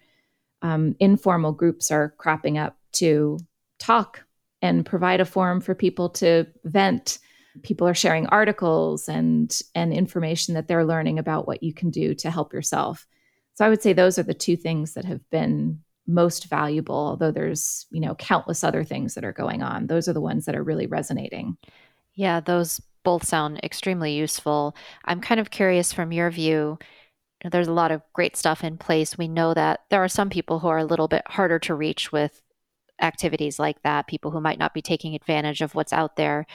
um, 0.61 0.97
informal 0.99 1.53
groups 1.53 1.93
are 1.93 2.15
cropping 2.19 2.59
up 2.59 2.77
to 2.95 3.39
talk 3.79 4.25
and 4.61 4.85
provide 4.85 5.21
a 5.21 5.25
forum 5.25 5.61
for 5.61 5.77
people 5.77 6.09
to 6.09 6.45
vent. 6.65 7.21
People 7.63 7.87
are 7.87 7.95
sharing 7.95 8.27
articles 8.27 9.09
and 9.09 9.57
and 9.77 9.93
information 9.93 10.55
that 10.55 10.67
they're 10.67 10.85
learning 10.85 11.21
about 11.21 11.47
what 11.47 11.63
you 11.63 11.73
can 11.73 11.91
do 11.91 12.13
to 12.17 12.31
help 12.33 12.53
yourself. 12.53 13.07
So 13.55 13.65
I 13.65 13.69
would 13.69 13.85
say 13.85 13.93
those 13.93 14.19
are 14.19 14.25
the 14.25 14.35
two 14.35 14.57
things 14.57 14.95
that 14.95 15.05
have 15.05 15.21
been 15.31 15.81
most 16.07 16.47
valuable 16.47 16.95
although 16.95 17.33
there's 17.33 17.87
you 17.91 18.01
know 18.01 18.15
countless 18.15 18.63
other 18.63 18.85
things 18.85 19.15
that 19.15 19.25
are 19.25 19.33
going 19.33 19.63
on. 19.63 19.87
Those 19.87 20.09
are 20.09 20.13
the 20.13 20.21
ones 20.21 20.45
that 20.47 20.57
are 20.57 20.65
really 20.65 20.87
resonating. 20.87 21.57
Yeah 22.15 22.41
those 22.41 22.81
both 23.05 23.25
sound 23.25 23.61
extremely 23.63 24.15
useful. 24.15 24.77
I'm 25.05 25.21
kind 25.21 25.41
of 25.41 25.51
curious 25.51 25.93
from 25.93 26.13
your 26.13 26.31
view 26.31 26.79
there's 27.51 27.69
a 27.69 27.73
lot 27.73 27.93
of 27.93 28.03
great 28.13 28.37
stuff 28.37 28.65
in 28.65 28.79
place. 28.79 29.19
We 29.19 29.29
know 29.29 29.55
that 29.55 29.81
there 29.91 30.03
are 30.03 30.09
some 30.09 30.31
people 30.31 30.61
who 30.61 30.69
are 30.69 30.79
a 30.79 30.85
little 30.85 31.09
bit 31.09 31.23
harder 31.27 31.59
to 31.61 31.75
reach 31.75 32.11
with 32.13 32.43
activities 33.01 33.59
like 33.59 33.83
that 33.83 34.07
people 34.07 34.31
who 34.31 34.41
might 34.41 34.59
not 34.59 34.73
be 34.73 34.83
taking 34.83 35.15
advantage 35.15 35.61
of 35.61 35.75
what's 35.75 35.93
out 35.93 36.17
there. 36.17 36.47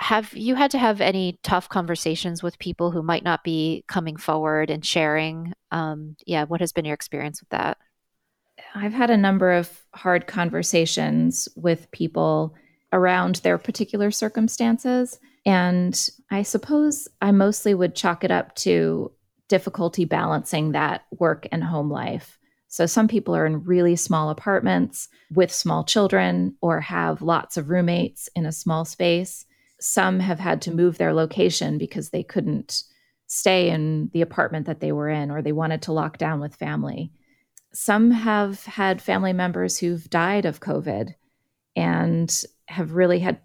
Have 0.00 0.32
you 0.36 0.54
had 0.54 0.70
to 0.70 0.78
have 0.78 1.00
any 1.00 1.40
tough 1.42 1.68
conversations 1.68 2.42
with 2.42 2.60
people 2.60 2.92
who 2.92 3.02
might 3.02 3.24
not 3.24 3.42
be 3.42 3.84
coming 3.88 4.16
forward 4.16 4.70
and 4.70 4.84
sharing? 4.84 5.52
Um, 5.72 6.16
yeah 6.26 6.44
what 6.44 6.60
has 6.60 6.72
been 6.72 6.84
your 6.84 6.94
experience 6.94 7.40
with 7.40 7.48
that 7.50 7.78
I've 8.74 8.92
had 8.92 9.10
a 9.10 9.16
number 9.16 9.52
of 9.52 9.70
hard 9.94 10.26
conversations 10.26 11.48
with 11.56 11.90
people 11.90 12.54
around 12.92 13.36
their 13.36 13.58
particular 13.58 14.10
circumstances. 14.10 15.18
And 15.44 16.08
I 16.30 16.42
suppose 16.42 17.08
I 17.20 17.32
mostly 17.32 17.74
would 17.74 17.94
chalk 17.94 18.24
it 18.24 18.30
up 18.30 18.54
to 18.56 19.12
difficulty 19.48 20.04
balancing 20.04 20.72
that 20.72 21.04
work 21.18 21.46
and 21.50 21.64
home 21.64 21.90
life. 21.90 22.38
So 22.68 22.84
some 22.84 23.08
people 23.08 23.34
are 23.34 23.46
in 23.46 23.64
really 23.64 23.96
small 23.96 24.28
apartments 24.28 25.08
with 25.32 25.50
small 25.50 25.84
children 25.84 26.54
or 26.60 26.80
have 26.80 27.22
lots 27.22 27.56
of 27.56 27.70
roommates 27.70 28.28
in 28.36 28.44
a 28.44 28.52
small 28.52 28.84
space. 28.84 29.46
Some 29.80 30.20
have 30.20 30.38
had 30.38 30.60
to 30.62 30.74
move 30.74 30.98
their 30.98 31.14
location 31.14 31.78
because 31.78 32.10
they 32.10 32.22
couldn't 32.22 32.82
stay 33.26 33.70
in 33.70 34.10
the 34.12 34.20
apartment 34.20 34.66
that 34.66 34.80
they 34.80 34.92
were 34.92 35.08
in 35.08 35.30
or 35.30 35.40
they 35.40 35.52
wanted 35.52 35.82
to 35.82 35.92
lock 35.92 36.18
down 36.18 36.40
with 36.40 36.56
family 36.56 37.10
some 37.80 38.10
have 38.10 38.64
had 38.64 39.00
family 39.00 39.32
members 39.32 39.78
who've 39.78 40.10
died 40.10 40.44
of 40.44 40.58
COVID 40.58 41.14
and 41.76 42.44
have 42.66 42.94
really 42.94 43.20
had 43.20 43.40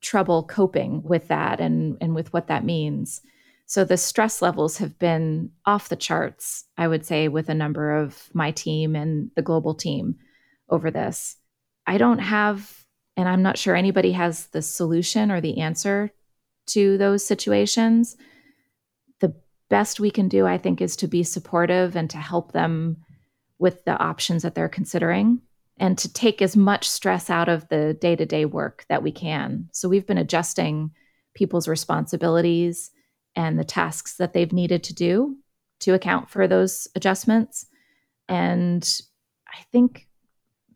trouble 0.00 0.42
coping 0.42 1.00
with 1.04 1.28
that 1.28 1.60
and, 1.60 1.96
and 2.00 2.12
with 2.12 2.32
what 2.32 2.48
that 2.48 2.64
means. 2.64 3.20
So 3.66 3.84
the 3.84 3.96
stress 3.96 4.42
levels 4.42 4.78
have 4.78 4.98
been 4.98 5.52
off 5.64 5.90
the 5.90 5.94
charts, 5.94 6.64
I 6.76 6.88
would 6.88 7.06
say, 7.06 7.28
with 7.28 7.48
a 7.48 7.54
number 7.54 7.92
of 7.96 8.28
my 8.34 8.50
team 8.50 8.96
and 8.96 9.30
the 9.36 9.42
global 9.42 9.74
team 9.74 10.16
over 10.68 10.90
this. 10.90 11.36
I 11.86 11.98
don't 11.98 12.18
have, 12.18 12.84
and 13.16 13.28
I'm 13.28 13.42
not 13.42 13.58
sure 13.58 13.76
anybody 13.76 14.10
has 14.10 14.48
the 14.48 14.60
solution 14.60 15.30
or 15.30 15.40
the 15.40 15.58
answer 15.60 16.10
to 16.70 16.98
those 16.98 17.24
situations. 17.24 18.16
The 19.20 19.36
best 19.70 20.00
we 20.00 20.10
can 20.10 20.26
do, 20.26 20.48
I 20.48 20.58
think, 20.58 20.80
is 20.80 20.96
to 20.96 21.06
be 21.06 21.22
supportive 21.22 21.94
and 21.94 22.10
to 22.10 22.18
help 22.18 22.50
them 22.50 23.04
with 23.58 23.84
the 23.84 23.98
options 23.98 24.42
that 24.42 24.54
they're 24.54 24.68
considering 24.68 25.40
and 25.80 25.96
to 25.98 26.12
take 26.12 26.42
as 26.42 26.56
much 26.56 26.88
stress 26.88 27.30
out 27.30 27.48
of 27.48 27.68
the 27.68 27.94
day 27.94 28.16
to 28.16 28.26
day 28.26 28.44
work 28.44 28.84
that 28.88 29.02
we 29.02 29.12
can. 29.12 29.68
So 29.72 29.88
we've 29.88 30.06
been 30.06 30.18
adjusting 30.18 30.90
people's 31.34 31.68
responsibilities 31.68 32.90
and 33.36 33.58
the 33.58 33.64
tasks 33.64 34.16
that 34.16 34.32
they've 34.32 34.52
needed 34.52 34.82
to 34.84 34.94
do 34.94 35.36
to 35.80 35.94
account 35.94 36.28
for 36.28 36.48
those 36.48 36.88
adjustments. 36.96 37.66
And 38.28 38.82
I 39.48 39.62
think 39.70 40.08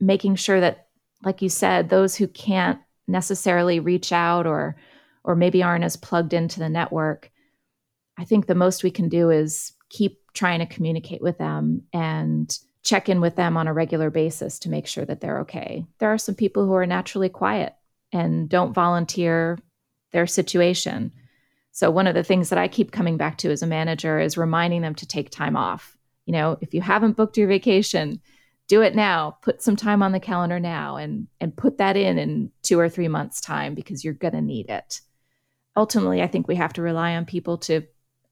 making 0.00 0.36
sure 0.36 0.60
that, 0.60 0.86
like 1.24 1.42
you 1.42 1.48
said, 1.48 1.88
those 1.88 2.14
who 2.14 2.28
can't 2.28 2.78
necessarily 3.08 3.80
reach 3.80 4.12
out 4.12 4.46
or 4.46 4.76
or 5.24 5.36
maybe 5.36 5.62
aren't 5.62 5.84
as 5.84 5.96
plugged 5.96 6.32
into 6.32 6.58
the 6.58 6.68
network, 6.68 7.30
I 8.18 8.24
think 8.24 8.46
the 8.46 8.56
most 8.56 8.82
we 8.82 8.90
can 8.90 9.08
do 9.08 9.30
is 9.30 9.72
keep 9.88 10.18
trying 10.34 10.58
to 10.58 10.66
communicate 10.66 11.22
with 11.22 11.38
them 11.38 11.82
and 11.92 12.56
check 12.82 13.08
in 13.08 13.20
with 13.20 13.36
them 13.36 13.56
on 13.56 13.68
a 13.68 13.72
regular 13.72 14.10
basis 14.10 14.58
to 14.60 14.70
make 14.70 14.86
sure 14.86 15.04
that 15.04 15.20
they're 15.20 15.40
okay. 15.40 15.86
There 15.98 16.12
are 16.12 16.18
some 16.18 16.34
people 16.34 16.66
who 16.66 16.74
are 16.74 16.86
naturally 16.86 17.28
quiet 17.28 17.74
and 18.12 18.48
don't 18.48 18.72
volunteer 18.72 19.58
their 20.10 20.26
situation. 20.26 21.12
So, 21.70 21.90
one 21.90 22.06
of 22.06 22.14
the 22.14 22.24
things 22.24 22.50
that 22.50 22.58
I 22.58 22.68
keep 22.68 22.92
coming 22.92 23.16
back 23.16 23.38
to 23.38 23.50
as 23.50 23.62
a 23.62 23.66
manager 23.66 24.18
is 24.18 24.36
reminding 24.36 24.82
them 24.82 24.94
to 24.96 25.06
take 25.06 25.30
time 25.30 25.56
off. 25.56 25.96
You 26.26 26.32
know, 26.32 26.58
if 26.60 26.74
you 26.74 26.82
haven't 26.82 27.16
booked 27.16 27.38
your 27.38 27.48
vacation, 27.48 28.20
do 28.68 28.82
it 28.82 28.94
now. 28.94 29.38
Put 29.42 29.62
some 29.62 29.76
time 29.76 30.02
on 30.02 30.12
the 30.12 30.20
calendar 30.20 30.60
now 30.60 30.96
and, 30.96 31.28
and 31.40 31.56
put 31.56 31.78
that 31.78 31.96
in 31.96 32.18
in 32.18 32.50
two 32.62 32.78
or 32.78 32.88
three 32.88 33.08
months' 33.08 33.40
time 33.40 33.74
because 33.74 34.04
you're 34.04 34.14
going 34.14 34.34
to 34.34 34.42
need 34.42 34.68
it. 34.68 35.00
Ultimately, 35.76 36.20
I 36.20 36.26
think 36.26 36.46
we 36.46 36.56
have 36.56 36.74
to 36.74 36.82
rely 36.82 37.16
on 37.16 37.24
people 37.24 37.58
to 37.58 37.82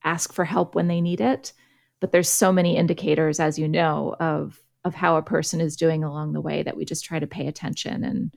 ask 0.03 0.33
for 0.33 0.45
help 0.45 0.75
when 0.75 0.87
they 0.87 1.01
need 1.01 1.21
it 1.21 1.53
but 2.01 2.11
there's 2.11 2.27
so 2.27 2.51
many 2.51 2.75
indicators 2.75 3.39
as 3.39 3.57
you 3.57 3.69
know 3.69 4.15
of 4.19 4.59
of 4.83 4.95
how 4.95 5.15
a 5.15 5.21
person 5.21 5.61
is 5.61 5.77
doing 5.77 6.03
along 6.03 6.33
the 6.33 6.41
way 6.41 6.63
that 6.63 6.75
we 6.75 6.83
just 6.83 7.05
try 7.05 7.19
to 7.19 7.27
pay 7.27 7.47
attention 7.47 8.03
and 8.03 8.35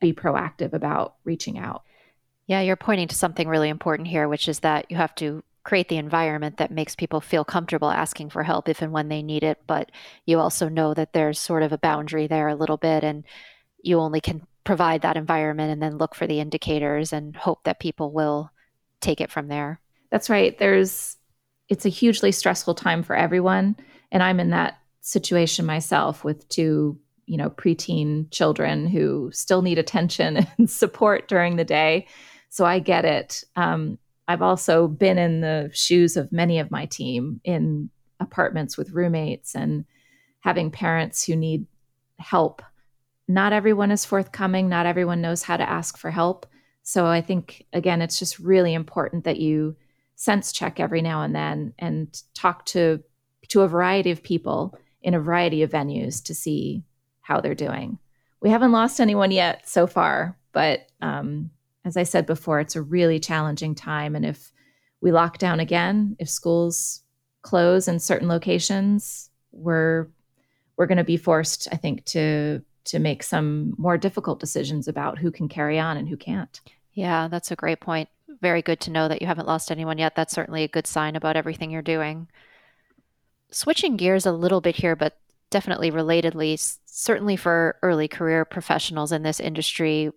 be 0.00 0.12
proactive 0.12 0.74
about 0.74 1.14
reaching 1.24 1.58
out. 1.58 1.84
Yeah 2.46 2.60
you're 2.60 2.76
pointing 2.76 3.08
to 3.08 3.14
something 3.14 3.48
really 3.48 3.70
important 3.70 4.08
here 4.08 4.28
which 4.28 4.48
is 4.48 4.60
that 4.60 4.90
you 4.90 4.98
have 4.98 5.14
to 5.14 5.42
create 5.64 5.88
the 5.88 5.96
environment 5.96 6.58
that 6.58 6.70
makes 6.70 6.94
people 6.94 7.20
feel 7.20 7.44
comfortable 7.44 7.90
asking 7.90 8.28
for 8.28 8.42
help 8.42 8.68
if 8.68 8.82
and 8.82 8.92
when 8.92 9.08
they 9.08 9.22
need 9.22 9.42
it. 9.42 9.58
But 9.66 9.90
you 10.26 10.38
also 10.38 10.68
know 10.68 10.92
that 10.94 11.14
there's 11.14 11.38
sort 11.38 11.62
of 11.62 11.72
a 11.72 11.78
boundary 11.78 12.26
there 12.26 12.48
a 12.48 12.54
little 12.54 12.76
bit 12.76 13.02
and 13.02 13.24
you 13.82 13.98
only 13.98 14.20
can 14.20 14.46
provide 14.64 15.02
that 15.02 15.16
environment 15.16 15.72
and 15.72 15.82
then 15.82 15.98
look 15.98 16.14
for 16.14 16.26
the 16.26 16.40
indicators 16.40 17.12
and 17.12 17.34
hope 17.34 17.64
that 17.64 17.80
people 17.80 18.12
will 18.12 18.50
take 19.00 19.20
it 19.20 19.30
from 19.30 19.48
there. 19.48 19.80
That's 20.10 20.30
right. 20.30 20.56
There's 20.56 21.16
it's 21.68 21.86
a 21.86 21.90
hugely 21.90 22.32
stressful 22.32 22.74
time 22.74 23.02
for 23.02 23.16
everyone. 23.16 23.76
And 24.12 24.22
i'm 24.22 24.40
in 24.40 24.50
that 24.50 24.78
situation 25.00 25.66
myself 25.66 26.24
with 26.24 26.48
two 26.48 26.98
you 27.26 27.36
know 27.36 27.50
preteen 27.50 28.30
children 28.30 28.86
who 28.86 29.30
still 29.32 29.62
need 29.62 29.78
attention 29.78 30.46
and 30.58 30.70
support 30.70 31.28
during 31.28 31.56
the 31.56 31.64
day. 31.64 32.06
So 32.48 32.64
i 32.64 32.78
get 32.78 33.04
it. 33.04 33.44
Um, 33.56 33.98
i've 34.28 34.42
also 34.42 34.88
been 34.88 35.18
in 35.18 35.40
the 35.40 35.70
shoes 35.72 36.16
of 36.16 36.32
many 36.32 36.58
of 36.58 36.70
my 36.70 36.86
team 36.86 37.40
in 37.44 37.90
apartments 38.20 38.78
with 38.78 38.92
roommates 38.92 39.54
and 39.54 39.84
having 40.40 40.70
parents 40.70 41.24
who 41.24 41.34
need 41.34 41.66
help. 42.18 42.62
Not 43.26 43.52
everyone 43.52 43.90
is 43.90 44.04
forthcoming. 44.04 44.68
Not 44.68 44.86
everyone 44.86 45.20
knows 45.20 45.42
how 45.42 45.56
to 45.56 45.68
ask 45.68 45.96
for 45.98 46.10
help. 46.10 46.46
So 46.82 47.06
i 47.06 47.20
think 47.20 47.66
again 47.72 48.02
it's 48.02 48.18
just 48.18 48.38
really 48.38 48.74
important 48.74 49.24
that 49.24 49.40
you 49.40 49.76
sense 50.16 50.52
check 50.52 50.80
every 50.80 51.02
now 51.02 51.22
and 51.22 51.34
then 51.34 51.72
and 51.78 52.22
talk 52.34 52.64
to 52.66 53.02
to 53.48 53.62
a 53.62 53.68
variety 53.68 54.10
of 54.10 54.22
people 54.22 54.78
in 55.02 55.14
a 55.14 55.20
variety 55.20 55.62
of 55.62 55.70
venues 55.70 56.22
to 56.24 56.34
see 56.34 56.82
how 57.20 57.40
they're 57.40 57.54
doing. 57.54 57.98
We 58.40 58.50
haven't 58.50 58.72
lost 58.72 59.00
anyone 59.00 59.30
yet 59.30 59.68
so 59.68 59.86
far, 59.86 60.38
but 60.52 60.86
um, 61.00 61.50
as 61.84 61.96
I 61.96 62.04
said 62.04 62.26
before, 62.26 62.60
it's 62.60 62.76
a 62.76 62.82
really 62.82 63.20
challenging 63.20 63.74
time. 63.74 64.16
And 64.16 64.24
if 64.24 64.52
we 65.00 65.12
lock 65.12 65.38
down 65.38 65.60
again, 65.60 66.16
if 66.18 66.28
schools 66.28 67.02
close 67.42 67.88
in 67.88 67.98
certain 67.98 68.28
locations, 68.28 69.30
we're 69.52 70.08
we're 70.76 70.86
going 70.86 70.98
to 70.98 71.04
be 71.04 71.16
forced, 71.16 71.68
I 71.70 71.76
think, 71.76 72.04
to 72.06 72.62
to 72.86 72.98
make 72.98 73.22
some 73.22 73.74
more 73.78 73.96
difficult 73.96 74.40
decisions 74.40 74.88
about 74.88 75.18
who 75.18 75.30
can 75.30 75.48
carry 75.48 75.78
on 75.78 75.96
and 75.96 76.08
who 76.08 76.16
can't. 76.16 76.60
Yeah, 76.92 77.28
that's 77.28 77.50
a 77.50 77.56
great 77.56 77.80
point 77.80 78.08
very 78.44 78.60
good 78.60 78.78
to 78.80 78.90
know 78.90 79.08
that 79.08 79.22
you 79.22 79.26
haven't 79.26 79.48
lost 79.48 79.70
anyone 79.70 79.96
yet. 79.96 80.14
That's 80.14 80.34
certainly 80.34 80.64
a 80.64 80.68
good 80.68 80.86
sign 80.86 81.16
about 81.16 81.34
everything 81.34 81.70
you're 81.70 81.80
doing. 81.80 82.28
Switching 83.50 83.96
gears 83.96 84.26
a 84.26 84.32
little 84.32 84.60
bit 84.60 84.76
here, 84.76 84.94
but 84.94 85.16
definitely 85.48 85.90
relatedly, 85.90 86.76
certainly 86.84 87.36
for 87.36 87.78
early 87.82 88.06
career 88.06 88.44
professionals 88.44 89.12
in 89.12 89.22
this 89.22 89.40
industry, 89.40 90.10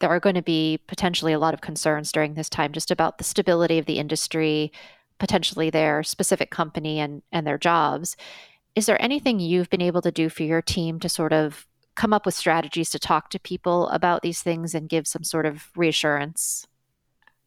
there 0.00 0.10
are 0.10 0.20
going 0.20 0.34
to 0.34 0.42
be 0.42 0.78
potentially 0.88 1.32
a 1.32 1.38
lot 1.38 1.54
of 1.54 1.62
concerns 1.62 2.12
during 2.12 2.34
this 2.34 2.50
time 2.50 2.72
just 2.72 2.90
about 2.90 3.16
the 3.16 3.24
stability 3.24 3.78
of 3.78 3.86
the 3.86 3.98
industry, 3.98 4.70
potentially 5.18 5.70
their 5.70 6.02
specific 6.02 6.50
company 6.50 7.00
and, 7.00 7.22
and 7.32 7.46
their 7.46 7.58
jobs. 7.58 8.14
Is 8.74 8.84
there 8.84 9.00
anything 9.00 9.40
you've 9.40 9.70
been 9.70 9.80
able 9.80 10.02
to 10.02 10.12
do 10.12 10.28
for 10.28 10.42
your 10.42 10.60
team 10.60 11.00
to 11.00 11.08
sort 11.08 11.32
of 11.32 11.66
come 11.94 12.12
up 12.12 12.26
with 12.26 12.34
strategies 12.34 12.90
to 12.90 12.98
talk 12.98 13.30
to 13.30 13.38
people 13.38 13.88
about 13.88 14.20
these 14.20 14.42
things 14.42 14.74
and 14.74 14.88
give 14.88 15.06
some 15.06 15.24
sort 15.24 15.46
of 15.46 15.70
reassurance? 15.74 16.66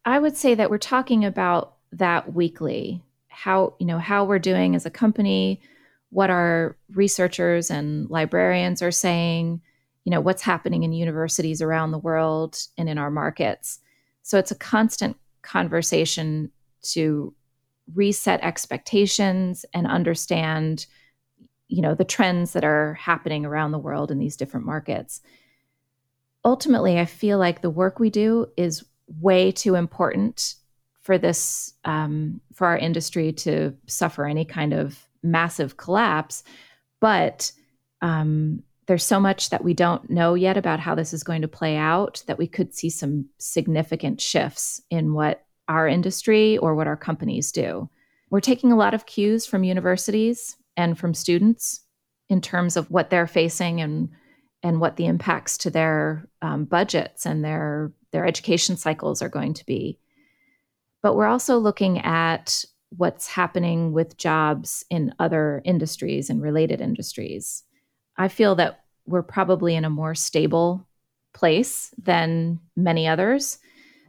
I 0.05 0.19
would 0.19 0.35
say 0.35 0.55
that 0.55 0.69
we're 0.69 0.77
talking 0.77 1.23
about 1.25 1.75
that 1.91 2.33
weekly. 2.33 3.03
How, 3.27 3.75
you 3.79 3.85
know, 3.85 3.99
how 3.99 4.25
we're 4.25 4.39
doing 4.39 4.75
as 4.75 4.85
a 4.85 4.91
company, 4.91 5.61
what 6.09 6.29
our 6.29 6.77
researchers 6.93 7.71
and 7.71 8.09
librarians 8.09 8.81
are 8.81 8.91
saying, 8.91 9.61
you 10.03 10.11
know, 10.11 10.21
what's 10.21 10.41
happening 10.41 10.83
in 10.83 10.93
universities 10.93 11.61
around 11.61 11.91
the 11.91 11.97
world 11.97 12.59
and 12.77 12.89
in 12.89 12.97
our 12.97 13.09
markets. 13.09 13.79
So 14.21 14.37
it's 14.37 14.51
a 14.51 14.55
constant 14.55 15.17
conversation 15.41 16.51
to 16.83 17.33
reset 17.93 18.41
expectations 18.41 19.65
and 19.73 19.87
understand 19.87 20.85
you 21.67 21.81
know 21.81 21.95
the 21.95 22.05
trends 22.05 22.53
that 22.53 22.63
are 22.63 22.93
happening 22.93 23.45
around 23.45 23.71
the 23.71 23.79
world 23.79 24.11
in 24.11 24.19
these 24.19 24.37
different 24.37 24.65
markets 24.65 25.21
ultimately 26.45 26.97
i 26.97 27.05
feel 27.05 27.37
like 27.37 27.61
the 27.61 27.69
work 27.69 27.99
we 27.99 28.09
do 28.09 28.47
is 28.55 28.85
way 29.19 29.51
too 29.51 29.75
important 29.75 30.55
for 31.01 31.17
this 31.17 31.73
um, 31.85 32.39
for 32.53 32.67
our 32.67 32.77
industry 32.77 33.31
to 33.33 33.75
suffer 33.87 34.25
any 34.25 34.45
kind 34.45 34.73
of 34.73 34.97
massive 35.21 35.77
collapse 35.77 36.43
but 36.99 37.51
um, 38.01 38.63
there's 38.87 39.05
so 39.05 39.19
much 39.19 39.49
that 39.49 39.63
we 39.63 39.73
don't 39.73 40.09
know 40.09 40.33
yet 40.33 40.57
about 40.57 40.79
how 40.79 40.95
this 40.95 41.13
is 41.13 41.23
going 41.23 41.41
to 41.41 41.47
play 41.47 41.77
out 41.77 42.23
that 42.27 42.37
we 42.37 42.47
could 42.47 42.73
see 42.73 42.89
some 42.89 43.25
significant 43.37 44.19
shifts 44.19 44.81
in 44.89 45.13
what 45.13 45.45
our 45.67 45.87
industry 45.87 46.57
or 46.57 46.75
what 46.75 46.87
our 46.87 46.97
companies 46.97 47.51
do. 47.51 47.89
We're 48.29 48.41
taking 48.41 48.71
a 48.71 48.77
lot 48.77 48.93
of 48.93 49.05
cues 49.05 49.45
from 49.45 49.63
universities 49.63 50.57
and 50.75 50.97
from 50.97 51.13
students 51.13 51.81
in 52.29 52.41
terms 52.41 52.75
of 52.75 52.89
what 52.91 53.09
they're 53.09 53.27
facing 53.27 53.79
and 53.79 54.09
and 54.63 54.79
what 54.79 54.95
the 54.95 55.05
impacts 55.05 55.57
to 55.59 55.69
their 55.69 56.27
um, 56.41 56.65
budgets 56.65 57.25
and 57.25 57.43
their 57.43 57.91
their 58.11 58.25
education 58.25 58.77
cycles 58.77 59.21
are 59.21 59.29
going 59.29 59.53
to 59.53 59.65
be. 59.65 59.99
But 61.01 61.15
we're 61.15 61.27
also 61.27 61.57
looking 61.57 61.99
at 61.99 62.63
what's 62.95 63.27
happening 63.27 63.91
with 63.91 64.17
jobs 64.17 64.85
in 64.89 65.13
other 65.19 65.61
industries 65.65 66.29
and 66.29 66.41
related 66.41 66.79
industries. 66.79 67.63
I 68.17 68.27
feel 68.27 68.55
that 68.55 68.83
we're 69.05 69.23
probably 69.23 69.75
in 69.75 69.83
a 69.83 69.89
more 69.89 70.15
stable 70.15 70.87
place 71.33 71.93
than 71.97 72.59
many 72.75 73.07
others 73.07 73.57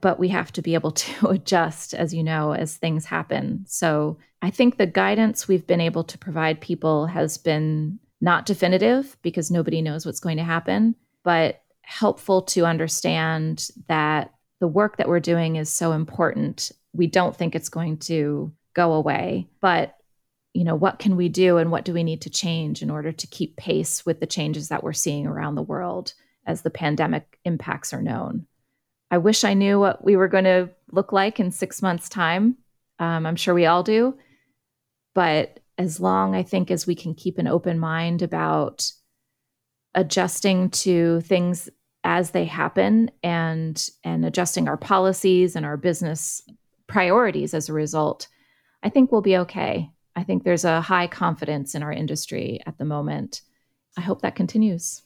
but 0.05 0.19
we 0.19 0.29
have 0.29 0.53
to 0.53 0.61
be 0.61 0.75
able 0.75 0.91
to 1.07 1.29
adjust, 1.29 1.95
as 1.95 2.13
you 2.13 2.23
know, 2.23 2.53
as 2.53 2.77
things 2.77 3.07
happen. 3.07 3.65
So 3.67 4.19
I 4.43 4.51
think 4.51 4.77
the 4.77 4.87
guidance 4.87 5.49
we've 5.49 5.67
been 5.67 5.81
able 5.81 6.05
to 6.05 6.19
provide 6.19 6.61
people 6.61 7.07
has 7.07 7.39
been 7.39 7.99
not 8.25 8.47
definitive 8.47 9.17
because 9.23 9.51
nobody 9.51 9.83
knows 9.83 10.07
what's 10.07 10.19
going 10.19 10.39
to 10.39 10.45
happen, 10.45 10.97
but 11.23 11.61
helpful 11.83 12.41
to 12.41 12.65
understand 12.65 13.69
that 13.87 14.33
the 14.61 14.67
work 14.67 14.97
that 14.97 15.09
we're 15.09 15.21
doing 15.21 15.57
is 15.57 15.69
so 15.69 15.93
important. 15.93 16.73
We 16.95 17.07
don't 17.07 17.37
think 17.37 17.55
it's 17.55 17.69
going 17.69 17.99
to 17.99 18.51
go 18.73 18.95
away, 18.95 19.47
but 19.61 19.97
you 20.55 20.65
know, 20.65 20.75
what 20.75 21.01
can 21.01 21.17
we 21.17 21.29
do 21.29 21.59
and 21.59 21.71
what 21.71 21.85
do 21.85 21.93
we 21.93 22.03
need 22.03 22.23
to 22.23 22.31
change 22.31 22.81
in 22.81 22.91
order 22.91 23.13
to 23.13 23.27
keep 23.27 23.57
pace 23.57 24.07
with 24.07 24.21
the 24.21 24.27
changes 24.27 24.69
that 24.69 24.83
we're 24.83 24.93
seeing 24.93 25.27
around 25.27 25.57
the 25.57 25.63
world 25.63 26.15
as 26.47 26.63
the 26.63 26.71
pandemic 26.71 27.39
impacts 27.45 27.93
are 27.93 28.01
known? 28.01 28.47
I 29.11 29.19
wish 29.19 29.45
I 29.45 29.55
knew 29.55 29.79
what 29.79 30.03
we 30.03 30.17
were 30.17 30.29
going 30.29 30.45
to 30.45 30.71
look 30.91 31.13
like 31.13 31.41
in 31.41 31.51
six 31.51 31.83
months' 31.83 32.09
time. 32.09 32.57
Um, 32.99 33.27
I'm 33.27 33.37
sure 33.37 33.53
we 33.53 33.67
all 33.67 33.83
do. 33.83 34.17
But 35.15 35.61
as 35.79 36.01
long, 36.01 36.35
I 36.35 36.43
think, 36.43 36.71
as 36.71 36.87
we 36.87 36.95
can 36.95 37.15
keep 37.15 37.39
an 37.39 37.47
open 37.47 37.79
mind 37.79 38.23
about 38.23 38.91
adjusting 39.95 40.71
to 40.71 41.21
things 41.23 41.69
as 42.03 42.33
they 42.33 42.45
happen 42.45 43.11
and 43.23 43.89
and 44.03 44.25
adjusting 44.25 44.69
our 44.69 44.77
policies 44.77 45.57
and 45.57 45.65
our 45.65 45.77
business 45.77 46.43
priorities 46.87 47.55
as 47.55 47.69
a 47.69 47.73
result, 47.73 48.29
I 48.83 48.91
think 48.91 49.11
we'll 49.11 49.23
be 49.23 49.39
okay. 49.39 49.91
I 50.17 50.23
think 50.23 50.45
there's 50.45 50.65
a 50.65 50.81
high 50.81 51.07
confidence 51.07 51.75
in 51.75 51.83
our 51.83 51.93
industry 51.93 52.61
at 52.67 52.79
the 52.79 52.85
moment. 52.85 53.43
I 53.97 54.01
hope 54.01 54.23
that 54.23 54.37
continues. 54.37 55.04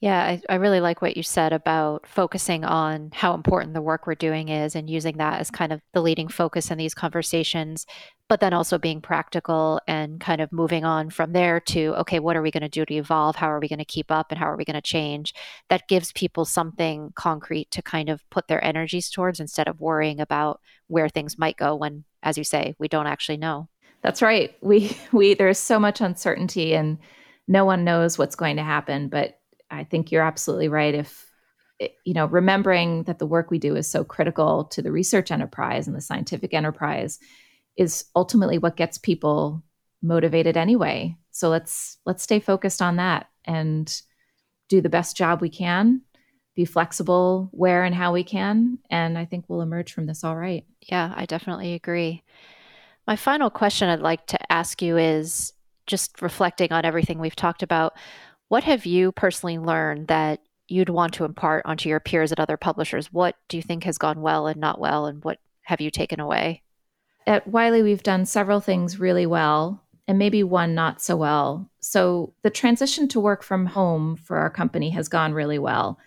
Yeah, 0.00 0.22
I, 0.22 0.40
I 0.48 0.54
really 0.56 0.78
like 0.78 1.02
what 1.02 1.16
you 1.16 1.24
said 1.24 1.52
about 1.52 2.06
focusing 2.06 2.64
on 2.64 3.10
how 3.12 3.34
important 3.34 3.74
the 3.74 3.82
work 3.82 4.06
we're 4.06 4.14
doing 4.14 4.48
is 4.48 4.76
and 4.76 4.88
using 4.88 5.16
that 5.16 5.40
as 5.40 5.50
kind 5.50 5.72
of 5.72 5.80
the 5.92 6.00
leading 6.00 6.28
focus 6.28 6.70
in 6.70 6.78
these 6.78 6.94
conversations, 6.94 7.84
but 8.28 8.38
then 8.38 8.52
also 8.52 8.78
being 8.78 9.00
practical 9.00 9.80
and 9.88 10.20
kind 10.20 10.40
of 10.40 10.52
moving 10.52 10.84
on 10.84 11.10
from 11.10 11.32
there 11.32 11.58
to, 11.58 11.94
okay, 11.96 12.20
what 12.20 12.36
are 12.36 12.42
we 12.42 12.52
going 12.52 12.62
to 12.62 12.68
do 12.68 12.84
to 12.84 12.94
evolve? 12.94 13.34
How 13.34 13.50
are 13.50 13.58
we 13.58 13.66
going 13.66 13.80
to 13.80 13.84
keep 13.84 14.12
up 14.12 14.30
and 14.30 14.38
how 14.38 14.48
are 14.48 14.56
we 14.56 14.64
going 14.64 14.74
to 14.74 14.80
change? 14.80 15.34
That 15.68 15.88
gives 15.88 16.12
people 16.12 16.44
something 16.44 17.10
concrete 17.16 17.72
to 17.72 17.82
kind 17.82 18.08
of 18.08 18.22
put 18.30 18.46
their 18.46 18.64
energies 18.64 19.10
towards 19.10 19.40
instead 19.40 19.66
of 19.66 19.80
worrying 19.80 20.20
about 20.20 20.60
where 20.86 21.08
things 21.08 21.38
might 21.38 21.56
go 21.56 21.74
when, 21.74 22.04
as 22.22 22.38
you 22.38 22.44
say, 22.44 22.76
we 22.78 22.86
don't 22.86 23.08
actually 23.08 23.38
know. 23.38 23.68
That's 24.02 24.22
right. 24.22 24.56
We, 24.60 24.96
we, 25.12 25.34
there's 25.34 25.58
so 25.58 25.80
much 25.80 26.00
uncertainty 26.00 26.76
and 26.76 26.98
no 27.48 27.64
one 27.64 27.82
knows 27.82 28.16
what's 28.16 28.36
going 28.36 28.56
to 28.56 28.62
happen, 28.62 29.08
but 29.08 29.37
I 29.70 29.84
think 29.84 30.10
you're 30.10 30.22
absolutely 30.22 30.68
right. 30.68 30.94
If 30.94 31.28
you 32.04 32.12
know, 32.12 32.26
remembering 32.26 33.04
that 33.04 33.18
the 33.18 33.26
work 33.26 33.50
we 33.50 33.58
do 33.58 33.76
is 33.76 33.86
so 33.86 34.02
critical 34.02 34.64
to 34.64 34.82
the 34.82 34.90
research 34.90 35.30
enterprise 35.30 35.86
and 35.86 35.96
the 35.96 36.00
scientific 36.00 36.52
enterprise 36.52 37.20
is 37.76 38.06
ultimately 38.16 38.58
what 38.58 38.76
gets 38.76 38.98
people 38.98 39.62
motivated 40.02 40.56
anyway. 40.56 41.16
So 41.30 41.48
let's 41.48 41.98
let's 42.04 42.22
stay 42.22 42.40
focused 42.40 42.82
on 42.82 42.96
that 42.96 43.28
and 43.44 44.02
do 44.68 44.80
the 44.80 44.88
best 44.88 45.16
job 45.16 45.40
we 45.40 45.48
can, 45.48 46.02
be 46.56 46.64
flexible 46.64 47.48
where 47.52 47.84
and 47.84 47.94
how 47.94 48.12
we 48.12 48.24
can, 48.24 48.78
and 48.90 49.16
I 49.16 49.24
think 49.24 49.44
we'll 49.46 49.62
emerge 49.62 49.92
from 49.92 50.06
this 50.06 50.24
all 50.24 50.36
right. 50.36 50.64
Yeah, 50.82 51.12
I 51.16 51.26
definitely 51.26 51.74
agree. 51.74 52.22
My 53.06 53.16
final 53.16 53.50
question 53.50 53.88
I'd 53.88 54.00
like 54.00 54.26
to 54.26 54.52
ask 54.52 54.82
you 54.82 54.98
is 54.98 55.52
just 55.86 56.20
reflecting 56.20 56.72
on 56.72 56.84
everything 56.84 57.18
we've 57.18 57.36
talked 57.36 57.62
about, 57.62 57.94
what 58.48 58.64
have 58.64 58.86
you 58.86 59.12
personally 59.12 59.58
learned 59.58 60.08
that 60.08 60.40
you'd 60.68 60.88
want 60.88 61.14
to 61.14 61.24
impart 61.24 61.64
onto 61.64 61.88
your 61.88 62.00
peers 62.00 62.32
at 62.32 62.40
other 62.40 62.56
publishers? 62.56 63.12
What 63.12 63.36
do 63.48 63.56
you 63.56 63.62
think 63.62 63.84
has 63.84 63.98
gone 63.98 64.20
well 64.20 64.46
and 64.46 64.60
not 64.60 64.80
well, 64.80 65.06
and 65.06 65.22
what 65.24 65.38
have 65.62 65.80
you 65.80 65.90
taken 65.90 66.20
away? 66.20 66.62
At 67.26 67.46
Wiley, 67.46 67.82
we've 67.82 68.02
done 68.02 68.24
several 68.24 68.60
things 68.60 68.98
really 68.98 69.26
well 69.26 69.82
and 70.06 70.18
maybe 70.18 70.42
one 70.42 70.74
not 70.74 71.02
so 71.02 71.16
well. 71.16 71.70
So, 71.80 72.32
the 72.42 72.50
transition 72.50 73.08
to 73.08 73.20
work 73.20 73.42
from 73.42 73.66
home 73.66 74.16
for 74.16 74.38
our 74.38 74.48
company 74.48 74.88
has 74.90 75.08
gone 75.08 75.34
really 75.34 75.58
well. 75.58 75.98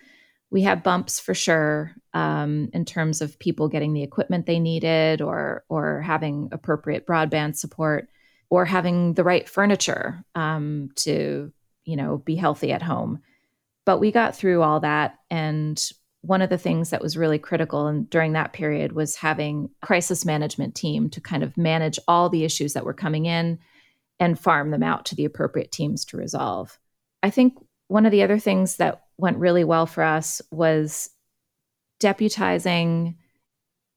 We 0.50 0.62
have 0.62 0.82
bumps 0.82 1.20
for 1.20 1.34
sure 1.34 1.92
um, 2.12 2.68
in 2.74 2.84
terms 2.84 3.22
of 3.22 3.38
people 3.38 3.68
getting 3.68 3.94
the 3.94 4.02
equipment 4.02 4.46
they 4.46 4.58
needed 4.58 5.22
or, 5.22 5.64
or 5.68 6.02
having 6.02 6.48
appropriate 6.52 7.06
broadband 7.06 7.56
support 7.56 8.08
or 8.50 8.64
having 8.64 9.14
the 9.14 9.24
right 9.24 9.48
furniture 9.48 10.24
um, 10.34 10.90
to 10.96 11.52
you 11.84 11.96
know, 11.96 12.18
be 12.18 12.36
healthy 12.36 12.72
at 12.72 12.82
home. 12.82 13.20
But 13.84 13.98
we 13.98 14.12
got 14.12 14.36
through 14.36 14.62
all 14.62 14.80
that. 14.80 15.18
And 15.30 15.82
one 16.22 16.42
of 16.42 16.50
the 16.50 16.58
things 16.58 16.90
that 16.90 17.02
was 17.02 17.16
really 17.16 17.38
critical 17.38 17.88
and 17.88 18.08
during 18.08 18.32
that 18.32 18.52
period 18.52 18.92
was 18.92 19.16
having 19.16 19.70
crisis 19.82 20.24
management 20.24 20.74
team 20.74 21.10
to 21.10 21.20
kind 21.20 21.42
of 21.42 21.56
manage 21.56 21.98
all 22.06 22.28
the 22.28 22.44
issues 22.44 22.74
that 22.74 22.84
were 22.84 22.94
coming 22.94 23.26
in 23.26 23.58
and 24.20 24.38
farm 24.38 24.70
them 24.70 24.84
out 24.84 25.04
to 25.06 25.16
the 25.16 25.24
appropriate 25.24 25.72
teams 25.72 26.04
to 26.04 26.16
resolve. 26.16 26.78
I 27.24 27.30
think 27.30 27.54
one 27.88 28.06
of 28.06 28.12
the 28.12 28.22
other 28.22 28.38
things 28.38 28.76
that 28.76 29.02
went 29.18 29.38
really 29.38 29.64
well 29.64 29.86
for 29.86 30.04
us 30.04 30.40
was 30.52 31.10
deputizing 32.00 33.16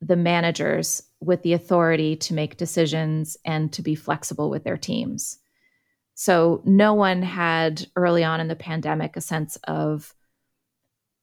the 0.01 0.15
managers 0.15 1.01
with 1.19 1.43
the 1.43 1.53
authority 1.53 2.15
to 2.15 2.33
make 2.33 2.57
decisions 2.57 3.37
and 3.45 3.71
to 3.73 3.81
be 3.81 3.95
flexible 3.95 4.49
with 4.49 4.63
their 4.63 4.77
teams. 4.77 5.37
So 6.15 6.61
no 6.65 6.93
one 6.93 7.21
had 7.21 7.85
early 7.95 8.23
on 8.23 8.39
in 8.39 8.47
the 8.47 8.55
pandemic 8.55 9.15
a 9.15 9.21
sense 9.21 9.57
of 9.65 10.15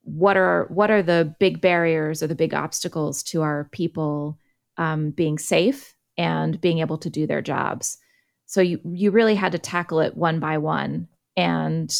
what 0.02 0.36
are 0.36 0.66
what 0.68 0.90
are 0.90 1.02
the 1.02 1.34
big 1.40 1.60
barriers 1.60 2.22
or 2.22 2.26
the 2.26 2.34
big 2.34 2.52
obstacles 2.54 3.22
to 3.22 3.42
our 3.42 3.68
people 3.72 4.38
um, 4.76 5.10
being 5.10 5.38
safe 5.38 5.94
and 6.18 6.60
being 6.60 6.80
able 6.80 6.98
to 6.98 7.10
do 7.10 7.26
their 7.26 7.40
jobs. 7.40 7.98
So 8.46 8.60
you 8.60 8.80
you 8.84 9.10
really 9.10 9.34
had 9.34 9.52
to 9.52 9.58
tackle 9.58 10.00
it 10.00 10.16
one 10.16 10.40
by 10.40 10.58
one. 10.58 11.08
And 11.36 11.90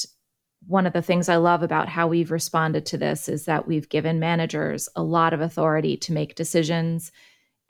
one 0.66 0.86
of 0.86 0.92
the 0.92 1.02
things 1.02 1.28
I 1.28 1.36
love 1.36 1.62
about 1.62 1.88
how 1.88 2.08
we've 2.08 2.30
responded 2.30 2.84
to 2.86 2.98
this 2.98 3.28
is 3.28 3.46
that 3.46 3.66
we've 3.66 3.88
given 3.88 4.20
managers 4.20 4.88
a 4.94 5.02
lot 5.02 5.32
of 5.32 5.40
authority 5.40 5.96
to 5.98 6.12
make 6.12 6.34
decisions 6.34 7.10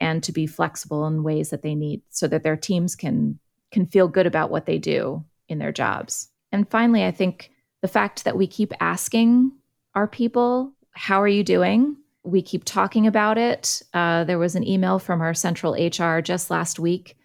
and 0.01 0.21
to 0.23 0.33
be 0.33 0.47
flexible 0.47 1.07
in 1.07 1.23
ways 1.23 1.49
that 1.51 1.61
they 1.61 1.75
need 1.75 2.01
so 2.09 2.27
that 2.27 2.43
their 2.43 2.57
teams 2.57 2.95
can 2.95 3.39
can 3.73 3.85
feel 3.85 4.07
good 4.07 4.25
about 4.25 4.49
what 4.49 4.65
they 4.65 4.77
do 4.77 5.23
in 5.49 5.59
their 5.59 5.71
jobs. 5.71 6.29
And 6.51 6.69
finally, 6.69 7.03
I 7.03 7.11
think 7.11 7.51
the 7.81 7.87
fact 7.87 8.23
that 8.23 8.37
we 8.37 8.47
keep 8.47 8.71
asking 8.79 9.51
our 9.95 10.07
people, 10.07 10.71
How 10.91 11.21
are 11.21 11.27
you 11.27 11.43
doing? 11.43 11.97
We 12.23 12.41
keep 12.41 12.63
talking 12.63 13.05
about 13.05 13.37
it. 13.37 13.81
Uh, 13.93 14.23
there 14.23 14.39
was 14.39 14.55
an 14.55 14.65
email 14.65 14.99
from 14.99 15.19
our 15.19 15.33
central 15.33 15.73
HR 15.73 16.21
just 16.21 16.49
last 16.49 16.79
week 16.79 17.17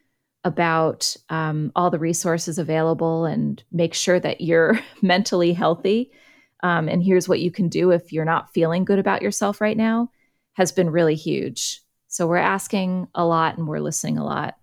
about 0.43 1.15
um, 1.29 1.71
all 1.77 1.91
the 1.91 1.99
resources 1.99 2.59
available 2.59 3.25
and 3.25 3.63
make 3.71 3.95
sure 3.95 4.19
that 4.19 4.41
you're 4.41 4.81
mentally 5.03 5.53
healthy. 5.53 6.11
Um, 6.65 6.89
and 6.89 7.03
here's 7.03 7.29
what 7.29 7.41
you 7.41 7.53
can 7.53 7.69
do 7.69 7.93
if 7.93 8.13
you're 8.13 8.25
not 8.25 8.53
feeling 8.53 8.85
good 8.85 8.99
about 8.99 9.23
yourself 9.23 9.61
right 9.61 9.77
now 9.77 10.11
has 10.55 10.73
been 10.73 10.91
really 10.91 11.15
huge. 11.15 11.83
So 12.09 12.27
we're 12.27 12.39
asking 12.39 13.07
a 13.15 13.25
lot 13.25 13.59
and 13.59 13.69
we're 13.69 13.79
listening 13.79 14.19
a 14.19 14.25
lot. 14.25 14.58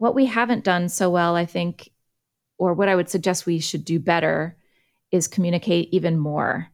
What 0.00 0.14
we 0.14 0.24
haven't 0.24 0.64
done 0.64 0.88
so 0.88 1.10
well, 1.10 1.36
I 1.36 1.44
think, 1.44 1.90
or 2.56 2.72
what 2.72 2.88
I 2.88 2.96
would 2.96 3.10
suggest 3.10 3.44
we 3.44 3.58
should 3.58 3.84
do 3.84 3.98
better, 3.98 4.56
is 5.10 5.28
communicate 5.28 5.90
even 5.92 6.16
more. 6.18 6.68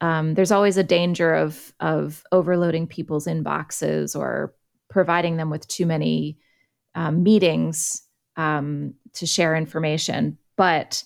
Um, 0.00 0.34
there's 0.34 0.50
always 0.50 0.76
a 0.76 0.82
danger 0.82 1.36
of 1.36 1.72
of 1.78 2.24
overloading 2.32 2.88
people's 2.88 3.28
inboxes 3.28 4.18
or 4.18 4.56
providing 4.90 5.36
them 5.36 5.50
with 5.50 5.68
too 5.68 5.86
many 5.86 6.38
um, 6.96 7.22
meetings 7.22 8.02
um, 8.36 8.94
to 9.12 9.24
share 9.24 9.54
information. 9.54 10.36
But 10.56 11.04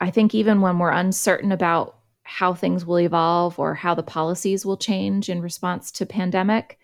I 0.00 0.10
think 0.10 0.34
even 0.34 0.60
when 0.60 0.80
we're 0.80 0.90
uncertain 0.90 1.52
about 1.52 1.98
how 2.24 2.52
things 2.52 2.84
will 2.84 2.98
evolve 2.98 3.60
or 3.60 3.74
how 3.74 3.94
the 3.94 4.02
policies 4.02 4.66
will 4.66 4.76
change 4.76 5.28
in 5.28 5.40
response 5.40 5.92
to 5.92 6.04
pandemic, 6.04 6.80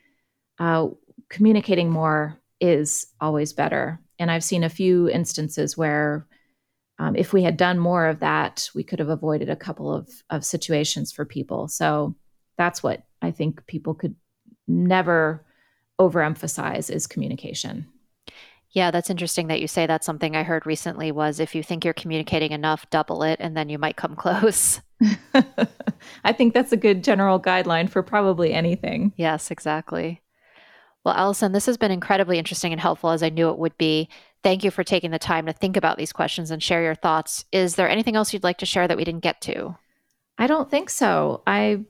uh, 0.61 0.91
communicating 1.29 1.91
more 1.91 2.41
is 2.61 3.07
always 3.21 3.53
better. 3.53 4.01
And 4.19 4.31
I've 4.31 4.45
seen 4.45 4.65
a 4.65 4.69
few 4.69 5.09
instances 5.09 5.77
where 5.77 6.27
um, 6.99 7.15
if 7.15 7.33
we 7.33 7.43
had 7.43 7.57
done 7.57 7.79
more 7.79 8.07
of 8.07 8.21
that, 8.21 8.71
we 8.75 8.83
could 8.83 8.99
have 8.99 9.11
avoided 9.11 9.51
a 9.51 9.57
couple 9.57 9.93
of, 9.93 10.09
of 10.31 10.45
situations 10.45 11.13
for 11.13 11.25
people. 11.25 11.69
So 11.69 12.15
that's 12.57 12.83
what 12.83 13.03
I 13.21 13.31
think 13.31 13.67
people 13.67 13.95
could 13.95 14.15
never 14.67 15.45
overemphasize 16.01 16.91
is 16.91 17.07
communication. 17.07 17.87
Yeah, 18.71 18.91
that's 18.91 19.11
interesting 19.11 19.47
that 19.47 19.61
you 19.61 19.69
say 19.69 19.87
that. 19.87 20.05
Something 20.05 20.37
I 20.37 20.43
heard 20.43 20.67
recently 20.67 21.13
was 21.13 21.41
if 21.41 21.55
you 21.55 21.63
think 21.63 21.85
you're 21.85 21.95
communicating 21.95 22.53
enough, 22.53 22.89
double 22.91 23.23
it, 23.23 23.39
and 23.41 23.57
then 23.57 23.69
you 23.69 23.79
might 23.79 23.97
come 23.97 24.17
close. 24.17 24.81
I 26.25 26.33
think 26.33 26.55
that's 26.55 26.73
a 26.73 26.77
good 26.77 27.05
general 27.05 27.41
guideline 27.41 27.89
for 27.89 28.03
probably 28.03 28.53
anything. 28.53 29.13
Yes, 29.17 29.51
exactly. 29.51 30.23
Well, 31.07 31.15
Alison, 31.15 31.53
this 31.53 31.67
has 31.67 31.77
been 31.77 31.93
incredibly 31.93 32.37
interesting 32.37 32.73
and 32.73 32.81
helpful 32.81 33.11
as 33.11 33.23
I 33.23 33.29
knew 33.29 33.49
it 33.51 33.61
would 33.61 33.79
be. 33.79 34.09
Thank 34.43 34.65
you 34.65 34.73
for 34.73 34.83
taking 34.83 35.13
the 35.13 35.21
time 35.21 35.47
to 35.47 35.53
think 35.53 35.77
about 35.77 35.99
these 35.99 36.13
questions 36.13 36.51
and 36.51 36.61
share 36.61 36.83
your 36.83 36.97
thoughts. 36.97 37.45
Is 37.53 37.77
there 37.77 37.89
anything 37.89 38.17
else 38.17 38.33
you'd 38.33 38.43
like 38.43 38.59
to 38.59 38.67
share 38.67 38.89
that 38.89 38.97
we 38.97 39.05
didn't 39.05 39.23
get 39.23 39.41
to? 39.43 39.77
I 40.37 40.49
don't 40.49 40.69
think 40.69 40.91
so. 40.91 41.45
I 41.47 41.85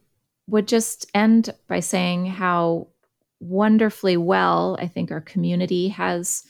would 0.48 0.68
just 0.68 1.10
end 1.14 1.54
by 1.66 1.80
saying 1.80 2.26
how 2.26 2.88
wonderfully 3.40 4.18
well 4.18 4.76
I 4.78 4.86
think 4.86 5.10
our 5.10 5.22
community 5.22 5.88
has 5.88 6.44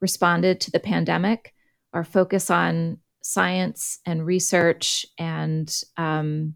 responded 0.00 0.58
to 0.62 0.70
the 0.70 0.80
pandemic. 0.80 1.52
Our 1.92 2.02
focus 2.02 2.48
on 2.48 2.96
science 3.22 3.98
and 4.06 4.24
research 4.24 5.04
and 5.18 5.70
um, 5.98 6.54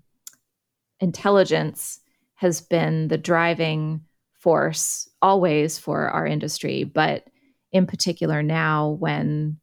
intelligence 1.00 2.00
has 2.36 2.62
been 2.62 3.08
the 3.08 3.18
driving 3.18 4.06
force 4.40 5.08
always 5.22 5.78
for 5.78 6.08
our 6.08 6.26
industry, 6.26 6.84
but 6.84 7.24
in 7.72 7.86
particular 7.86 8.42
now 8.42 8.90
when 8.98 9.58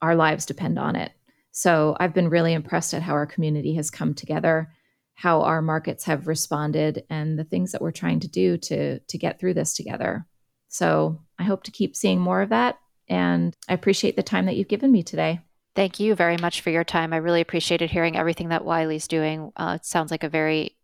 our 0.00 0.16
lives 0.16 0.44
depend 0.46 0.78
on 0.78 0.96
it. 0.96 1.12
So 1.52 1.96
I've 2.00 2.14
been 2.14 2.28
really 2.28 2.52
impressed 2.52 2.94
at 2.94 3.02
how 3.02 3.12
our 3.12 3.26
community 3.26 3.74
has 3.74 3.90
come 3.90 4.14
together, 4.14 4.72
how 5.14 5.42
our 5.42 5.62
markets 5.62 6.04
have 6.04 6.26
responded, 6.26 7.04
and 7.10 7.38
the 7.38 7.44
things 7.44 7.72
that 7.72 7.82
we're 7.82 7.92
trying 7.92 8.20
to 8.20 8.28
do 8.28 8.56
to 8.56 8.98
to 8.98 9.18
get 9.18 9.38
through 9.38 9.54
this 9.54 9.74
together. 9.74 10.26
So 10.68 11.20
I 11.38 11.44
hope 11.44 11.62
to 11.64 11.70
keep 11.70 11.94
seeing 11.94 12.20
more 12.20 12.42
of 12.42 12.48
that, 12.48 12.78
and 13.08 13.54
I 13.68 13.74
appreciate 13.74 14.16
the 14.16 14.22
time 14.22 14.46
that 14.46 14.56
you've 14.56 14.68
given 14.68 14.90
me 14.90 15.02
today. 15.02 15.40
Thank 15.74 16.00
you 16.00 16.14
very 16.14 16.36
much 16.36 16.60
for 16.60 16.70
your 16.70 16.84
time. 16.84 17.12
I 17.12 17.18
really 17.18 17.40
appreciated 17.40 17.90
hearing 17.90 18.16
everything 18.16 18.48
that 18.48 18.64
Wiley's 18.64 19.08
doing. 19.08 19.52
Uh, 19.56 19.78
it 19.80 19.86
sounds 19.86 20.10
like 20.10 20.24
a 20.24 20.28
very 20.28 20.76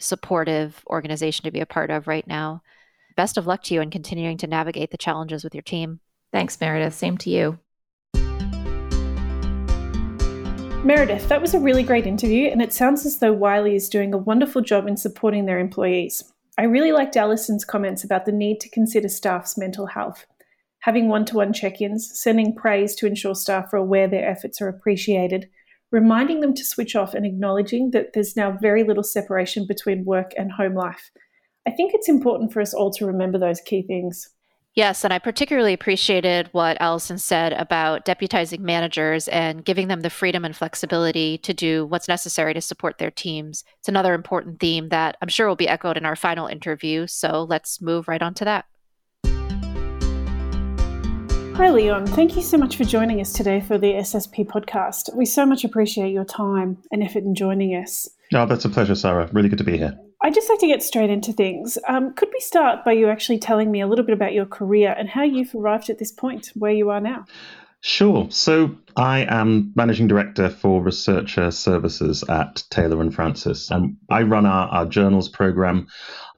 supportive 0.00 0.82
organization 0.88 1.44
to 1.44 1.50
be 1.50 1.60
a 1.60 1.66
part 1.66 1.90
of 1.90 2.08
right 2.08 2.26
now. 2.26 2.62
Best 3.16 3.36
of 3.36 3.46
luck 3.46 3.62
to 3.64 3.74
you 3.74 3.80
in 3.80 3.90
continuing 3.90 4.38
to 4.38 4.46
navigate 4.46 4.90
the 4.90 4.98
challenges 4.98 5.44
with 5.44 5.54
your 5.54 5.62
team. 5.62 6.00
Thanks, 6.32 6.60
Meredith. 6.60 6.94
Same 6.94 7.18
to 7.18 7.30
you. 7.30 7.58
Meredith, 10.82 11.28
that 11.28 11.42
was 11.42 11.52
a 11.52 11.60
really 11.60 11.82
great 11.82 12.06
interview, 12.06 12.48
and 12.48 12.62
it 12.62 12.72
sounds 12.72 13.04
as 13.04 13.18
though 13.18 13.34
Wiley 13.34 13.76
is 13.76 13.90
doing 13.90 14.14
a 14.14 14.18
wonderful 14.18 14.62
job 14.62 14.86
in 14.86 14.96
supporting 14.96 15.44
their 15.44 15.58
employees. 15.58 16.24
I 16.56 16.62
really 16.62 16.92
liked 16.92 17.16
Alison's 17.16 17.66
comments 17.66 18.02
about 18.02 18.24
the 18.24 18.32
need 18.32 18.60
to 18.60 18.70
consider 18.70 19.08
staff's 19.08 19.58
mental 19.58 19.86
health. 19.86 20.24
Having 20.80 21.08
one 21.08 21.26
to 21.26 21.36
one 21.36 21.52
check 21.52 21.82
ins, 21.82 22.10
sending 22.18 22.54
praise 22.54 22.94
to 22.94 23.06
ensure 23.06 23.34
staff 23.34 23.74
are 23.74 23.76
aware 23.76 24.08
their 24.08 24.26
efforts 24.26 24.62
are 24.62 24.68
appreciated, 24.68 25.50
reminding 25.90 26.40
them 26.40 26.54
to 26.54 26.64
switch 26.64 26.94
off 26.94 27.14
and 27.14 27.26
acknowledging 27.26 27.90
that 27.90 28.12
there's 28.14 28.36
now 28.36 28.56
very 28.60 28.84
little 28.84 29.02
separation 29.02 29.66
between 29.66 30.04
work 30.04 30.32
and 30.36 30.52
home 30.52 30.74
life. 30.74 31.10
I 31.66 31.70
think 31.70 31.92
it's 31.94 32.08
important 32.08 32.52
for 32.52 32.60
us 32.60 32.72
all 32.72 32.90
to 32.92 33.06
remember 33.06 33.38
those 33.38 33.60
key 33.60 33.82
things. 33.82 34.28
Yes, 34.74 35.02
and 35.02 35.12
I 35.12 35.18
particularly 35.18 35.72
appreciated 35.72 36.48
what 36.52 36.76
Alison 36.80 37.18
said 37.18 37.52
about 37.54 38.04
deputizing 38.04 38.60
managers 38.60 39.26
and 39.26 39.64
giving 39.64 39.88
them 39.88 40.02
the 40.02 40.10
freedom 40.10 40.44
and 40.44 40.54
flexibility 40.54 41.38
to 41.38 41.52
do 41.52 41.86
what's 41.86 42.06
necessary 42.06 42.54
to 42.54 42.60
support 42.60 42.98
their 42.98 43.10
teams. 43.10 43.64
It's 43.80 43.88
another 43.88 44.14
important 44.14 44.60
theme 44.60 44.88
that 44.90 45.16
I'm 45.20 45.28
sure 45.28 45.48
will 45.48 45.56
be 45.56 45.68
echoed 45.68 45.96
in 45.96 46.06
our 46.06 46.14
final 46.14 46.46
interview. 46.46 47.08
So 47.08 47.46
let's 47.50 47.82
move 47.82 48.06
right 48.06 48.22
on 48.22 48.32
to 48.34 48.44
that. 48.44 48.66
Hi, 51.60 51.68
Leon. 51.68 52.06
Thank 52.06 52.36
you 52.36 52.42
so 52.42 52.56
much 52.56 52.76
for 52.78 52.84
joining 52.84 53.20
us 53.20 53.34
today 53.34 53.60
for 53.60 53.76
the 53.76 53.92
SSP 53.92 54.46
podcast. 54.46 55.14
We 55.14 55.26
so 55.26 55.44
much 55.44 55.62
appreciate 55.62 56.10
your 56.10 56.24
time 56.24 56.78
and 56.90 57.02
effort 57.02 57.22
in 57.22 57.34
joining 57.34 57.72
us. 57.72 58.08
Oh, 58.32 58.46
that's 58.46 58.64
a 58.64 58.70
pleasure, 58.70 58.94
Sara. 58.94 59.28
Really 59.34 59.50
good 59.50 59.58
to 59.58 59.64
be 59.64 59.76
here. 59.76 59.94
I'd 60.22 60.32
just 60.32 60.48
like 60.48 60.58
to 60.60 60.66
get 60.66 60.82
straight 60.82 61.10
into 61.10 61.34
things. 61.34 61.76
Um, 61.86 62.14
could 62.14 62.30
we 62.32 62.40
start 62.40 62.82
by 62.82 62.92
you 62.92 63.10
actually 63.10 63.40
telling 63.40 63.70
me 63.70 63.82
a 63.82 63.86
little 63.86 64.06
bit 64.06 64.14
about 64.14 64.32
your 64.32 64.46
career 64.46 64.94
and 64.96 65.06
how 65.06 65.22
you've 65.22 65.54
arrived 65.54 65.90
at 65.90 65.98
this 65.98 66.10
point 66.10 66.50
where 66.54 66.72
you 66.72 66.88
are 66.88 66.98
now? 66.98 67.26
Sure. 67.82 68.26
So 68.30 68.74
I 68.96 69.26
am 69.28 69.74
managing 69.76 70.08
director 70.08 70.48
for 70.48 70.82
researcher 70.82 71.50
services 71.50 72.24
at 72.30 72.64
Taylor 72.70 73.02
and 73.02 73.14
Francis, 73.14 73.70
and 73.70 73.98
I 74.08 74.22
run 74.22 74.46
our, 74.46 74.66
our 74.68 74.86
journals 74.86 75.28
program. 75.28 75.88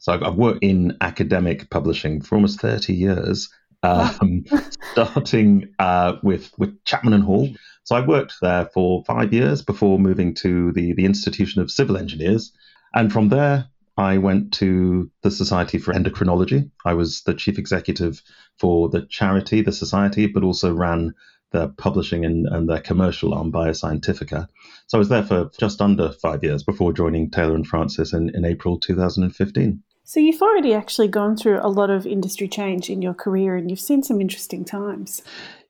So 0.01 0.15
I've, 0.15 0.25
I've 0.25 0.35
worked 0.35 0.65
in 0.65 0.97
academic 1.01 1.71
publishing 1.71 2.21
for 2.21 2.35
almost 2.35 2.61
30 2.61 2.93
years 2.93 3.49
um, 3.83 4.45
starting 4.93 5.69
uh, 5.79 6.17
with 6.23 6.51
with 6.59 6.83
Chapman 6.85 7.15
and 7.15 7.25
Hall. 7.25 7.49
So 7.85 7.97
I 7.97 8.07
worked 8.07 8.35
there 8.41 8.67
for 8.67 9.05
five 9.05 9.33
years 9.33 9.63
before 9.63 9.99
moving 9.99 10.35
to 10.37 10.73
the 10.73 10.93
the 10.95 11.05
Institution 11.05 11.61
of 11.63 11.71
Civil 11.71 11.97
Engineers, 11.97 12.53
and 12.95 13.13
from 13.13 13.29
there 13.29 13.67
I 13.97 14.19
went 14.19 14.53
to 14.55 15.11
the 15.23 15.31
Society 15.31 15.79
for 15.79 15.93
Endocrinology. 15.93 16.71
I 16.85 16.95
was 16.95 17.23
the 17.23 17.35
chief 17.35 17.59
executive 17.59 18.23
for 18.59 18.89
the 18.89 19.07
charity, 19.07 19.61
the 19.61 19.73
society, 19.73 20.27
but 20.27 20.45
also 20.45 20.73
ran 20.73 21.15
their 21.53 21.69
publishing 21.69 22.25
and, 22.25 22.47
and 22.47 22.69
their 22.69 22.81
commercial 22.81 23.35
arm, 23.35 23.53
Bioscientifica. 23.53 24.49
So 24.87 24.97
I 24.97 25.01
was 25.01 25.11
there 25.11 25.23
for 25.23 25.51
just 25.59 25.83
under 25.83 26.13
five 26.13 26.43
years 26.43 26.63
before 26.63 26.95
joining 26.95 27.31
Taylor 27.31 27.55
and 27.55 27.67
Francis 27.67 28.15
in, 28.15 28.35
in 28.35 28.47
April 28.47 28.79
2015. 28.79 29.83
So 30.05 30.21
you've 30.21 30.43
already 30.43 30.75
actually 30.75 31.09
gone 31.09 31.37
through 31.37 31.61
a 31.63 31.69
lot 31.69 31.91
of 31.91 32.07
industry 32.07 32.49
change 32.49 32.91
in 32.91 33.03
your 33.03 33.15
career 33.15 33.57
and 33.57 33.71
you've 33.71 33.81
seen 33.81 34.03
some 34.03 34.21
interesting 34.21 34.65
times. 34.65 35.23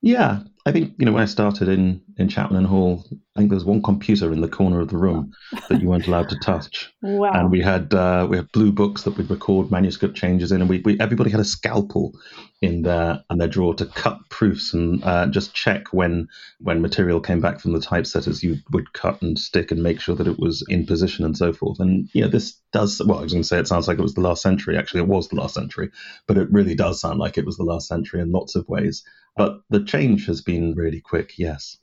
Yeah, 0.02 0.40
I 0.66 0.72
think 0.72 0.94
you 0.98 1.06
know 1.06 1.12
when 1.12 1.22
I 1.22 1.26
started 1.26 1.68
in 1.68 2.02
in 2.16 2.28
Chapman 2.28 2.64
Hall, 2.64 3.04
I 3.34 3.40
think 3.40 3.50
there 3.50 3.56
was 3.56 3.64
one 3.64 3.82
computer 3.82 4.32
in 4.32 4.40
the 4.40 4.48
corner 4.48 4.80
of 4.80 4.88
the 4.88 4.96
room 4.96 5.32
that 5.68 5.80
you 5.80 5.88
weren't 5.88 6.08
allowed 6.08 6.28
to 6.30 6.38
touch. 6.40 6.92
Wow! 7.02 7.32
And 7.32 7.50
we 7.50 7.60
had 7.60 7.94
uh, 7.94 8.26
we 8.28 8.36
had 8.36 8.50
blue 8.52 8.72
books 8.72 9.02
that 9.02 9.16
we'd 9.16 9.30
record 9.30 9.70
manuscript 9.70 10.16
changes 10.16 10.52
in, 10.52 10.60
and 10.60 10.68
we, 10.68 10.80
we 10.84 10.98
everybody 11.00 11.30
had 11.30 11.40
a 11.40 11.44
scalpel 11.44 12.12
in 12.60 12.82
their 12.82 13.22
and 13.28 13.40
their 13.40 13.48
drawer 13.48 13.74
to 13.74 13.86
cut 13.86 14.18
proofs 14.28 14.72
and 14.72 15.02
uh, 15.04 15.26
just 15.26 15.54
check 15.54 15.92
when 15.92 16.28
when 16.60 16.82
material 16.82 17.20
came 17.20 17.40
back 17.40 17.60
from 17.60 17.72
the 17.72 17.80
typesetters, 17.80 18.42
you 18.42 18.56
would 18.72 18.92
cut 18.92 19.20
and 19.22 19.38
stick 19.38 19.70
and 19.70 19.82
make 19.82 20.00
sure 20.00 20.14
that 20.14 20.28
it 20.28 20.38
was 20.38 20.64
in 20.68 20.86
position 20.86 21.24
and 21.24 21.36
so 21.36 21.52
forth. 21.52 21.80
And 21.80 22.08
you 22.12 22.22
know 22.22 22.28
this 22.28 22.56
does 22.72 23.00
well. 23.04 23.18
I 23.18 23.22
was 23.22 23.32
going 23.32 23.42
to 23.42 23.48
say 23.48 23.58
it 23.58 23.68
sounds 23.68 23.88
like 23.88 23.98
it 23.98 24.02
was 24.02 24.14
the 24.14 24.20
last 24.20 24.42
century. 24.42 24.76
Actually, 24.76 25.00
it 25.00 25.08
was 25.08 25.28
the 25.28 25.36
last 25.36 25.54
century, 25.54 25.90
but 26.26 26.38
it 26.38 26.50
really 26.52 26.74
does 26.74 27.00
sound 27.00 27.18
like 27.18 27.38
it 27.38 27.46
was 27.46 27.56
the 27.56 27.64
last 27.64 27.88
century 27.88 28.20
in 28.20 28.32
lots 28.32 28.56
of 28.56 28.68
ways. 28.68 29.04
But 29.36 29.60
the 29.70 29.84
change 29.84 30.26
has 30.26 30.42
been 30.42 30.74
really 30.74 31.00
quick, 31.00 31.38
yes. 31.38 31.78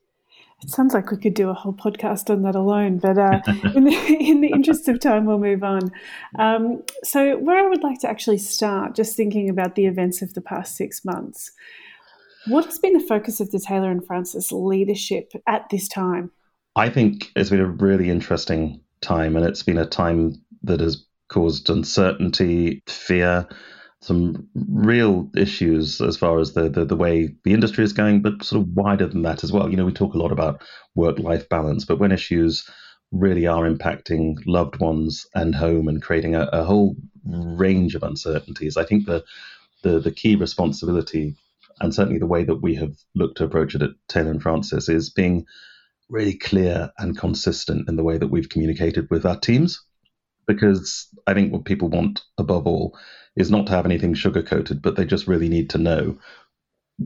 It 0.62 0.70
sounds 0.70 0.94
like 0.94 1.10
we 1.10 1.18
could 1.18 1.34
do 1.34 1.50
a 1.50 1.54
whole 1.54 1.74
podcast 1.74 2.30
on 2.30 2.42
that 2.42 2.56
alone, 2.56 2.98
but 2.98 3.18
uh, 3.18 3.42
in, 3.76 3.86
the, 3.86 4.18
in, 4.20 4.42
the, 4.42 4.50
interest 4.50 4.90
of 4.90 5.00
time, 5.00 5.26
we'll 5.26 5.40
move 5.40 5.64
on. 5.64 5.90
Um, 6.38 6.84
so, 7.04 7.38
where 7.38 7.58
I 7.58 7.70
would 7.70 7.82
like 7.82 8.00
to 8.02 8.10
actually 8.10 8.40
start, 8.40 8.94
just 8.94 9.16
thinking 9.16 9.50
about 9.50 9.76
the 9.76 9.86
events 9.86 10.22
of 10.22 10.34
the 10.34 10.42
past 10.42 10.76
six 10.76 11.06
months, 11.06 11.52
what 12.48 12.66
has 12.66 12.78
been 12.78 12.94
the 12.94 13.00
focus 13.00 13.40
of 13.40 13.52
the 13.52 13.60
Taylor 13.60 13.90
and 13.90 14.06
Francis 14.06 14.52
leadership 14.52 15.32
at 15.48 15.70
this 15.70 15.88
time? 15.88 16.32
I 16.76 16.90
think 16.90 17.32
it's 17.36 17.50
been 17.50 17.62
a 17.62 17.66
really 17.66 18.10
interesting 18.10 18.82
time, 19.00 19.38
and 19.38 19.46
it's 19.46 19.64
been 19.64 19.78
a 19.78 19.86
time 19.86 20.36
that 20.64 20.82
has 20.82 21.06
caused 21.30 21.70
uncertainty, 21.70 22.84
fear, 22.88 23.48
some 24.02 24.48
real 24.56 25.30
issues 25.36 26.00
as 26.00 26.16
far 26.16 26.40
as 26.40 26.54
the, 26.54 26.70
the, 26.70 26.86
the 26.86 26.96
way 26.96 27.36
the 27.44 27.54
industry 27.54 27.84
is 27.84 27.94
going, 27.94 28.22
but 28.22 28.44
sort 28.44 28.62
of 28.62 28.70
wider 28.70 29.08
than 29.08 29.24
that 29.24 29.44
as 29.44 29.52
well. 29.52 29.70
You 29.70 29.76
know, 29.78 29.86
we 29.86 29.92
talk 29.92 30.14
a 30.14 30.20
lot 30.20 30.32
about 30.32 30.62
work 30.96 31.20
life 31.20 31.50
balance, 31.50 31.86
but 31.86 32.00
when 32.00 32.12
issues 32.12 32.64
really 33.12 33.46
are 33.48 33.70
impacting 33.70 34.36
loved 34.46 34.80
ones 34.80 35.26
and 35.36 35.54
home 35.54 35.88
and 35.88 36.02
creating 36.02 36.36
a, 36.36 36.44
a 36.54 36.64
whole 36.64 36.96
range 37.26 37.96
of 37.96 38.04
uncertainties, 38.04 38.78
I 38.78 38.86
think 38.86 39.06
the, 39.06 39.24
the 39.84 40.00
the 40.00 40.12
key 40.12 40.36
responsibility 40.36 41.36
and 41.82 41.94
certainly 41.94 42.20
the 42.20 42.26
way 42.28 42.44
that 42.44 42.62
we 42.62 42.76
have 42.76 42.96
looked 43.16 43.38
to 43.38 43.46
approach 43.46 43.76
it 43.76 43.82
at 43.82 43.92
Taylor 44.08 44.32
and 44.32 44.42
Francis 44.42 44.90
is 44.90 45.10
being 45.10 45.46
really 46.10 46.38
clear 46.38 46.92
and 46.98 47.18
consistent 47.18 47.88
in 47.88 47.96
the 47.96 48.04
way 48.04 48.18
that 48.18 48.28
we've 48.28 48.50
communicated 48.50 49.08
with 49.10 49.26
our 49.26 49.40
teams. 49.40 49.82
Because 50.48 51.08
I 51.28 51.34
think 51.34 51.54
what 51.54 51.66
people 51.66 51.90
want 51.90 52.22
above 52.38 52.66
all 52.66 52.98
is 53.40 53.50
not 53.50 53.66
to 53.68 53.72
have 53.72 53.86
anything 53.86 54.14
sugar 54.14 54.44
coated, 54.44 54.82
but 54.82 54.96
they 54.96 55.06
just 55.06 55.28
really 55.28 55.50
need 55.50 55.70
to 55.72 55.78
know 55.78 56.18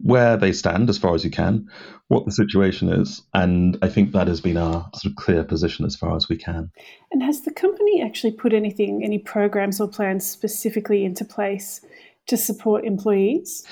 where 0.01 0.35
they 0.35 0.51
stand 0.51 0.89
as 0.89 0.97
far 0.97 1.13
as 1.13 1.23
you 1.23 1.29
can, 1.29 1.69
what 2.07 2.25
the 2.25 2.31
situation 2.31 2.89
is. 2.89 3.21
And 3.33 3.77
I 3.83 3.89
think 3.89 4.11
that 4.11 4.27
has 4.27 4.41
been 4.41 4.57
our 4.57 4.89
sort 4.95 5.11
of 5.11 5.15
clear 5.15 5.43
position 5.43 5.85
as 5.85 5.95
far 5.95 6.15
as 6.15 6.27
we 6.27 6.35
can. 6.35 6.71
And 7.11 7.21
has 7.21 7.41
the 7.41 7.53
company 7.53 8.01
actually 8.01 8.33
put 8.33 8.53
anything, 8.53 9.03
any 9.03 9.19
programs 9.19 9.79
or 9.79 9.87
plans 9.87 10.25
specifically 10.25 11.05
into 11.05 11.23
place 11.23 11.81
to 12.27 12.37
support 12.37 12.85
employees? 12.85 13.65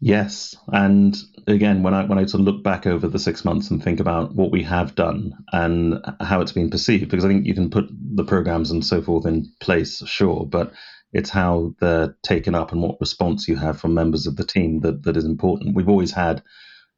Yes, 0.00 0.54
and 0.68 1.16
again, 1.46 1.82
when 1.82 1.94
I 1.94 2.04
when 2.04 2.18
I 2.18 2.26
sort 2.26 2.40
of 2.40 2.46
look 2.46 2.62
back 2.62 2.86
over 2.86 3.08
the 3.08 3.18
six 3.18 3.44
months 3.44 3.70
and 3.70 3.82
think 3.82 4.00
about 4.00 4.34
what 4.34 4.50
we 4.50 4.62
have 4.64 4.94
done 4.94 5.32
and 5.52 6.04
how 6.20 6.42
it's 6.42 6.52
been 6.52 6.68
perceived, 6.68 7.08
because 7.08 7.24
I 7.24 7.28
think 7.28 7.46
you 7.46 7.54
can 7.54 7.70
put 7.70 7.86
the 7.90 8.24
programs 8.24 8.70
and 8.70 8.84
so 8.84 9.00
forth 9.00 9.24
in 9.24 9.50
place, 9.60 10.02
sure, 10.06 10.44
but 10.44 10.72
it's 11.14 11.30
how 11.30 11.74
they're 11.80 12.16
taken 12.22 12.54
up 12.54 12.72
and 12.72 12.82
what 12.82 13.00
response 13.00 13.48
you 13.48 13.56
have 13.56 13.80
from 13.80 13.94
members 13.94 14.26
of 14.26 14.36
the 14.36 14.44
team 14.44 14.80
that, 14.80 15.04
that 15.04 15.16
is 15.16 15.24
important. 15.24 15.76
We've 15.76 15.88
always 15.88 16.10
had 16.10 16.42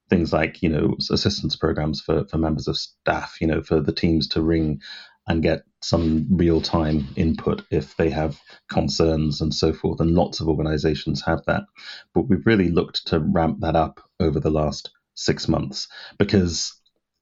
things 0.09 0.33
like, 0.33 0.63
you 0.63 0.71
know, 0.71 0.97
assistance 1.11 1.55
programs 1.55 2.01
for, 2.01 2.27
for 2.27 2.39
members 2.39 2.67
of 2.67 2.79
staff, 2.79 3.37
you 3.41 3.47
know, 3.47 3.63
for 3.63 3.81
the 3.81 3.93
teams 3.93 4.27
to 4.29 4.43
ring 4.43 4.81
and 5.29 5.43
get 5.43 5.65
some 5.83 6.27
real 6.31 6.63
time 6.63 7.09
input 7.17 7.63
if 7.71 7.97
they 7.97 8.09
have 8.09 8.41
concerns 8.71 9.41
and 9.41 9.53
so 9.53 9.73
forth. 9.73 10.01
And 10.01 10.15
lots 10.15 10.41
of 10.41 10.49
organizations 10.49 11.23
have 11.27 11.45
that. 11.47 11.65
But 12.15 12.23
we've 12.23 12.47
really 12.47 12.71
looked 12.71 13.09
to 13.09 13.21
ramp 13.21 13.59
that 13.61 13.77
up 13.77 14.01
over 14.19 14.41
the 14.41 14.51
last 14.51 14.91
six 15.15 15.47
months 15.47 15.89
because 16.19 16.73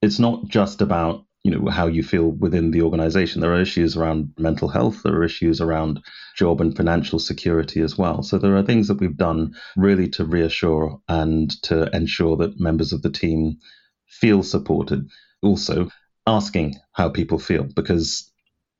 it's 0.01 0.19
not 0.19 0.47
just 0.47 0.81
about 0.81 1.25
you 1.45 1.51
know 1.51 1.69
how 1.69 1.85
you 1.85 2.01
feel 2.01 2.31
within 2.31 2.71
the 2.71 2.81
organization. 2.81 3.39
There 3.39 3.53
are 3.53 3.61
issues 3.61 3.95
around 3.95 4.33
mental 4.39 4.67
health 4.67 5.03
there 5.03 5.13
are 5.13 5.23
issues 5.23 5.61
around 5.61 6.03
job 6.35 6.59
and 6.59 6.75
financial 6.75 7.19
security 7.19 7.81
as 7.81 7.95
well. 7.95 8.23
So 8.23 8.39
there 8.39 8.57
are 8.57 8.63
things 8.63 8.87
that 8.87 8.99
we've 8.99 9.15
done 9.15 9.53
really 9.77 10.09
to 10.09 10.25
reassure 10.25 10.99
and 11.07 11.51
to 11.61 11.95
ensure 11.95 12.35
that 12.37 12.59
members 12.59 12.91
of 12.93 13.03
the 13.03 13.11
team 13.11 13.59
feel 14.07 14.41
supported. 14.41 15.07
Also 15.43 15.91
asking 16.25 16.77
how 16.93 17.09
people 17.09 17.37
feel 17.37 17.65
because 17.75 18.31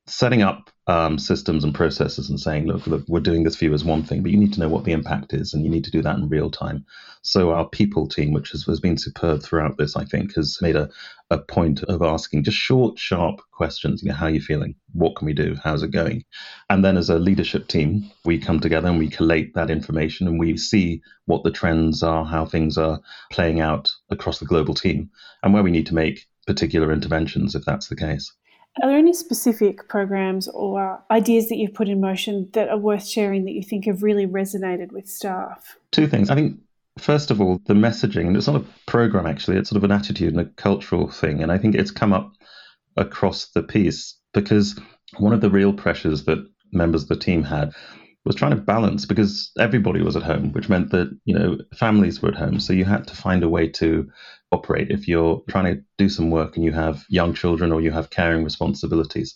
setting 0.08 0.42
up 0.42 0.68
um, 0.88 1.18
systems 1.18 1.64
and 1.64 1.74
processes 1.74 2.30
and 2.30 2.38
saying, 2.38 2.66
look, 2.66 2.86
look, 2.86 3.04
we're 3.08 3.20
doing 3.20 3.42
this 3.42 3.56
for 3.56 3.64
you 3.64 3.74
as 3.74 3.84
one 3.84 4.04
thing, 4.04 4.22
but 4.22 4.30
you 4.30 4.38
need 4.38 4.52
to 4.52 4.60
know 4.60 4.68
what 4.68 4.84
the 4.84 4.92
impact 4.92 5.32
is, 5.32 5.52
and 5.52 5.64
you 5.64 5.70
need 5.70 5.84
to 5.84 5.90
do 5.90 6.02
that 6.02 6.16
in 6.16 6.28
real 6.28 6.50
time. 6.50 6.84
So 7.22 7.50
our 7.50 7.68
people 7.68 8.06
team, 8.06 8.32
which 8.32 8.52
has, 8.52 8.64
has 8.66 8.78
been 8.78 8.96
superb 8.96 9.42
throughout 9.42 9.78
this, 9.78 9.96
I 9.96 10.04
think, 10.04 10.36
has 10.36 10.58
made 10.62 10.76
a, 10.76 10.88
a 11.30 11.38
point 11.38 11.82
of 11.82 12.02
asking 12.02 12.44
just 12.44 12.56
short, 12.56 13.00
sharp 13.00 13.40
questions. 13.50 14.00
You 14.00 14.10
know, 14.10 14.14
how 14.14 14.26
are 14.26 14.30
you 14.30 14.40
feeling? 14.40 14.76
What 14.92 15.16
can 15.16 15.26
we 15.26 15.34
do? 15.34 15.56
How's 15.64 15.82
it 15.82 15.90
going? 15.90 16.24
And 16.70 16.84
then 16.84 16.96
as 16.96 17.10
a 17.10 17.18
leadership 17.18 17.66
team, 17.66 18.08
we 18.24 18.38
come 18.38 18.60
together 18.60 18.88
and 18.88 18.98
we 19.00 19.08
collate 19.08 19.54
that 19.54 19.70
information 19.70 20.28
and 20.28 20.38
we 20.38 20.56
see 20.56 21.02
what 21.24 21.42
the 21.42 21.50
trends 21.50 22.04
are, 22.04 22.24
how 22.24 22.46
things 22.46 22.78
are 22.78 23.00
playing 23.32 23.60
out 23.60 23.90
across 24.10 24.38
the 24.38 24.46
global 24.46 24.74
team, 24.74 25.10
and 25.42 25.52
where 25.52 25.64
we 25.64 25.72
need 25.72 25.86
to 25.86 25.96
make 25.96 26.28
particular 26.46 26.92
interventions 26.92 27.56
if 27.56 27.64
that's 27.64 27.88
the 27.88 27.96
case. 27.96 28.32
Are 28.82 28.88
there 28.88 28.98
any 28.98 29.14
specific 29.14 29.88
programs 29.88 30.48
or 30.48 31.02
ideas 31.10 31.48
that 31.48 31.56
you've 31.56 31.74
put 31.74 31.88
in 31.88 32.00
motion 32.00 32.50
that 32.52 32.68
are 32.68 32.78
worth 32.78 33.06
sharing 33.06 33.44
that 33.44 33.52
you 33.52 33.62
think 33.62 33.86
have 33.86 34.02
really 34.02 34.26
resonated 34.26 34.92
with 34.92 35.08
staff? 35.08 35.78
Two 35.92 36.06
things. 36.06 36.28
I 36.28 36.34
think, 36.34 36.58
first 36.98 37.30
of 37.30 37.40
all, 37.40 37.60
the 37.66 37.74
messaging, 37.74 38.26
and 38.26 38.36
it's 38.36 38.46
not 38.46 38.60
a 38.60 38.64
program 38.86 39.26
actually, 39.26 39.56
it's 39.56 39.70
sort 39.70 39.78
of 39.78 39.84
an 39.84 39.92
attitude 39.92 40.34
and 40.34 40.40
a 40.40 40.50
cultural 40.56 41.10
thing. 41.10 41.42
And 41.42 41.50
I 41.50 41.56
think 41.56 41.74
it's 41.74 41.90
come 41.90 42.12
up 42.12 42.32
across 42.98 43.46
the 43.46 43.62
piece 43.62 44.14
because 44.34 44.78
one 45.18 45.32
of 45.32 45.40
the 45.40 45.50
real 45.50 45.72
pressures 45.72 46.24
that 46.24 46.46
members 46.72 47.02
of 47.02 47.08
the 47.08 47.16
team 47.16 47.42
had 47.42 47.72
was 48.26 48.36
trying 48.36 48.50
to 48.50 48.56
balance 48.56 49.06
because 49.06 49.52
everybody 49.58 50.02
was 50.02 50.16
at 50.16 50.22
home, 50.22 50.52
which 50.52 50.68
meant 50.68 50.90
that 50.90 51.16
you 51.24 51.34
know 51.38 51.58
families 51.74 52.20
were 52.20 52.30
at 52.30 52.34
home. 52.34 52.60
So 52.60 52.72
you 52.72 52.84
had 52.84 53.06
to 53.06 53.16
find 53.16 53.42
a 53.42 53.48
way 53.48 53.68
to 53.68 54.10
operate 54.50 54.90
if 54.90 55.08
you're 55.08 55.42
trying 55.48 55.74
to 55.74 55.82
do 55.96 56.08
some 56.08 56.30
work 56.30 56.56
and 56.56 56.64
you 56.64 56.72
have 56.72 57.04
young 57.08 57.34
children 57.34 57.72
or 57.72 57.80
you 57.80 57.92
have 57.92 58.10
caring 58.10 58.44
responsibilities. 58.44 59.34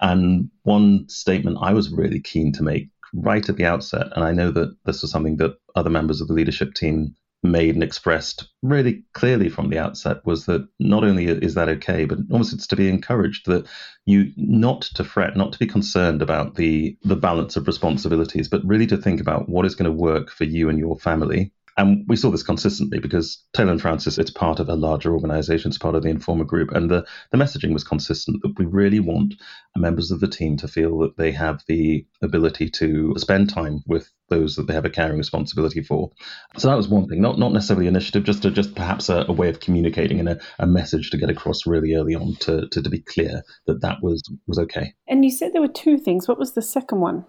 And 0.00 0.50
one 0.62 1.08
statement 1.08 1.58
I 1.60 1.72
was 1.72 1.90
really 1.90 2.20
keen 2.20 2.52
to 2.52 2.62
make 2.62 2.88
right 3.14 3.48
at 3.48 3.56
the 3.56 3.66
outset, 3.66 4.08
and 4.14 4.24
I 4.24 4.32
know 4.32 4.50
that 4.50 4.76
this 4.84 5.02
was 5.02 5.10
something 5.10 5.36
that 5.36 5.56
other 5.74 5.90
members 5.90 6.20
of 6.20 6.28
the 6.28 6.34
leadership 6.34 6.74
team 6.74 7.14
made 7.50 7.74
and 7.74 7.82
expressed 7.82 8.48
really 8.62 9.02
clearly 9.12 9.48
from 9.48 9.70
the 9.70 9.78
outset 9.78 10.24
was 10.24 10.46
that 10.46 10.66
not 10.78 11.04
only 11.04 11.26
is 11.26 11.54
that 11.54 11.68
okay, 11.68 12.04
but 12.04 12.18
almost 12.30 12.52
it's 12.52 12.66
to 12.66 12.76
be 12.76 12.88
encouraged 12.88 13.46
that 13.46 13.66
you 14.04 14.32
not 14.36 14.82
to 14.82 15.04
fret, 15.04 15.36
not 15.36 15.52
to 15.52 15.58
be 15.58 15.66
concerned 15.66 16.22
about 16.22 16.56
the 16.56 16.96
the 17.02 17.16
balance 17.16 17.56
of 17.56 17.66
responsibilities, 17.66 18.48
but 18.48 18.64
really 18.64 18.86
to 18.86 18.96
think 18.96 19.20
about 19.20 19.48
what 19.48 19.66
is 19.66 19.74
going 19.74 19.90
to 19.90 19.96
work 19.96 20.30
for 20.30 20.44
you 20.44 20.68
and 20.68 20.78
your 20.78 20.98
family 20.98 21.52
and 21.76 22.04
we 22.08 22.16
saw 22.16 22.30
this 22.30 22.42
consistently 22.42 22.98
because 22.98 23.42
Taylor 23.54 23.72
and 23.72 23.80
Francis, 23.80 24.16
it's 24.16 24.30
part 24.30 24.60
of 24.60 24.68
a 24.68 24.74
larger 24.74 25.12
organization, 25.12 25.68
it's 25.68 25.78
part 25.78 25.94
of 25.94 26.02
the 26.02 26.08
Informa 26.08 26.46
group. 26.46 26.72
And 26.72 26.90
the, 26.90 27.06
the 27.32 27.38
messaging 27.38 27.74
was 27.74 27.84
consistent 27.84 28.40
that 28.42 28.54
we 28.58 28.64
really 28.64 29.00
want 29.00 29.34
members 29.76 30.10
of 30.10 30.20
the 30.20 30.28
team 30.28 30.56
to 30.56 30.68
feel 30.68 30.98
that 31.00 31.18
they 31.18 31.32
have 31.32 31.62
the 31.68 32.06
ability 32.22 32.70
to 32.70 33.14
spend 33.18 33.50
time 33.50 33.82
with 33.86 34.10
those 34.28 34.56
that 34.56 34.66
they 34.66 34.72
have 34.72 34.86
a 34.86 34.90
caring 34.90 35.18
responsibility 35.18 35.82
for. 35.82 36.10
So 36.56 36.68
that 36.68 36.76
was 36.76 36.88
one 36.88 37.08
thing, 37.08 37.20
not 37.20 37.38
not 37.38 37.52
necessarily 37.52 37.86
initiative, 37.86 38.24
just 38.24 38.42
to, 38.42 38.50
just 38.50 38.74
perhaps 38.74 39.08
a, 39.08 39.26
a 39.28 39.32
way 39.32 39.48
of 39.48 39.60
communicating 39.60 40.18
and 40.18 40.30
a, 40.30 40.40
a, 40.58 40.66
message 40.66 41.10
to 41.10 41.18
get 41.18 41.30
across 41.30 41.66
really 41.66 41.94
early 41.94 42.14
on 42.14 42.34
to, 42.40 42.68
to, 42.68 42.82
to 42.82 42.90
be 42.90 42.98
clear 42.98 43.42
that 43.66 43.82
that 43.82 44.02
was 44.02 44.22
was 44.46 44.58
okay. 44.58 44.94
And 45.06 45.24
you 45.24 45.30
said 45.30 45.52
there 45.52 45.60
were 45.60 45.68
two 45.68 45.98
things. 45.98 46.26
What 46.26 46.38
was 46.38 46.52
the 46.52 46.62
second 46.62 47.00
one? 47.00 47.26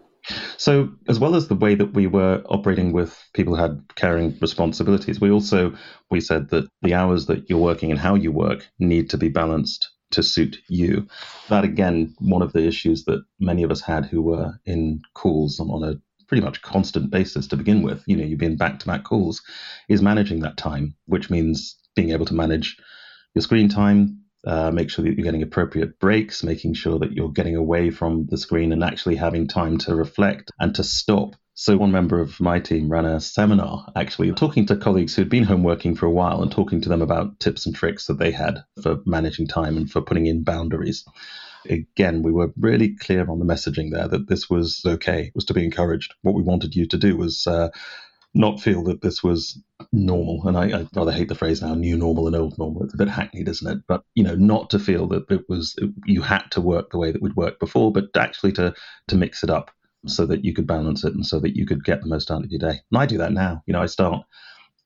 So, 0.57 0.89
as 1.07 1.19
well 1.19 1.35
as 1.35 1.47
the 1.47 1.55
way 1.55 1.75
that 1.75 1.93
we 1.93 2.07
were 2.07 2.43
operating 2.49 2.91
with 2.91 3.17
people 3.33 3.55
who 3.55 3.61
had 3.61 3.81
caring 3.95 4.37
responsibilities, 4.41 5.21
we 5.21 5.31
also 5.31 5.75
we 6.09 6.19
said 6.21 6.49
that 6.49 6.67
the 6.81 6.93
hours 6.93 7.27
that 7.27 7.49
you're 7.49 7.59
working 7.59 7.91
and 7.91 7.99
how 7.99 8.15
you 8.15 8.31
work 8.31 8.67
need 8.79 9.09
to 9.11 9.17
be 9.17 9.29
balanced 9.29 9.89
to 10.11 10.23
suit 10.23 10.57
you. 10.67 11.07
That 11.49 11.63
again, 11.63 12.13
one 12.19 12.41
of 12.41 12.53
the 12.53 12.65
issues 12.65 13.05
that 13.05 13.23
many 13.39 13.63
of 13.63 13.71
us 13.71 13.81
had 13.81 14.05
who 14.05 14.21
were 14.21 14.59
in 14.65 15.01
calls 15.13 15.59
on, 15.59 15.69
on 15.69 15.83
a 15.83 15.99
pretty 16.27 16.43
much 16.43 16.61
constant 16.61 17.09
basis 17.09 17.47
to 17.47 17.57
begin 17.57 17.81
with. 17.81 18.03
You 18.05 18.17
know, 18.17 18.25
you've 18.25 18.39
been 18.39 18.57
back 18.57 18.79
to 18.79 18.85
back 18.85 19.03
calls, 19.03 19.41
is 19.87 20.01
managing 20.01 20.41
that 20.41 20.57
time, 20.57 20.95
which 21.05 21.29
means 21.29 21.77
being 21.95 22.11
able 22.11 22.25
to 22.25 22.33
manage 22.33 22.77
your 23.33 23.41
screen 23.41 23.69
time, 23.69 24.21
uh, 24.45 24.71
make 24.71 24.89
sure 24.89 25.03
that 25.03 25.15
you're 25.15 25.23
getting 25.23 25.43
appropriate 25.43 25.99
breaks, 25.99 26.43
making 26.43 26.73
sure 26.73 26.99
that 26.99 27.11
you're 27.11 27.31
getting 27.31 27.55
away 27.55 27.89
from 27.89 28.27
the 28.29 28.37
screen 28.37 28.71
and 28.71 28.83
actually 28.83 29.15
having 29.15 29.47
time 29.47 29.77
to 29.77 29.95
reflect 29.95 30.51
and 30.59 30.75
to 30.75 30.83
stop. 30.83 31.35
So, 31.53 31.75
one 31.75 31.91
member 31.91 32.19
of 32.19 32.39
my 32.39 32.59
team 32.59 32.87
ran 32.87 33.05
a 33.05 33.19
seminar 33.19 33.91
actually 33.95 34.31
talking 34.33 34.67
to 34.67 34.75
colleagues 34.75 35.15
who'd 35.15 35.29
been 35.29 35.43
home 35.43 35.63
working 35.63 35.95
for 35.95 36.05
a 36.05 36.11
while 36.11 36.43
and 36.43 36.51
talking 36.51 36.81
to 36.81 36.89
them 36.89 37.01
about 37.01 37.39
tips 37.39 37.65
and 37.65 37.75
tricks 37.75 38.05
that 38.05 38.19
they 38.19 38.31
had 38.31 38.63
for 38.83 39.01
managing 39.07 39.47
time 39.47 39.75
and 39.75 39.89
for 39.89 40.01
putting 40.01 40.27
in 40.27 40.43
boundaries. 40.43 41.03
Again, 41.67 42.21
we 42.21 42.31
were 42.31 42.53
really 42.57 42.95
clear 42.95 43.29
on 43.29 43.39
the 43.39 43.45
messaging 43.45 43.91
there 43.91 44.07
that 44.07 44.29
this 44.29 44.49
was 44.49 44.83
okay, 44.85 45.31
was 45.33 45.45
to 45.45 45.55
be 45.55 45.65
encouraged. 45.65 46.13
What 46.21 46.35
we 46.35 46.43
wanted 46.43 46.75
you 46.75 46.85
to 46.85 46.97
do 46.97 47.17
was 47.17 47.47
uh, 47.47 47.69
not 48.33 48.59
feel 48.61 48.83
that 48.83 49.01
this 49.01 49.23
was 49.23 49.61
normal. 49.91 50.47
And 50.47 50.57
I, 50.57 50.79
I, 50.79 50.87
rather 50.95 51.11
hate 51.11 51.27
the 51.27 51.35
phrase 51.35 51.61
now, 51.61 51.73
new 51.73 51.97
normal 51.97 52.27
and 52.27 52.35
old 52.35 52.57
normal. 52.57 52.83
It's 52.83 52.93
a 52.93 52.97
bit 52.97 53.09
hackneyed, 53.09 53.47
isn't 53.47 53.71
it? 53.71 53.83
But 53.87 54.03
you 54.15 54.23
know, 54.23 54.35
not 54.35 54.69
to 54.71 54.79
feel 54.79 55.07
that 55.07 55.29
it 55.29 55.47
was 55.49 55.75
you 56.05 56.21
had 56.21 56.43
to 56.51 56.61
work 56.61 56.91
the 56.91 56.97
way 56.97 57.11
that 57.11 57.21
we'd 57.21 57.35
worked 57.35 57.59
before, 57.59 57.91
but 57.91 58.15
actually 58.15 58.51
to 58.53 58.73
to 59.07 59.15
mix 59.15 59.43
it 59.43 59.49
up 59.49 59.71
so 60.05 60.25
that 60.25 60.45
you 60.45 60.53
could 60.53 60.67
balance 60.67 61.03
it 61.03 61.13
and 61.13 61.25
so 61.25 61.39
that 61.39 61.55
you 61.55 61.65
could 61.65 61.83
get 61.83 62.01
the 62.01 62.07
most 62.07 62.31
out 62.31 62.43
of 62.43 62.51
your 62.51 62.59
day. 62.59 62.79
And 62.91 62.99
I 62.99 63.05
do 63.05 63.17
that 63.17 63.33
now. 63.33 63.63
You 63.65 63.73
know, 63.73 63.81
I 63.81 63.87
start. 63.87 64.25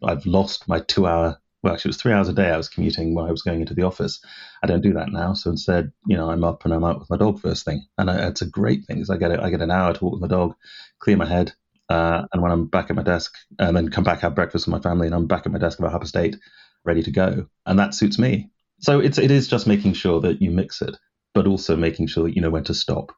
I've 0.03 0.25
lost 0.25 0.67
my 0.67 0.79
two 0.79 1.05
hour. 1.07 1.37
Well, 1.63 1.73
actually, 1.73 1.89
it 1.89 1.93
was 1.95 2.01
three 2.01 2.13
hours 2.13 2.27
a 2.27 2.33
day 2.33 2.49
I 2.49 2.57
was 2.57 2.69
commuting 2.69 3.13
when 3.13 3.25
I 3.25 3.31
was 3.31 3.43
going 3.43 3.61
into 3.61 3.75
the 3.75 3.83
office. 3.83 4.19
I 4.63 4.67
don't 4.67 4.81
do 4.81 4.93
that 4.93 5.11
now. 5.11 5.33
So 5.33 5.51
instead, 5.51 5.91
you 6.07 6.17
know, 6.17 6.31
I'm 6.31 6.43
up 6.43 6.65
and 6.65 6.73
I'm 6.73 6.83
out 6.83 6.99
with 6.99 7.09
my 7.09 7.17
dog 7.17 7.39
first 7.39 7.65
thing, 7.65 7.85
and 7.99 8.09
I, 8.09 8.27
it's 8.27 8.41
a 8.41 8.49
great 8.49 8.85
thing. 8.85 8.95
Because 8.97 9.11
I 9.11 9.17
get 9.17 9.31
it. 9.31 9.39
I 9.39 9.51
get 9.51 9.61
an 9.61 9.69
hour 9.69 9.93
to 9.93 10.03
walk 10.03 10.13
with 10.13 10.21
my 10.21 10.27
dog, 10.27 10.55
clear 10.99 11.17
my 11.17 11.27
head, 11.27 11.53
uh, 11.91 12.25
and 12.31 12.41
when 12.41 12.51
I'm 12.53 12.67
back 12.67 12.89
at 12.89 12.95
my 12.95 13.03
desk, 13.03 13.35
and 13.59 13.75
then 13.75 13.89
come 13.89 14.05
back 14.05 14.21
have 14.21 14.33
breakfast 14.33 14.65
with 14.65 14.71
my 14.71 14.79
family, 14.79 15.07
and 15.07 15.15
I'm 15.15 15.27
back 15.27 15.45
at 15.45 15.51
my 15.51 15.59
desk 15.59 15.77
about 15.77 15.91
half 15.91 16.01
past 16.01 16.15
eight, 16.15 16.37
ready 16.85 17.03
to 17.03 17.11
go, 17.11 17.47
and 17.65 17.77
that 17.79 17.93
suits 17.93 18.17
me. 18.17 18.49
So 18.79 19.01
it's 19.01 19.17
it 19.17 19.29
is 19.29 19.49
just 19.49 19.67
making 19.67 19.93
sure 19.93 20.21
that 20.21 20.41
you 20.41 20.51
mix 20.51 20.81
it, 20.81 20.95
but 21.33 21.47
also 21.47 21.75
making 21.75 22.07
sure 22.07 22.23
that 22.23 22.35
you 22.35 22.41
know 22.41 22.49
when 22.49 22.63
to 22.63 22.73
stop. 22.73 23.11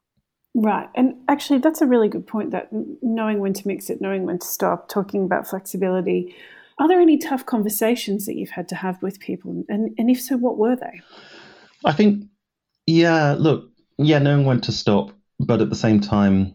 Right, 0.55 0.89
and 0.95 1.13
actually, 1.27 1.59
that's 1.59 1.81
a 1.81 1.85
really 1.85 2.07
good 2.07 2.25
point. 2.25 2.49
That 2.49 2.69
knowing 3.03 3.39
when 3.39 3.53
to 3.53 3.67
mix 3.67 3.91
it, 3.91 4.01
knowing 4.01 4.25
when 4.25 4.39
to 4.39 4.47
stop, 4.47 4.89
talking 4.89 5.23
about 5.23 5.47
flexibility. 5.47 6.35
Are 6.79 6.87
there 6.87 6.99
any 6.99 7.19
tough 7.19 7.45
conversations 7.45 8.25
that 8.25 8.35
you've 8.35 8.49
had 8.49 8.67
to 8.69 8.75
have 8.75 8.99
with 9.03 9.19
people, 9.19 9.63
and 9.69 9.93
and 9.99 10.09
if 10.09 10.19
so, 10.19 10.35
what 10.35 10.57
were 10.57 10.75
they? 10.75 11.01
I 11.85 11.91
think, 11.91 12.25
yeah, 12.87 13.35
look, 13.37 13.69
yeah, 13.99 14.17
knowing 14.17 14.45
when 14.45 14.61
to 14.61 14.71
stop, 14.71 15.11
but 15.39 15.61
at 15.61 15.69
the 15.69 15.75
same 15.75 15.99
time, 15.99 16.53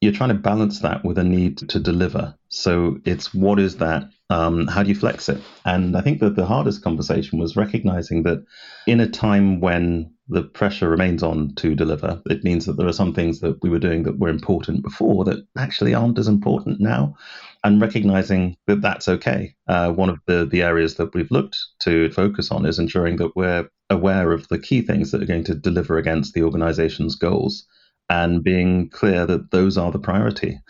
you're 0.00 0.12
trying 0.12 0.28
to 0.28 0.34
balance 0.34 0.80
that 0.80 1.04
with 1.04 1.18
a 1.18 1.24
need 1.24 1.58
to 1.58 1.78
deliver. 1.80 2.34
So 2.48 2.98
it's 3.04 3.34
what 3.34 3.58
is 3.58 3.78
that? 3.78 4.04
Um, 4.30 4.66
how 4.66 4.82
do 4.82 4.90
you 4.90 4.94
flex 4.94 5.28
it? 5.28 5.42
And 5.64 5.96
I 5.96 6.02
think 6.02 6.20
that 6.20 6.36
the 6.36 6.46
hardest 6.46 6.82
conversation 6.82 7.38
was 7.38 7.56
recognizing 7.56 8.22
that 8.22 8.44
in 8.86 9.00
a 9.00 9.08
time 9.08 9.60
when 9.60 10.12
the 10.28 10.42
pressure 10.42 10.88
remains 10.88 11.22
on 11.22 11.54
to 11.56 11.74
deliver, 11.74 12.22
it 12.26 12.44
means 12.44 12.66
that 12.66 12.76
there 12.76 12.86
are 12.86 12.92
some 12.92 13.14
things 13.14 13.40
that 13.40 13.60
we 13.62 13.70
were 13.70 13.78
doing 13.78 14.02
that 14.04 14.18
were 14.18 14.28
important 14.28 14.82
before 14.82 15.24
that 15.24 15.44
actually 15.56 15.94
aren't 15.94 16.18
as 16.18 16.28
important 16.28 16.80
now. 16.80 17.16
And 17.64 17.80
recognizing 17.80 18.56
that 18.66 18.82
that's 18.82 19.08
okay. 19.08 19.54
Uh, 19.66 19.90
one 19.90 20.10
of 20.10 20.20
the, 20.26 20.46
the 20.46 20.62
areas 20.62 20.94
that 20.96 21.12
we've 21.12 21.30
looked 21.30 21.58
to 21.80 22.10
focus 22.12 22.52
on 22.52 22.66
is 22.66 22.78
ensuring 22.78 23.16
that 23.16 23.34
we're 23.34 23.68
aware 23.90 24.30
of 24.30 24.46
the 24.48 24.60
key 24.60 24.82
things 24.82 25.10
that 25.10 25.22
are 25.22 25.26
going 25.26 25.44
to 25.44 25.54
deliver 25.54 25.96
against 25.96 26.34
the 26.34 26.42
organization's 26.42 27.16
goals 27.16 27.66
and 28.08 28.42
being 28.42 28.88
clear 28.90 29.26
that 29.26 29.50
those 29.50 29.76
are 29.76 29.90
the 29.90 29.98
priority. 29.98 30.60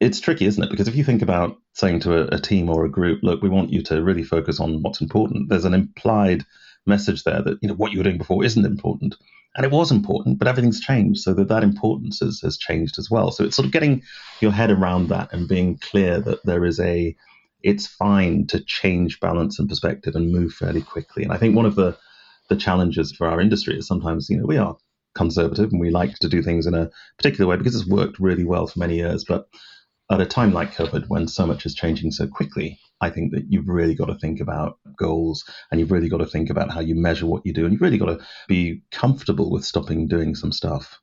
It's 0.00 0.20
tricky, 0.20 0.46
isn't 0.46 0.62
it? 0.62 0.70
Because 0.70 0.88
if 0.88 0.96
you 0.96 1.04
think 1.04 1.22
about 1.22 1.56
saying 1.74 2.00
to 2.00 2.18
a, 2.18 2.36
a, 2.36 2.40
team 2.40 2.68
or 2.68 2.84
a 2.84 2.90
group, 2.90 3.20
look, 3.22 3.40
we 3.40 3.48
want 3.48 3.72
you 3.72 3.82
to 3.84 4.02
really 4.02 4.24
focus 4.24 4.60
on 4.60 4.82
what's 4.82 5.00
important, 5.00 5.48
there's 5.48 5.64
an 5.64 5.74
implied 5.74 6.44
message 6.84 7.22
there 7.22 7.40
that 7.42 7.58
you 7.62 7.68
know 7.68 7.74
what 7.74 7.92
you 7.92 7.98
were 7.98 8.04
doing 8.04 8.18
before 8.18 8.44
isn't 8.44 8.66
important. 8.66 9.14
And 9.54 9.64
it 9.66 9.70
was 9.70 9.90
important, 9.90 10.38
but 10.38 10.48
everything's 10.48 10.80
changed, 10.80 11.20
so 11.20 11.34
that 11.34 11.48
that 11.48 11.62
importance 11.62 12.20
has, 12.20 12.40
has 12.40 12.56
changed 12.56 12.98
as 12.98 13.10
well. 13.10 13.30
So 13.30 13.44
it's 13.44 13.54
sort 13.54 13.66
of 13.66 13.72
getting 13.72 14.02
your 14.40 14.50
head 14.50 14.70
around 14.70 15.08
that 15.08 15.32
and 15.32 15.48
being 15.48 15.78
clear 15.78 16.20
that 16.20 16.44
there 16.44 16.64
is 16.64 16.80
a, 16.80 17.14
it's 17.62 17.86
fine 17.86 18.46
to 18.48 18.64
change 18.64 19.20
balance 19.20 19.58
and 19.58 19.68
perspective 19.68 20.14
and 20.16 20.32
move 20.32 20.54
fairly 20.54 20.82
quickly. 20.82 21.22
And 21.22 21.32
I 21.32 21.36
think 21.36 21.54
one 21.54 21.66
of 21.66 21.74
the 21.74 21.96
the 22.48 22.56
challenges 22.56 23.12
for 23.12 23.26
our 23.28 23.40
industry 23.40 23.78
is 23.78 23.86
sometimes 23.86 24.28
you 24.28 24.36
know 24.36 24.44
we 24.44 24.58
are 24.58 24.76
conservative 25.14 25.70
and 25.70 25.80
we 25.80 25.90
like 25.90 26.14
to 26.18 26.28
do 26.28 26.42
things 26.42 26.66
in 26.66 26.74
a 26.74 26.90
particular 27.16 27.48
way 27.48 27.56
because 27.56 27.74
it's 27.74 27.88
worked 27.88 28.18
really 28.18 28.44
well 28.44 28.66
for 28.66 28.78
many 28.78 28.96
years. 28.96 29.24
But 29.24 29.48
at 30.10 30.20
a 30.20 30.26
time 30.26 30.52
like 30.52 30.74
COVID, 30.74 31.08
when 31.08 31.28
so 31.28 31.46
much 31.46 31.64
is 31.66 31.74
changing 31.74 32.10
so 32.10 32.26
quickly, 32.26 32.78
I 33.00 33.10
think 33.10 33.32
that 33.32 33.50
you've 33.50 33.68
really 33.68 33.94
got 33.94 34.06
to 34.06 34.18
think 34.18 34.40
about 34.40 34.78
goals 34.96 35.44
and 35.70 35.80
you've 35.80 35.90
really 35.90 36.08
got 36.08 36.18
to 36.18 36.26
think 36.26 36.50
about 36.50 36.70
how 36.70 36.80
you 36.80 36.94
measure 36.94 37.26
what 37.26 37.44
you 37.44 37.52
do 37.52 37.64
and 37.64 37.72
you've 37.72 37.82
really 37.82 37.98
got 37.98 38.18
to 38.18 38.24
be 38.46 38.82
comfortable 38.90 39.50
with 39.50 39.64
stopping 39.64 40.06
doing 40.06 40.34
some 40.34 40.52
stuff. 40.52 41.00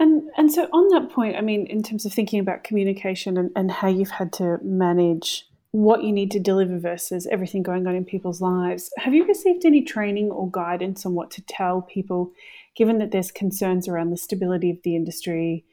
And 0.00 0.22
and 0.36 0.52
so 0.52 0.64
on 0.72 0.88
that 0.88 1.14
point, 1.14 1.36
I 1.36 1.40
mean, 1.40 1.66
in 1.66 1.82
terms 1.82 2.04
of 2.04 2.12
thinking 2.12 2.40
about 2.40 2.64
communication 2.64 3.36
and, 3.36 3.50
and 3.54 3.70
how 3.70 3.88
you've 3.88 4.10
had 4.10 4.32
to 4.34 4.58
manage 4.62 5.46
what 5.70 6.04
you 6.04 6.12
need 6.12 6.30
to 6.32 6.40
deliver 6.40 6.78
versus 6.78 7.26
everything 7.32 7.62
going 7.62 7.86
on 7.86 7.96
in 7.96 8.04
people's 8.04 8.40
lives, 8.40 8.90
have 8.98 9.14
you 9.14 9.26
received 9.26 9.64
any 9.64 9.82
training 9.82 10.30
or 10.30 10.50
guidance 10.50 11.04
on 11.04 11.14
what 11.14 11.30
to 11.32 11.42
tell 11.42 11.82
people 11.82 12.32
given 12.76 12.98
that 12.98 13.10
there's 13.10 13.30
concerns 13.30 13.88
around 13.88 14.10
the 14.10 14.16
stability 14.16 14.70
of 14.70 14.78
the 14.84 14.96
industry, 14.96 15.64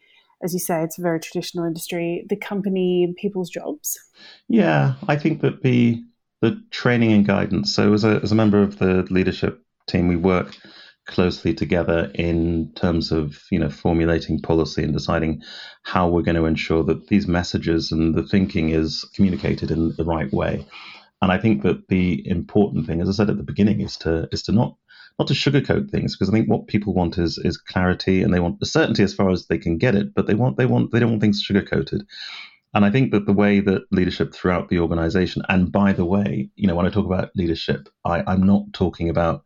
as 0.42 0.52
you 0.52 0.58
say, 0.58 0.82
it's 0.82 0.98
a 0.98 1.02
very 1.02 1.20
traditional 1.20 1.64
industry, 1.64 2.26
the 2.28 2.36
company 2.36 3.04
and 3.04 3.16
people's 3.16 3.50
jobs? 3.50 3.98
Yeah, 4.48 4.94
I 5.08 5.16
think 5.16 5.40
that 5.40 5.62
the 5.62 6.02
the 6.40 6.60
training 6.70 7.12
and 7.12 7.24
guidance. 7.24 7.74
So 7.74 7.92
as 7.92 8.04
a 8.04 8.20
as 8.22 8.32
a 8.32 8.36
member 8.36 8.62
of 8.62 8.78
the 8.78 9.06
leadership 9.10 9.62
team, 9.86 10.08
we 10.08 10.16
work 10.16 10.56
closely 11.06 11.52
together 11.52 12.10
in 12.14 12.72
terms 12.74 13.10
of 13.10 13.42
you 13.50 13.58
know 13.58 13.70
formulating 13.70 14.40
policy 14.40 14.82
and 14.82 14.92
deciding 14.92 15.42
how 15.82 16.08
we're 16.08 16.22
going 16.22 16.36
to 16.36 16.46
ensure 16.46 16.82
that 16.84 17.08
these 17.08 17.26
messages 17.26 17.92
and 17.92 18.14
the 18.14 18.26
thinking 18.26 18.70
is 18.70 19.04
communicated 19.14 19.70
in 19.70 19.94
the 19.96 20.04
right 20.04 20.32
way. 20.32 20.66
And 21.20 21.30
I 21.30 21.38
think 21.38 21.62
that 21.62 21.86
the 21.88 22.28
important 22.28 22.86
thing, 22.86 23.00
as 23.00 23.08
I 23.08 23.12
said 23.12 23.30
at 23.30 23.36
the 23.36 23.44
beginning, 23.44 23.80
is 23.80 23.96
to 23.98 24.28
is 24.32 24.42
to 24.44 24.52
not 24.52 24.76
not 25.18 25.28
to 25.28 25.34
sugarcoat 25.34 25.90
things 25.90 26.16
because 26.16 26.28
I 26.28 26.32
think 26.32 26.48
what 26.48 26.66
people 26.66 26.94
want 26.94 27.18
is 27.18 27.38
is 27.38 27.56
clarity 27.56 28.22
and 28.22 28.32
they 28.32 28.40
want 28.40 28.66
certainty 28.66 29.02
as 29.02 29.14
far 29.14 29.30
as 29.30 29.46
they 29.46 29.58
can 29.58 29.78
get 29.78 29.94
it, 29.94 30.14
but 30.14 30.26
they 30.26 30.34
want 30.34 30.56
they 30.56 30.66
want 30.66 30.90
they 30.90 31.00
don't 31.00 31.10
want 31.10 31.22
things 31.22 31.44
sugarcoated. 31.44 32.02
And 32.74 32.84
I 32.84 32.90
think 32.90 33.12
that 33.12 33.26
the 33.26 33.34
way 33.34 33.60
that 33.60 33.82
leadership 33.90 34.32
throughout 34.32 34.68
the 34.68 34.78
organization, 34.78 35.42
and 35.48 35.70
by 35.70 35.92
the 35.92 36.06
way, 36.06 36.48
you 36.56 36.66
know, 36.66 36.74
when 36.74 36.86
I 36.86 36.90
talk 36.90 37.04
about 37.04 37.30
leadership, 37.36 37.88
I, 38.04 38.22
I'm 38.26 38.44
not 38.46 38.72
talking 38.72 39.10
about 39.10 39.44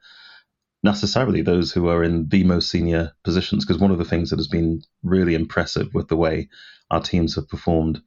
necessarily 0.84 1.42
those 1.42 1.72
who 1.72 1.88
are 1.88 2.04
in 2.04 2.28
the 2.28 2.44
most 2.44 2.70
senior 2.70 3.12
positions, 3.24 3.64
because 3.64 3.80
one 3.80 3.90
of 3.90 3.98
the 3.98 4.04
things 4.04 4.30
that 4.30 4.38
has 4.38 4.46
been 4.46 4.82
really 5.02 5.34
impressive 5.34 5.88
with 5.92 6.06
the 6.06 6.16
way 6.16 6.48
our 6.90 7.00
teams 7.00 7.34
have 7.34 7.48
performed 7.48 8.00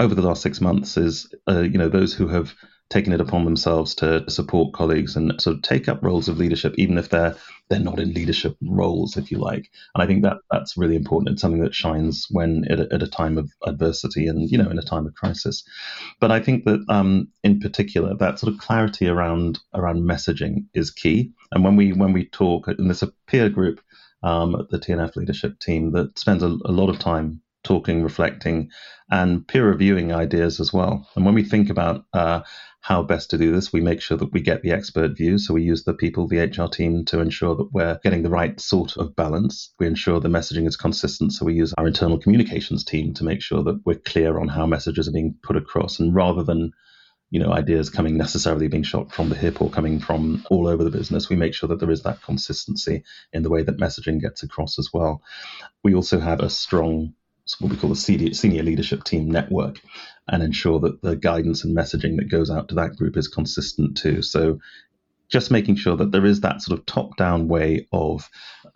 over 0.00 0.14
the 0.14 0.22
last 0.22 0.42
six 0.42 0.60
months 0.60 0.96
is, 0.96 1.32
uh, 1.48 1.60
you 1.60 1.78
know, 1.78 1.88
those 1.88 2.12
who 2.12 2.26
have 2.26 2.52
taken 2.88 3.12
it 3.12 3.20
upon 3.20 3.44
themselves 3.44 3.94
to 3.96 4.28
support 4.30 4.72
colleagues 4.72 5.16
and 5.16 5.40
sort 5.40 5.56
of 5.56 5.62
take 5.62 5.88
up 5.88 6.02
roles 6.02 6.28
of 6.28 6.38
leadership, 6.38 6.74
even 6.78 6.98
if 6.98 7.08
they're 7.08 7.36
they're 7.68 7.80
not 7.80 7.98
in 7.98 8.12
leadership 8.12 8.56
roles, 8.62 9.16
if 9.16 9.32
you 9.32 9.38
like. 9.38 9.70
And 9.94 10.02
I 10.02 10.06
think 10.06 10.22
that 10.22 10.36
that's 10.50 10.76
really 10.76 10.94
important. 10.94 11.30
It's 11.30 11.42
something 11.42 11.62
that 11.62 11.74
shines 11.74 12.28
when 12.30 12.64
at 12.70 12.78
a, 12.78 12.94
at 12.94 13.02
a 13.02 13.08
time 13.08 13.38
of 13.38 13.50
adversity 13.66 14.28
and 14.28 14.50
you 14.50 14.58
know 14.58 14.70
in 14.70 14.78
a 14.78 14.82
time 14.82 15.06
of 15.06 15.14
crisis. 15.14 15.64
But 16.20 16.30
I 16.30 16.40
think 16.40 16.64
that 16.64 16.84
um, 16.88 17.28
in 17.42 17.58
particular 17.58 18.14
that 18.16 18.38
sort 18.38 18.52
of 18.52 18.60
clarity 18.60 19.08
around 19.08 19.58
around 19.74 20.02
messaging 20.02 20.66
is 20.74 20.90
key. 20.90 21.32
And 21.52 21.64
when 21.64 21.76
we 21.76 21.92
when 21.92 22.12
we 22.12 22.26
talk, 22.26 22.68
and 22.68 22.88
there's 22.88 23.02
a 23.02 23.12
peer 23.26 23.48
group 23.48 23.80
um, 24.22 24.54
at 24.54 24.70
the 24.70 24.78
T&F 24.78 25.16
leadership 25.16 25.58
team 25.58 25.92
that 25.92 26.18
spends 26.18 26.42
a, 26.42 26.46
a 26.46 26.72
lot 26.72 26.88
of 26.88 26.98
time 26.98 27.42
talking, 27.66 28.02
reflecting, 28.02 28.70
and 29.10 29.46
peer 29.46 29.68
reviewing 29.68 30.12
ideas 30.12 30.60
as 30.60 30.72
well. 30.72 31.08
And 31.14 31.24
when 31.24 31.34
we 31.34 31.44
think 31.44 31.68
about 31.68 32.04
uh, 32.12 32.42
how 32.80 33.02
best 33.02 33.30
to 33.30 33.38
do 33.38 33.52
this, 33.52 33.72
we 33.72 33.80
make 33.80 34.00
sure 34.00 34.16
that 34.16 34.32
we 34.32 34.40
get 34.40 34.62
the 34.62 34.70
expert 34.70 35.16
view. 35.16 35.38
So 35.38 35.54
we 35.54 35.62
use 35.62 35.84
the 35.84 35.94
people, 35.94 36.28
the 36.28 36.38
HR 36.38 36.68
team, 36.68 37.04
to 37.06 37.20
ensure 37.20 37.54
that 37.56 37.72
we're 37.72 37.98
getting 38.04 38.22
the 38.22 38.30
right 38.30 38.58
sort 38.60 38.96
of 38.96 39.16
balance. 39.16 39.74
We 39.80 39.86
ensure 39.86 40.20
the 40.20 40.28
messaging 40.28 40.66
is 40.66 40.76
consistent. 40.76 41.32
So 41.32 41.44
we 41.44 41.54
use 41.54 41.74
our 41.76 41.86
internal 41.86 42.18
communications 42.18 42.84
team 42.84 43.12
to 43.14 43.24
make 43.24 43.42
sure 43.42 43.62
that 43.64 43.80
we're 43.84 43.96
clear 43.98 44.38
on 44.38 44.48
how 44.48 44.66
messages 44.66 45.08
are 45.08 45.12
being 45.12 45.34
put 45.42 45.56
across. 45.56 45.98
And 45.98 46.14
rather 46.14 46.44
than 46.44 46.72
you 47.30 47.40
know 47.40 47.52
ideas 47.52 47.90
coming 47.90 48.16
necessarily 48.16 48.68
being 48.68 48.84
shot 48.84 49.12
from 49.12 49.28
the 49.28 49.34
hip 49.34 49.60
or 49.60 49.68
coming 49.68 49.98
from 49.98 50.44
all 50.48 50.68
over 50.68 50.84
the 50.84 50.90
business 50.90 51.28
we 51.28 51.34
make 51.34 51.54
sure 51.54 51.68
that 51.68 51.80
there 51.80 51.90
is 51.90 52.04
that 52.04 52.22
consistency 52.22 53.02
in 53.32 53.42
the 53.42 53.50
way 53.50 53.64
that 53.64 53.78
messaging 53.78 54.20
gets 54.20 54.44
across 54.44 54.78
as 54.78 54.90
well 54.92 55.20
we 55.82 55.92
also 55.92 56.20
have 56.20 56.38
a 56.38 56.48
strong 56.48 57.12
what 57.60 57.70
we 57.70 57.76
call 57.76 57.90
the 57.90 57.96
senior, 57.96 58.62
leadership 58.62 59.04
team 59.04 59.30
network 59.30 59.80
and 60.28 60.42
ensure 60.42 60.80
that 60.80 61.02
the 61.02 61.16
guidance 61.16 61.64
and 61.64 61.76
messaging 61.76 62.16
that 62.16 62.30
goes 62.30 62.50
out 62.50 62.68
to 62.68 62.74
that 62.74 62.96
group 62.96 63.16
is 63.16 63.28
consistent 63.28 63.96
too. 63.96 64.22
So 64.22 64.58
just 65.28 65.50
making 65.50 65.76
sure 65.76 65.96
that 65.96 66.12
there 66.12 66.24
is 66.24 66.40
that 66.40 66.62
sort 66.62 66.78
of 66.78 66.86
top 66.86 67.16
down 67.16 67.48
way 67.48 67.86
of 67.92 68.28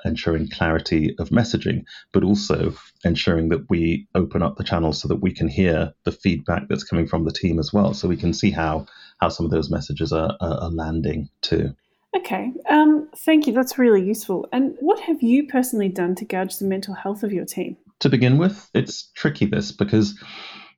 ensuring 0.04 0.48
clarity 0.48 1.14
of 1.18 1.30
messaging, 1.30 1.84
but 2.12 2.24
also 2.24 2.74
ensuring 3.04 3.50
that 3.50 3.68
we 3.70 4.08
open 4.14 4.42
up 4.42 4.56
the 4.56 4.64
channels 4.64 5.00
so 5.00 5.08
that 5.08 5.20
we 5.20 5.32
can 5.32 5.48
hear 5.48 5.92
the 6.04 6.12
feedback 6.12 6.68
that's 6.68 6.84
coming 6.84 7.06
from 7.06 7.24
the 7.24 7.32
team 7.32 7.58
as 7.58 7.72
well. 7.72 7.94
So 7.94 8.08
we 8.08 8.16
can 8.16 8.32
see 8.32 8.50
how, 8.50 8.86
how 9.20 9.28
some 9.28 9.46
of 9.46 9.52
those 9.52 9.70
messages 9.70 10.12
are, 10.12 10.36
are, 10.40 10.54
are 10.54 10.70
landing 10.70 11.28
too. 11.40 11.74
Okay, 12.16 12.52
um, 12.68 13.08
thank 13.16 13.46
you. 13.46 13.52
That's 13.52 13.78
really 13.78 14.02
useful. 14.02 14.48
And 14.52 14.76
what 14.80 14.98
have 15.00 15.22
you 15.22 15.46
personally 15.46 15.88
done 15.88 16.16
to 16.16 16.24
gauge 16.24 16.58
the 16.58 16.64
mental 16.64 16.94
health 16.94 17.22
of 17.22 17.32
your 17.32 17.44
team? 17.44 17.76
To 18.00 18.08
begin 18.08 18.38
with, 18.38 18.70
it's 18.74 19.10
tricky 19.14 19.46
this 19.46 19.72
because 19.72 20.18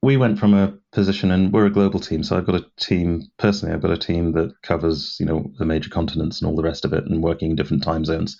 we 0.03 0.16
went 0.16 0.39
from 0.39 0.55
a 0.55 0.75
position 0.91 1.31
and 1.31 1.53
we're 1.53 1.66
a 1.66 1.70
global 1.70 2.01
team 2.01 2.23
so 2.23 2.37
i've 2.37 2.47
got 2.47 2.57
a 2.57 2.66
team 2.79 3.23
personally 3.39 3.73
i've 3.73 3.81
got 3.81 3.93
a 3.93 3.97
team 3.97 4.33
that 4.33 4.53
covers 4.62 5.16
you 5.20 5.27
know 5.27 5.51
the 5.59 5.64
major 5.64 5.89
continents 5.89 6.41
and 6.41 6.51
all 6.51 6.57
the 6.57 6.62
rest 6.62 6.85
of 6.85 6.93
it 6.93 7.05
and 7.05 7.23
working 7.23 7.51
in 7.51 7.57
different 7.57 7.83
time 7.83 8.05
zones. 8.05 8.37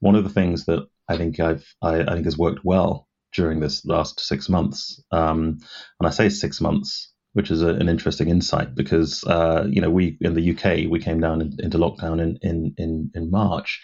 One 0.00 0.14
of 0.14 0.24
the 0.24 0.30
things 0.30 0.64
that 0.66 0.86
i 1.08 1.16
think 1.16 1.38
i've 1.40 1.64
i, 1.82 2.00
I 2.00 2.14
think 2.14 2.24
has 2.24 2.38
worked 2.38 2.64
well 2.64 3.08
during 3.32 3.60
this 3.60 3.84
last 3.84 4.20
six 4.20 4.48
months 4.48 5.02
um, 5.10 5.58
and 6.00 6.06
i 6.06 6.10
say 6.10 6.28
six 6.28 6.60
months 6.60 7.12
which 7.34 7.50
is 7.50 7.60
a, 7.60 7.68
an 7.68 7.88
interesting 7.88 8.28
insight 8.30 8.74
because 8.74 9.22
uh, 9.24 9.66
you 9.68 9.80
know 9.80 9.90
we 9.90 10.16
in 10.22 10.34
the 10.34 10.50
uk 10.52 10.90
we 10.90 10.98
came 11.00 11.20
down 11.20 11.42
in, 11.42 11.56
into 11.58 11.78
lockdown 11.78 12.20
in 12.20 12.38
in 12.42 12.74
in, 12.78 13.10
in 13.14 13.30
march 13.30 13.82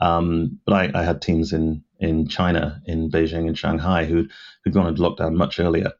um, 0.00 0.58
but 0.66 0.74
I, 0.74 1.00
I, 1.00 1.02
had 1.04 1.22
teams 1.22 1.52
in 1.52 1.82
in 2.00 2.28
China, 2.28 2.80
in 2.86 3.10
Beijing 3.10 3.46
and 3.46 3.56
Shanghai, 3.56 4.04
who 4.04 4.26
who'd 4.64 4.74
gone 4.74 4.88
into 4.88 5.02
lockdown 5.02 5.34
much 5.34 5.60
earlier, 5.60 5.92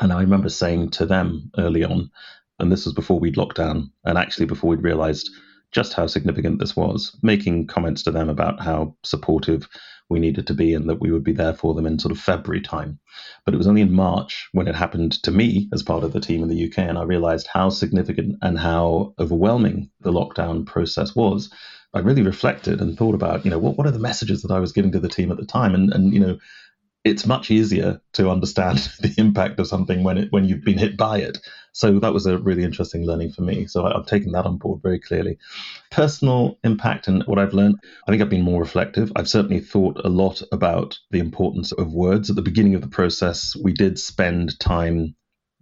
and 0.00 0.12
I 0.12 0.20
remember 0.20 0.48
saying 0.48 0.90
to 0.90 1.06
them 1.06 1.50
early 1.58 1.84
on, 1.84 2.10
and 2.58 2.72
this 2.72 2.84
was 2.84 2.94
before 2.94 3.18
we'd 3.20 3.36
locked 3.36 3.56
down, 3.56 3.92
and 4.04 4.18
actually 4.18 4.46
before 4.46 4.70
we'd 4.70 4.82
realized 4.82 5.30
just 5.72 5.94
how 5.94 6.06
significant 6.06 6.58
this 6.58 6.76
was, 6.76 7.16
making 7.22 7.66
comments 7.66 8.02
to 8.02 8.10
them 8.10 8.28
about 8.28 8.60
how 8.60 8.94
supportive 9.02 9.68
we 10.08 10.20
needed 10.20 10.46
to 10.46 10.54
be 10.54 10.74
and 10.74 10.88
that 10.88 11.00
we 11.00 11.10
would 11.10 11.24
be 11.24 11.32
there 11.32 11.54
for 11.54 11.74
them 11.74 11.86
in 11.86 11.98
sort 11.98 12.12
of 12.12 12.20
February 12.20 12.60
time. 12.60 12.98
But 13.44 13.54
it 13.54 13.56
was 13.56 13.66
only 13.66 13.80
in 13.80 13.92
March 13.92 14.48
when 14.52 14.68
it 14.68 14.74
happened 14.74 15.12
to 15.22 15.30
me 15.30 15.68
as 15.72 15.82
part 15.82 16.04
of 16.04 16.12
the 16.12 16.20
team 16.20 16.42
in 16.42 16.48
the 16.48 16.68
UK, 16.68 16.78
and 16.78 16.98
I 16.98 17.02
realized 17.02 17.48
how 17.52 17.70
significant 17.70 18.36
and 18.42 18.58
how 18.58 19.14
overwhelming 19.18 19.90
the 20.00 20.12
lockdown 20.12 20.66
process 20.66 21.16
was. 21.16 21.50
I 21.94 21.98
really 21.98 22.22
reflected 22.22 22.80
and 22.80 22.96
thought 22.96 23.14
about, 23.14 23.44
you 23.44 23.50
know, 23.50 23.58
what, 23.58 23.76
what 23.76 23.86
are 23.86 23.90
the 23.90 23.98
messages 23.98 24.42
that 24.42 24.50
I 24.50 24.60
was 24.60 24.72
giving 24.72 24.92
to 24.92 25.00
the 25.00 25.08
team 25.08 25.30
at 25.30 25.38
the 25.38 25.44
time? 25.44 25.74
And, 25.74 25.92
and 25.92 26.12
you 26.12 26.20
know, 26.20 26.38
it's 27.04 27.26
much 27.26 27.50
easier 27.50 28.00
to 28.12 28.30
understand 28.30 28.78
the 29.00 29.14
impact 29.18 29.58
of 29.58 29.66
something 29.66 30.04
when 30.04 30.18
it 30.18 30.32
when 30.32 30.44
you've 30.44 30.64
been 30.64 30.78
hit 30.78 30.96
by 30.96 31.18
it. 31.18 31.38
So 31.72 31.98
that 32.00 32.12
was 32.12 32.26
a 32.26 32.38
really 32.38 32.64
interesting 32.64 33.06
learning 33.06 33.32
for 33.32 33.42
me. 33.42 33.66
So 33.66 33.86
I, 33.86 33.96
have 33.96 34.06
taken 34.06 34.32
that 34.32 34.44
on 34.44 34.58
board 34.58 34.82
very 34.82 34.98
clearly. 34.98 35.38
Personal 35.90 36.58
impact 36.62 37.08
and 37.08 37.22
what 37.24 37.38
I've 37.38 37.54
learned, 37.54 37.76
I 38.06 38.10
think 38.10 38.20
I've 38.22 38.28
been 38.28 38.42
more 38.42 38.60
reflective. 38.60 39.10
I've 39.16 39.28
certainly 39.28 39.60
thought 39.60 40.00
a 40.04 40.08
lot 40.08 40.42
about 40.52 40.98
the 41.10 41.18
importance 41.18 41.72
of 41.72 41.92
words. 41.92 42.28
At 42.28 42.36
the 42.36 42.42
beginning 42.42 42.74
of 42.74 42.82
the 42.82 42.88
process, 42.88 43.56
we 43.56 43.72
did 43.72 43.98
spend 43.98 44.58
time. 44.60 45.14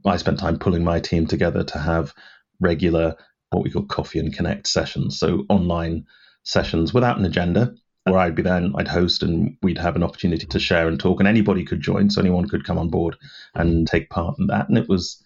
I 0.04 0.16
spent 0.16 0.40
time 0.40 0.58
pulling 0.58 0.82
my 0.82 0.98
team 0.98 1.26
together 1.26 1.62
to 1.62 1.78
have 1.78 2.12
regular 2.58 3.16
what 3.50 3.62
we 3.62 3.70
call 3.70 3.84
coffee 3.84 4.18
and 4.18 4.32
connect 4.32 4.66
sessions. 4.66 5.18
So 5.18 5.44
online 5.48 6.06
sessions 6.42 6.92
without 6.92 7.18
an 7.18 7.24
agenda 7.24 7.74
where 8.10 8.20
I'd 8.20 8.34
be 8.34 8.42
then, 8.42 8.72
I'd 8.76 8.88
host 8.88 9.22
and 9.22 9.56
we'd 9.62 9.78
have 9.78 9.96
an 9.96 10.02
opportunity 10.02 10.46
to 10.46 10.58
share 10.58 10.88
and 10.88 10.98
talk, 10.98 11.20
and 11.20 11.28
anybody 11.28 11.64
could 11.64 11.80
join. 11.80 12.10
So 12.10 12.20
anyone 12.20 12.48
could 12.48 12.64
come 12.64 12.78
on 12.78 12.90
board 12.90 13.16
and 13.54 13.86
take 13.86 14.10
part 14.10 14.38
in 14.38 14.46
that. 14.48 14.68
And 14.68 14.76
it 14.76 14.88
was 14.88 15.22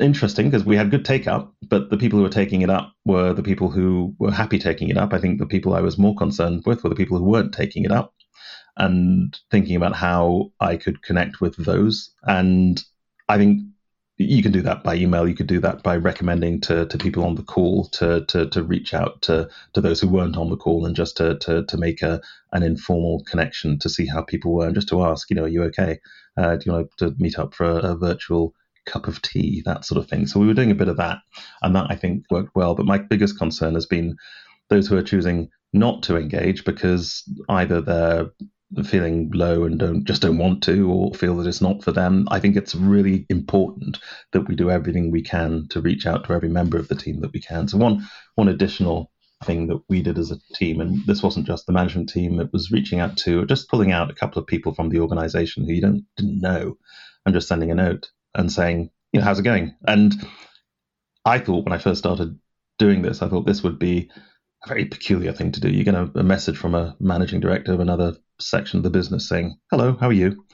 interesting 0.00 0.48
because 0.48 0.64
we 0.64 0.76
had 0.76 0.90
good 0.90 1.04
take 1.04 1.26
up, 1.26 1.52
but 1.68 1.90
the 1.90 1.96
people 1.96 2.18
who 2.18 2.22
were 2.22 2.30
taking 2.30 2.62
it 2.62 2.70
up 2.70 2.92
were 3.04 3.32
the 3.32 3.42
people 3.42 3.68
who 3.68 4.14
were 4.18 4.30
happy 4.30 4.58
taking 4.58 4.88
it 4.88 4.96
up. 4.96 5.12
I 5.12 5.18
think 5.18 5.38
the 5.38 5.46
people 5.46 5.74
I 5.74 5.80
was 5.80 5.98
more 5.98 6.14
concerned 6.14 6.62
with 6.66 6.82
were 6.82 6.90
the 6.90 6.96
people 6.96 7.18
who 7.18 7.24
weren't 7.24 7.52
taking 7.52 7.84
it 7.84 7.92
up 7.92 8.14
and 8.76 9.36
thinking 9.50 9.74
about 9.74 9.96
how 9.96 10.52
I 10.60 10.76
could 10.76 11.02
connect 11.02 11.40
with 11.40 11.56
those. 11.56 12.10
And 12.22 12.82
I 13.28 13.36
think 13.36 13.62
you 14.18 14.42
can 14.42 14.52
do 14.52 14.62
that 14.62 14.82
by 14.82 14.96
email. 14.96 15.28
You 15.28 15.34
could 15.34 15.46
do 15.46 15.60
that 15.60 15.82
by 15.82 15.96
recommending 15.96 16.60
to, 16.62 16.86
to 16.86 16.98
people 16.98 17.24
on 17.24 17.36
the 17.36 17.42
call 17.42 17.86
to, 17.90 18.24
to, 18.26 18.48
to 18.50 18.62
reach 18.62 18.92
out 18.92 19.22
to, 19.22 19.48
to 19.74 19.80
those 19.80 20.00
who 20.00 20.08
weren't 20.08 20.36
on 20.36 20.50
the 20.50 20.56
call 20.56 20.84
and 20.86 20.96
just 20.96 21.16
to, 21.18 21.38
to, 21.38 21.64
to 21.64 21.76
make 21.76 22.02
a, 22.02 22.20
an 22.52 22.62
informal 22.62 23.22
connection 23.24 23.78
to 23.78 23.88
see 23.88 24.06
how 24.06 24.22
people 24.22 24.52
were 24.52 24.66
and 24.66 24.74
just 24.74 24.88
to 24.88 25.04
ask, 25.04 25.30
you 25.30 25.36
know, 25.36 25.44
are 25.44 25.48
you 25.48 25.62
okay? 25.64 26.00
Uh, 26.36 26.56
do 26.56 26.62
you 26.66 26.72
want 26.72 26.90
to 26.98 27.14
meet 27.18 27.38
up 27.38 27.54
for 27.54 27.64
a, 27.64 27.92
a 27.92 27.96
virtual 27.96 28.54
cup 28.88 29.06
of 29.06 29.22
tea, 29.22 29.62
that 29.66 29.84
sort 29.84 30.02
of 30.02 30.08
thing. 30.08 30.26
So 30.26 30.40
we 30.40 30.46
were 30.46 30.54
doing 30.54 30.70
a 30.70 30.74
bit 30.74 30.88
of 30.88 30.96
that, 30.96 31.18
and 31.62 31.76
that 31.76 31.86
I 31.90 31.94
think 31.94 32.24
worked 32.30 32.56
well. 32.56 32.74
But 32.74 32.86
my 32.86 32.98
biggest 32.98 33.38
concern 33.38 33.74
has 33.74 33.86
been 33.86 34.16
those 34.70 34.88
who 34.88 34.96
are 34.96 35.02
choosing 35.02 35.50
not 35.72 36.02
to 36.04 36.16
engage 36.16 36.64
because 36.64 37.22
either 37.48 37.80
they're 37.80 38.30
feeling 38.84 39.30
low 39.32 39.64
and 39.64 39.78
don't 39.78 40.04
just 40.04 40.22
don't 40.22 40.38
want 40.38 40.62
to 40.62 40.90
or 40.90 41.14
feel 41.14 41.36
that 41.36 41.46
it's 41.46 41.60
not 41.60 41.82
for 41.82 41.92
them. 41.92 42.28
I 42.30 42.40
think 42.40 42.56
it's 42.56 42.74
really 42.74 43.26
important 43.28 43.98
that 44.32 44.42
we 44.42 44.54
do 44.54 44.70
everything 44.70 45.10
we 45.10 45.22
can 45.22 45.68
to 45.68 45.80
reach 45.80 46.06
out 46.06 46.24
to 46.24 46.34
every 46.34 46.48
member 46.48 46.76
of 46.78 46.88
the 46.88 46.94
team 46.94 47.20
that 47.20 47.32
we 47.32 47.40
can. 47.40 47.68
So 47.68 47.78
one 47.78 48.06
one 48.34 48.48
additional 48.48 49.10
thing 49.44 49.68
that 49.68 49.80
we 49.88 50.02
did 50.02 50.18
as 50.18 50.30
a 50.30 50.38
team 50.54 50.80
and 50.80 51.06
this 51.06 51.22
wasn't 51.22 51.46
just 51.46 51.64
the 51.66 51.72
management 51.72 52.08
team 52.08 52.40
it 52.40 52.52
was 52.52 52.72
reaching 52.72 52.98
out 52.98 53.16
to 53.16 53.46
just 53.46 53.68
pulling 53.68 53.92
out 53.92 54.10
a 54.10 54.14
couple 54.14 54.42
of 54.42 54.48
people 54.48 54.74
from 54.74 54.88
the 54.88 54.98
organization 54.98 55.64
who 55.64 55.72
you 55.72 55.80
don't 55.80 56.04
didn't 56.16 56.40
know 56.40 56.76
and 57.24 57.32
just 57.32 57.46
sending 57.46 57.70
a 57.70 57.74
note 57.74 58.10
and 58.34 58.50
saying 58.50 58.90
you 59.12 59.20
know 59.20 59.24
how's 59.24 59.38
it 59.38 59.44
going? 59.44 59.76
And 59.86 60.12
i 61.24 61.38
thought 61.38 61.64
when 61.64 61.72
i 61.72 61.78
first 61.78 62.00
started 62.00 62.36
doing 62.80 63.02
this 63.02 63.22
i 63.22 63.28
thought 63.28 63.46
this 63.46 63.62
would 63.62 63.78
be 63.78 64.10
a 64.64 64.68
very 64.68 64.84
peculiar 64.86 65.32
thing 65.32 65.52
to 65.52 65.60
do. 65.60 65.70
You 65.70 65.84
get 65.84 65.94
a, 65.94 66.10
a, 66.14 66.22
message 66.22 66.56
from 66.56 66.74
a 66.74 66.96
managing 66.98 67.40
director 67.40 67.72
of 67.72 67.80
another 67.80 68.16
section 68.40 68.78
of 68.78 68.82
the 68.84 68.90
business 68.90 69.28
saying, 69.28 69.56
"Hello, 69.70 69.96
how 70.00 70.08
are 70.08 70.12
you?" 70.12 70.44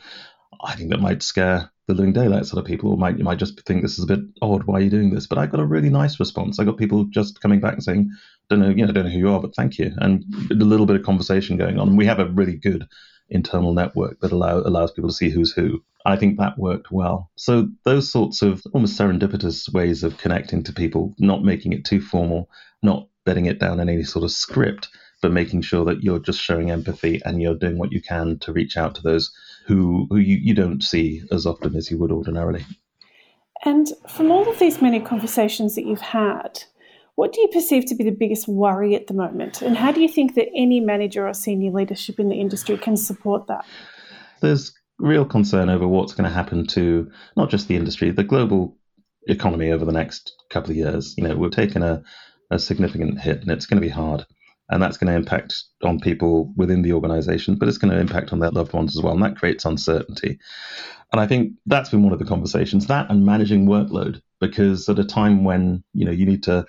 I 0.62 0.74
think 0.74 0.91
that 0.91 1.01
might 1.01 1.22
scare 1.22 1.70
the 1.87 1.95
living 1.95 2.14
daylights 2.14 2.55
out 2.55 2.59
of 2.59 2.64
people, 2.64 2.91
or 2.91 2.97
might 2.97 3.18
you 3.18 3.24
might 3.24 3.39
just 3.39 3.61
think 3.66 3.82
this 3.82 3.99
is 3.99 4.05
a 4.05 4.09
bit 4.16 4.20
odd. 4.41 4.64
Why 4.64 4.78
are 4.78 4.80
you 4.80 4.91
doing 4.91 5.11
this? 5.11 5.26
But 5.26 5.39
I 5.39 5.47
got 5.47 5.61
a 5.61 5.66
really 5.66 5.91
nice 5.91 6.18
response. 6.18 6.59
I 6.59 6.64
got 6.64 6.78
people 6.78 7.05
just 7.05 7.41
coming 7.41 7.61
back 7.61 7.74
and 7.74 7.82
saying, 7.82 8.11
"Don't 8.49 8.61
know, 8.61 8.70
you 8.70 8.87
know, 8.87 8.93
don't 8.93 9.05
know 9.05 9.11
who 9.11 9.18
you 9.18 9.30
are, 9.30 9.41
but 9.41 9.55
thank 9.55 9.78
you," 9.78 9.93
and 9.99 10.24
a 10.51 10.55
little 10.55 10.87
bit 10.87 10.97
of 10.97 11.03
conversation 11.03 11.57
going 11.57 11.78
on. 11.78 11.97
We 11.97 12.07
have 12.07 12.20
a 12.20 12.30
really 12.30 12.57
good 12.57 12.87
internal 13.30 13.72
network 13.72 14.20
that 14.20 14.32
allow, 14.32 14.59
allows 14.59 14.93
people 14.93 15.09
to 15.09 15.16
see 15.16 15.30
who's 15.30 15.53
who. 15.53 15.82
I 16.07 16.16
think 16.16 16.39
that 16.39 16.59
worked 16.59 16.93
well. 16.93 17.30
So 17.37 17.68
those 17.85 18.11
sorts 18.11 18.43
of 18.43 18.62
almost 18.74 18.99
serendipitous 18.99 19.72
ways 19.72 20.05
of 20.05 20.18
connecting 20.18 20.62
to 20.64 20.72
people, 20.72 21.14
not 21.18 21.43
making 21.43 21.72
it 21.72 21.85
too 21.85 22.01
formal, 22.01 22.51
not 22.82 23.09
bedding 23.24 23.47
it 23.47 23.59
down 23.59 23.80
in 23.80 23.89
any 23.89 24.05
sort 24.05 24.24
of 24.24 24.30
script, 24.30 24.89
but 25.25 25.33
making 25.33 25.62
sure 25.62 25.87
that 25.87 26.03
you're 26.03 26.18
just 26.18 26.39
showing 26.39 26.70
empathy 26.70 27.18
and 27.25 27.41
you're 27.41 27.55
doing 27.55 27.79
what 27.79 27.91
you 27.91 28.03
can 28.03 28.39
to 28.41 28.53
reach 28.53 28.77
out 28.77 28.95
to 28.95 29.01
those 29.01 29.33
who 29.66 30.07
who 30.11 30.18
you, 30.18 30.37
you 30.37 30.53
don't 30.53 30.83
see 30.83 31.22
as 31.33 31.47
often 31.47 31.75
as 31.75 31.91
you 31.91 31.97
would 31.97 32.12
ordinarily. 32.12 32.62
And 33.64 33.89
from 34.07 34.31
all 34.31 34.47
of 34.47 34.59
these 34.59 34.83
many 34.83 35.01
conversations 35.01 35.77
that 35.77 35.87
you've 35.87 36.03
had, 36.03 36.62
what 37.14 37.33
do 37.33 37.41
you 37.41 37.49
perceive 37.49 37.87
to 37.87 37.95
be 37.95 38.05
the 38.05 38.11
biggest 38.11 38.47
worry 38.47 38.95
at 38.95 39.07
the 39.07 39.14
moment? 39.14 39.62
And 39.62 39.79
how 39.79 39.93
do 39.93 40.03
you 40.03 40.11
think 40.11 40.35
that 40.35 40.49
any 40.55 40.79
manager 40.79 41.27
or 41.27 41.33
senior 41.33 41.70
leadership 41.70 42.20
in 42.20 42.29
the 42.29 42.39
industry 42.39 42.77
can 42.77 42.99
support 42.99 43.47
that? 43.47 43.64
There's 44.43 44.75
real 44.99 45.25
concern 45.25 45.70
over 45.70 45.89
what's 45.89 46.12
going 46.12 46.29
to 46.29 46.35
happen 46.35 46.66
to 46.66 47.11
not 47.35 47.49
just 47.49 47.66
the 47.66 47.77
industry, 47.77 48.11
the 48.11 48.25
global 48.25 48.77
economy 49.27 49.70
over 49.70 49.87
the 49.87 49.93
next 49.93 50.35
couple 50.51 50.72
of 50.72 50.77
years. 50.77 51.14
You 51.16 51.27
know, 51.27 51.35
we've 51.35 51.51
taken 51.51 51.83
a, 51.83 52.03
a 52.51 52.59
significant 52.59 53.20
hit 53.20 53.41
and 53.41 53.51
it's 53.51 53.64
going 53.64 53.81
to 53.81 53.89
be 53.89 53.89
hard. 53.89 54.27
And 54.75 54.83
that's 54.83 54.97
going 54.97 55.07
to 55.07 55.16
impact 55.16 55.62
on 55.85 56.01
people 56.01 56.53
within 56.57 56.83
the 56.83 56.93
organization, 56.93 57.55
but 57.55 57.68
it's 57.68 57.79
going 57.79 57.95
to 57.95 58.01
impact 58.01 58.33
on 58.33 58.41
their 58.41 58.51
loved 58.51 58.72
ones 58.72 58.97
as 58.97 59.03
well. 59.03 59.14
And 59.14 59.22
that 59.22 59.37
creates 59.37 59.64
uncertainty. 59.64 60.41
And 61.12 61.20
I 61.20 61.29
think 61.29 61.53
that's 61.64 61.91
been 61.91 62.03
one 62.03 62.12
of 62.12 62.18
the 62.18 62.25
conversations, 62.25 62.89
that 62.89 63.09
and 63.09 63.25
managing 63.25 63.66
workload, 63.66 64.20
because 64.41 64.89
at 64.89 64.99
a 64.99 65.05
time 65.05 65.45
when, 65.45 65.85
you 65.93 66.05
know, 66.05 66.11
you 66.11 66.27
need 66.27 66.43
to 66.43 66.66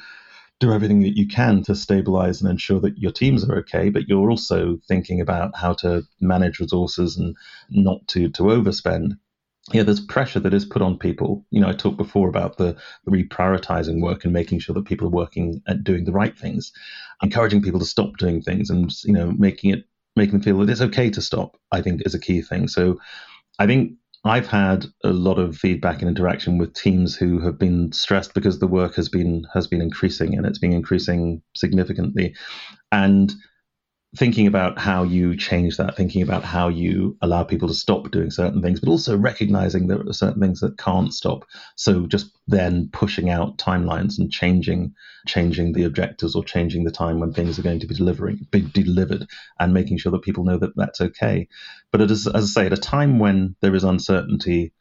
do 0.60 0.72
everything 0.72 1.01
that 1.01 1.18
you 1.18 1.28
can 1.28 1.64
to 1.64 1.74
stabilize 1.74 2.41
and 2.41 2.49
ensure 2.51 2.80
that 2.80 2.99
your 2.99 3.12
teams 3.12 3.43
are 3.43 3.58
okay, 3.58 3.89
but 3.89 4.08
you're 4.08 4.30
also 4.30 4.78
thinking 4.88 5.20
about 5.20 5.56
how 5.56 5.74
to 5.74 6.03
manage 6.22 6.60
resources 6.60 7.18
and 7.18 7.36
not 7.72 8.08
to 8.10 8.30
to 8.30 8.43
overspend 8.43 9.18
yeah, 9.74 9.84
there's 9.84 9.99
pressure 9.99 10.39
that 10.39 10.53
is 10.53 10.63
put 10.66 10.82
on 10.82 10.97
people. 10.97 11.45
You 11.49 11.61
know, 11.61 11.70
I 11.70 11.74
talked 11.74 11.97
before 11.97 12.30
about 12.30 12.57
the, 12.57 12.78
the 13.05 13.11
reprioritizing 13.11 13.99
work 13.99 14.24
and 14.24 14.34
making 14.34 14.59
sure 14.59 14.76
that 14.76 14.86
people 14.86 15.07
are 15.07 15.11
working 15.11 15.61
at 15.68 15.84
doing 15.84 16.05
the 16.05 16.11
right 16.11 16.38
things, 16.38 16.72
encouraging 17.24 17.63
people 17.63 17.80
to 17.80 17.86
stop 17.86 18.18
doing 18.18 18.41
things, 18.41 18.70
and 18.70 18.91
you 19.03 19.13
know, 19.13 19.32
making 19.32 19.72
it 19.72 19.86
making 20.16 20.34
them 20.34 20.41
feel 20.41 20.59
that 20.59 20.70
it's 20.70 20.82
okay 20.82 21.09
to 21.09 21.22
stop. 21.22 21.57
I 21.72 21.82
think 21.82 22.01
is 22.05 22.13
a 22.13 22.20
key 22.20 22.41
thing. 22.41 22.68
So, 22.68 22.99
I 23.57 23.66
think 23.66 23.93
I've 24.24 24.47
had 24.47 24.86
a 25.03 25.11
lot 25.11 25.39
of 25.39 25.57
feedback 25.57 26.01
and 26.01 26.09
interaction 26.09 26.57
with 26.59 26.74
teams 26.74 27.16
who 27.16 27.39
have 27.39 27.57
been 27.57 27.91
stressed 27.91 28.34
because 28.34 28.59
the 28.59 28.68
work 28.68 28.95
has 28.95 29.09
been 29.09 29.47
has 29.53 29.66
been 29.66 29.82
increasing 29.82 30.36
and 30.36 30.45
it's 30.45 30.59
been 30.59 30.74
increasing 30.74 31.41
significantly, 31.55 32.36
and 32.91 33.34
thinking 34.16 34.47
about 34.47 34.78
how 34.78 35.03
you 35.03 35.36
change 35.36 35.78
that, 35.78 35.95
thinking 35.95 36.22
about 36.22 36.43
how 36.43 36.70
you 36.70 37.18
allow 37.22 37.43
people 37.43 37.68
to 37.68 37.74
stop 37.74 38.11
doing 38.11 38.32
certain 38.32 38.61
things, 38.61 38.80
but 38.80 38.89
also 38.89 39.18
recognizing 39.18 39.88
that 39.88 39.97
there 39.97 40.09
are 40.09 40.13
certain 40.13 40.41
things 40.41 40.59
that 40.61 40.78
can't 40.78 41.13
stop. 41.13 41.45
So 41.76 42.05
just 42.07 42.32
then 42.47 42.89
pushing 42.91 43.30
out 43.30 43.57
timelines 43.57 44.18
and 44.20 44.32
changing 44.32 44.93
changing 45.28 45.74
the 45.74 45.84
objectives 45.84 46.36
or 46.36 46.43
changing 46.43 46.84
the 46.84 46.91
time 46.91 47.20
when 47.20 47.34
things 47.34 47.57
are 47.57 47.63
going 47.63 47.80
to 47.80 47.88
be 47.88 47.95
delivering 47.95 48.47
be 48.51 48.61
delivered 48.61 49.28
and 49.59 49.74
making 49.74 49.97
sure 49.97 50.11
that 50.11 50.22
people 50.22 50.43
know 50.43 50.57
that 50.57 50.76
that's 50.76 51.01
okay. 51.01 51.47
But 51.91 52.01
as, 52.01 52.28
as 52.28 52.55
I 52.55 52.61
say, 52.61 52.66
at 52.68 52.74
a 52.74 52.78
time 52.78 53.20
when 53.20 53.55
there 53.61 53.76
is 53.76 53.84
uncertainty 53.84 54.72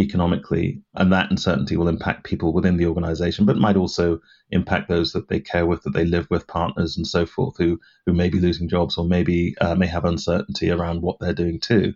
economically, 0.00 0.82
and 0.94 1.12
that 1.12 1.30
uncertainty 1.30 1.76
will 1.76 1.88
impact 1.88 2.24
people 2.24 2.52
within 2.52 2.76
the 2.76 2.86
organization, 2.86 3.46
but 3.46 3.56
might 3.56 3.76
also 3.76 4.20
impact 4.50 4.88
those 4.88 5.12
that 5.12 5.28
they 5.28 5.38
care 5.38 5.66
with, 5.66 5.82
that 5.82 5.92
they 5.92 6.04
live 6.04 6.26
with, 6.30 6.46
partners 6.48 6.96
and 6.96 7.06
so 7.06 7.24
forth, 7.24 7.56
who 7.58 7.78
who 8.04 8.12
may 8.12 8.28
be 8.28 8.40
losing 8.40 8.68
jobs 8.68 8.98
or 8.98 9.04
maybe 9.04 9.54
uh, 9.60 9.74
may 9.74 9.86
have 9.86 10.04
uncertainty 10.04 10.70
around 10.70 11.02
what 11.02 11.18
they're 11.20 11.32
doing 11.32 11.60
too. 11.60 11.94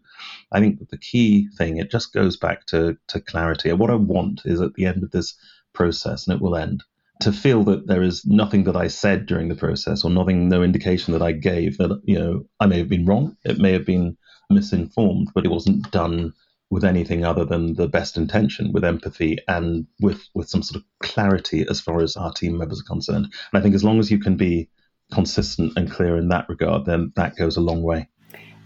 I 0.53 0.61
think 0.61 0.89
the 0.89 0.99
key 0.99 1.49
thing 1.59 1.77
it 1.79 1.91
just 1.91 2.13
goes 2.13 2.37
back 2.37 2.67
to 2.67 2.97
to 3.09 3.21
clarity. 3.21 3.71
And 3.71 3.81
what 3.81 3.91
I 3.91 3.97
want 3.97 4.43
is 4.45 4.61
at 4.61 4.75
the 4.75 4.87
end 4.87 5.03
of 5.03 5.11
this 5.11 5.35
process, 5.73 6.27
and 6.27 6.37
it 6.37 6.43
will 6.43 6.57
end, 6.57 6.85
to 7.21 7.33
feel 7.33 7.65
that 7.65 7.89
there 7.89 8.03
is 8.03 8.25
nothing 8.25 8.65
that 8.65 8.77
I 8.77 8.87
said 8.87 9.27
during 9.27 9.49
the 9.49 9.57
process 9.57 10.05
or 10.05 10.11
nothing, 10.11 10.49
no 10.49 10.63
indication 10.63 11.13
that 11.15 11.23
I 11.23 11.33
gave 11.33 11.79
that 11.79 12.01
you 12.05 12.19
know 12.19 12.45
I 12.61 12.67
may 12.67 12.79
have 12.79 12.89
been 12.89 13.07
wrong, 13.07 13.37
it 13.45 13.59
may 13.59 13.73
have 13.73 13.85
been 13.87 14.17
misinformed, 14.51 15.31
but 15.35 15.45
it 15.45 15.51
wasn't 15.51 15.91
done 15.91 16.33
with 16.71 16.85
anything 16.85 17.25
other 17.25 17.45
than 17.45 17.75
the 17.75 17.89
best 17.89 18.17
intention, 18.17 18.73
with 18.73 18.85
empathy 18.85 19.39
and 19.49 19.87
with 20.01 20.29
with 20.35 20.49
some 20.49 20.63
sort 20.63 20.77
of 20.77 20.85
clarity 21.01 21.67
as 21.69 21.81
far 21.81 22.01
as 22.01 22.17
our 22.17 22.33
team 22.33 22.59
members 22.59 22.81
are 22.81 22.85
concerned. 22.85 23.25
And 23.25 23.61
I 23.61 23.63
think 23.63 23.75
as 23.75 23.85
long 23.85 23.99
as 23.99 24.11
you 24.11 24.19
can 24.19 24.37
be 24.37 24.69
consistent 25.13 25.73
and 25.77 25.91
clear 25.91 26.17
in 26.17 26.29
that 26.29 26.49
regard, 26.49 26.85
then 26.85 27.13
that 27.17 27.37
goes 27.37 27.57
a 27.57 27.63
long 27.63 27.83
way. 27.83 28.09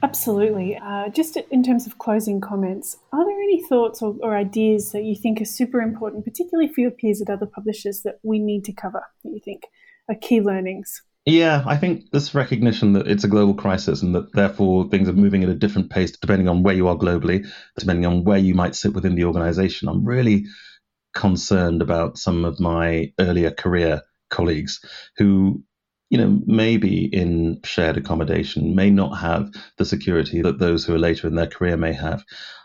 Absolutely. 0.03 0.77
Uh, 0.77 1.09
just 1.11 1.37
in 1.37 1.63
terms 1.63 1.87
of 1.87 1.99
closing 1.99 2.41
comments, 2.41 2.97
are 3.13 3.25
there 3.25 3.41
any 3.41 3.63
thoughts 3.69 4.03
or, 4.03 4.17
or, 4.21 4.37
ideas 4.37 4.91
that 4.91 5.05
you 5.05 5.15
think 5.15 5.41
are 5.41 5.45
super 5.45 5.81
important, 5.81 6.25
particularly 6.25 6.73
for 6.73 6.81
your 6.81 6.91
peers 6.91 7.23
at 7.23 7.31
other 7.31 7.47
publishers, 7.47 8.03
that 8.03 8.19
we 8.25 8.41
need 8.41 8.65
to 8.65 8.73
cover 8.73 9.05
that 9.23 9.31
you 9.31 9.39
think 9.45 9.63
are 10.09 10.17
key 10.17 10.41
learnings? 10.41 11.03
Yeah, 11.25 11.63
I 11.67 11.77
think 11.77 12.11
this 12.11 12.35
recognition 12.35 12.95
that 12.95 13.07
it's 13.07 13.23
a 13.23 13.29
global 13.29 13.55
crisis 13.55 14.03
and 14.03 14.15
that 14.15 14.33
therefore 14.33 14.89
things 14.89 15.09
are 15.09 15.13
mm-hmm. 15.13 15.21
moving 15.21 15.45
at 15.45 15.51
a 15.51 15.55
different 15.55 15.91
pace 15.91 16.11
depending 16.11 16.49
on 16.49 16.65
where 16.65 16.75
you 16.75 16.89
are 16.89 16.97
globally, 16.97 17.47
depending 17.79 18.07
on 18.07 18.25
where 18.25 18.39
you 18.39 18.55
might 18.55 18.75
sit 18.75 18.93
within 18.93 19.15
the 19.15 19.25
organization. 19.25 19.89
I'm 19.89 20.05
really 20.05 20.47
concerned 21.15 21.81
about 21.81 22.19
some 22.19 22.45
of 22.45 22.59
my 22.59 23.13
earlier 23.21 23.53
career 23.53 24.03
colleagues 24.31 24.81
who 25.17 25.63
you 26.13 26.19
know, 26.19 26.43
maybe 26.45 27.07
in 27.07 27.59
shared 27.65 27.97
accommodation, 27.97 28.75
may 28.75 28.91
not 28.91 29.19
have 29.19 29.51
the 29.79 29.85
security 29.87 30.43
that 30.43 30.59
those 30.59 30.85
who 30.85 30.95
are 30.95 30.99
later 30.99 31.27
in 31.27 31.37
their 31.37 31.47
career 31.47 31.75
may 31.79 31.95
have. 31.95 32.23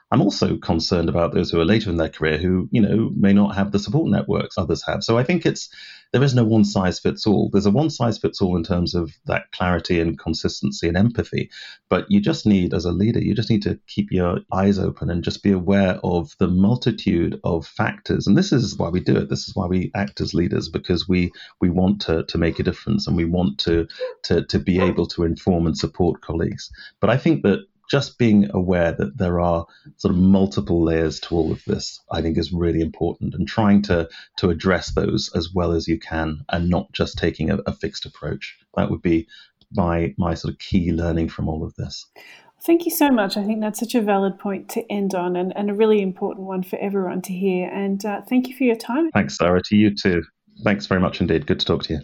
I'm 0.09 0.21
also 0.21 0.55
concerned 0.57 1.09
about 1.09 1.33
those 1.33 1.51
who 1.51 1.59
are 1.59 1.65
later 1.65 1.89
in 1.89 1.97
their 1.97 2.09
career 2.09 2.37
who, 2.37 2.69
you 2.71 2.81
know, 2.81 3.11
may 3.15 3.33
not 3.33 3.55
have 3.55 3.71
the 3.71 3.79
support 3.79 4.09
networks 4.09 4.57
others 4.57 4.83
have. 4.87 5.03
So 5.03 5.17
I 5.17 5.23
think 5.23 5.45
it's 5.45 5.69
there 6.13 6.23
is 6.23 6.33
no 6.33 6.45
one 6.45 6.63
size 6.63 6.99
fits 6.99 7.27
all. 7.27 7.49
There's 7.51 7.65
a 7.65 7.71
one 7.71 7.89
size 7.89 8.17
fits 8.17 8.41
all 8.41 8.55
in 8.55 8.63
terms 8.63 8.95
of 8.95 9.11
that 9.25 9.51
clarity 9.51 9.99
and 9.99 10.17
consistency 10.17 10.87
and 10.87 10.95
empathy, 10.95 11.49
but 11.89 12.09
you 12.09 12.21
just 12.21 12.45
need 12.45 12.73
as 12.73 12.85
a 12.85 12.91
leader, 12.91 13.19
you 13.19 13.35
just 13.35 13.49
need 13.49 13.63
to 13.63 13.77
keep 13.87 14.09
your 14.11 14.39
eyes 14.53 14.79
open 14.79 15.09
and 15.09 15.23
just 15.23 15.43
be 15.43 15.51
aware 15.51 15.99
of 16.05 16.33
the 16.39 16.47
multitude 16.47 17.39
of 17.43 17.67
factors. 17.67 18.27
And 18.27 18.37
this 18.37 18.53
is 18.53 18.77
why 18.77 18.87
we 18.87 19.01
do 19.01 19.17
it. 19.17 19.27
This 19.29 19.49
is 19.49 19.55
why 19.55 19.65
we 19.65 19.91
act 19.93 20.21
as 20.21 20.33
leaders 20.33 20.69
because 20.69 21.09
we 21.09 21.31
we 21.59 21.69
want 21.69 21.99
to 22.03 22.23
to 22.23 22.37
make 22.37 22.59
a 22.59 22.63
difference 22.63 23.07
and 23.07 23.17
we 23.17 23.25
want 23.25 23.57
to 23.59 23.87
to 24.23 24.45
to 24.45 24.59
be 24.59 24.79
able 24.79 25.07
to 25.07 25.25
inform 25.25 25.67
and 25.67 25.77
support 25.77 26.21
colleagues. 26.21 26.71
But 27.01 27.09
I 27.09 27.17
think 27.17 27.43
that 27.43 27.65
just 27.89 28.17
being 28.17 28.49
aware 28.53 28.91
that 28.91 29.17
there 29.17 29.39
are 29.39 29.65
sort 29.97 30.13
of 30.13 30.19
multiple 30.19 30.83
layers 30.83 31.19
to 31.21 31.35
all 31.35 31.51
of 31.51 31.63
this, 31.65 31.99
I 32.11 32.21
think 32.21 32.37
is 32.37 32.51
really 32.51 32.81
important 32.81 33.33
and 33.33 33.47
trying 33.47 33.81
to 33.83 34.09
to 34.37 34.49
address 34.49 34.91
those 34.93 35.29
as 35.35 35.53
well 35.53 35.71
as 35.71 35.87
you 35.87 35.99
can 35.99 36.41
and 36.49 36.69
not 36.69 36.91
just 36.91 37.17
taking 37.17 37.49
a, 37.49 37.57
a 37.65 37.73
fixed 37.73 38.05
approach. 38.05 38.57
That 38.75 38.89
would 38.89 39.01
be 39.01 39.27
my 39.73 40.13
my 40.17 40.33
sort 40.33 40.53
of 40.53 40.59
key 40.59 40.91
learning 40.91 41.29
from 41.29 41.47
all 41.47 41.63
of 41.63 41.75
this. 41.75 42.05
Thank 42.63 42.85
you 42.85 42.91
so 42.91 43.09
much. 43.09 43.37
I 43.37 43.43
think 43.43 43.61
that's 43.61 43.79
such 43.79 43.95
a 43.95 44.01
valid 44.01 44.39
point 44.39 44.67
to 44.69 44.91
end 44.91 45.13
on 45.13 45.35
and, 45.35 45.55
and 45.55 45.69
a 45.69 45.73
really 45.73 46.01
important 46.01 46.47
one 46.47 46.63
for 46.63 46.77
everyone 46.79 47.21
to 47.23 47.33
hear. 47.33 47.69
And 47.69 48.03
uh, 48.03 48.21
thank 48.27 48.47
you 48.47 48.55
for 48.55 48.63
your 48.63 48.75
time. 48.75 49.11
Thanks, 49.11 49.37
Sara. 49.37 49.61
To 49.61 49.75
you 49.75 49.95
too. 49.95 50.23
Thanks 50.63 50.87
very 50.87 50.99
much 50.99 51.21
indeed. 51.21 51.45
Good 51.45 51.59
to 51.59 51.65
talk 51.65 51.83
to 51.83 51.93
you. 51.93 51.99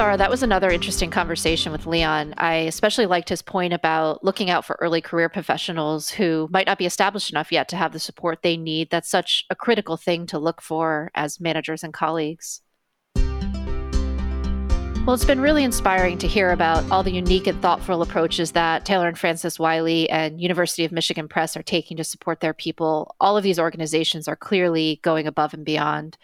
Sara, 0.00 0.16
that 0.16 0.30
was 0.30 0.42
another 0.42 0.70
interesting 0.70 1.10
conversation 1.10 1.72
with 1.72 1.84
Leon. 1.84 2.32
I 2.38 2.54
especially 2.54 3.04
liked 3.04 3.28
his 3.28 3.42
point 3.42 3.74
about 3.74 4.24
looking 4.24 4.48
out 4.48 4.64
for 4.64 4.78
early 4.80 5.02
career 5.02 5.28
professionals 5.28 6.08
who 6.08 6.48
might 6.50 6.66
not 6.66 6.78
be 6.78 6.86
established 6.86 7.30
enough 7.30 7.52
yet 7.52 7.68
to 7.68 7.76
have 7.76 7.92
the 7.92 7.98
support 7.98 8.38
they 8.40 8.56
need. 8.56 8.88
That's 8.88 9.10
such 9.10 9.44
a 9.50 9.54
critical 9.54 9.98
thing 9.98 10.24
to 10.28 10.38
look 10.38 10.62
for 10.62 11.10
as 11.14 11.38
managers 11.38 11.84
and 11.84 11.92
colleagues. 11.92 12.62
Well, 15.04 15.12
it's 15.12 15.26
been 15.26 15.42
really 15.42 15.64
inspiring 15.64 16.16
to 16.16 16.26
hear 16.26 16.50
about 16.50 16.90
all 16.90 17.02
the 17.02 17.12
unique 17.12 17.46
and 17.46 17.60
thoughtful 17.60 18.00
approaches 18.00 18.52
that 18.52 18.86
Taylor 18.86 19.06
and 19.06 19.18
Francis 19.18 19.58
Wiley 19.58 20.08
and 20.08 20.40
University 20.40 20.86
of 20.86 20.92
Michigan 20.92 21.28
Press 21.28 21.58
are 21.58 21.62
taking 21.62 21.98
to 21.98 22.04
support 22.04 22.40
their 22.40 22.54
people. 22.54 23.14
All 23.20 23.36
of 23.36 23.42
these 23.42 23.58
organizations 23.58 24.28
are 24.28 24.36
clearly 24.36 24.98
going 25.02 25.26
above 25.26 25.52
and 25.52 25.66
beyond 25.66 26.16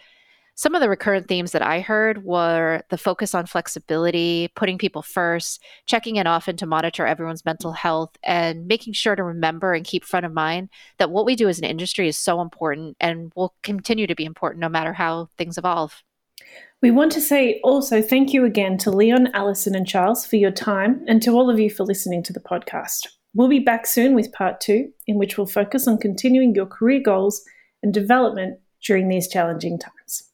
some 0.57 0.73
of 0.73 0.81
the 0.81 0.89
recurrent 0.89 1.27
themes 1.27 1.51
that 1.51 1.61
I 1.61 1.81
heard 1.81 2.23
were 2.23 2.81
the 2.89 2.97
focus 2.97 3.35
on 3.35 3.45
flexibility, 3.45 4.49
putting 4.55 4.79
people 4.79 5.03
first, 5.03 5.61
checking 5.85 6.15
in 6.15 6.25
often 6.25 6.57
to 6.57 6.65
monitor 6.65 7.05
everyone's 7.05 7.45
mental 7.45 7.73
health, 7.73 8.17
and 8.23 8.65
making 8.65 8.93
sure 8.93 9.15
to 9.15 9.23
remember 9.23 9.75
and 9.75 9.85
keep 9.85 10.03
front 10.03 10.25
of 10.25 10.33
mind 10.33 10.69
that 10.97 11.11
what 11.11 11.27
we 11.27 11.35
do 11.35 11.47
as 11.47 11.59
an 11.59 11.63
industry 11.63 12.07
is 12.07 12.17
so 12.17 12.41
important 12.41 12.97
and 12.99 13.31
will 13.35 13.53
continue 13.61 14.07
to 14.07 14.15
be 14.15 14.25
important 14.25 14.59
no 14.59 14.67
matter 14.67 14.93
how 14.93 15.29
things 15.37 15.59
evolve. 15.59 16.01
We 16.81 16.89
want 16.89 17.11
to 17.11 17.21
say 17.21 17.59
also 17.63 18.01
thank 18.01 18.33
you 18.33 18.43
again 18.43 18.79
to 18.79 18.89
Leon, 18.89 19.29
Alison, 19.35 19.75
and 19.75 19.87
Charles 19.87 20.25
for 20.25 20.37
your 20.37 20.51
time, 20.51 21.05
and 21.07 21.21
to 21.21 21.33
all 21.33 21.51
of 21.51 21.59
you 21.59 21.69
for 21.69 21.83
listening 21.83 22.23
to 22.23 22.33
the 22.33 22.39
podcast. 22.39 23.05
We'll 23.35 23.47
be 23.47 23.59
back 23.59 23.85
soon 23.85 24.15
with 24.15 24.33
part 24.33 24.59
two, 24.59 24.91
in 25.05 25.19
which 25.19 25.37
we'll 25.37 25.45
focus 25.45 25.87
on 25.87 25.99
continuing 25.99 26.55
your 26.55 26.65
career 26.65 26.99
goals 26.99 27.43
and 27.83 27.93
development 27.93 28.59
during 28.83 29.07
these 29.07 29.27
challenging 29.27 29.77
times. 29.77 30.26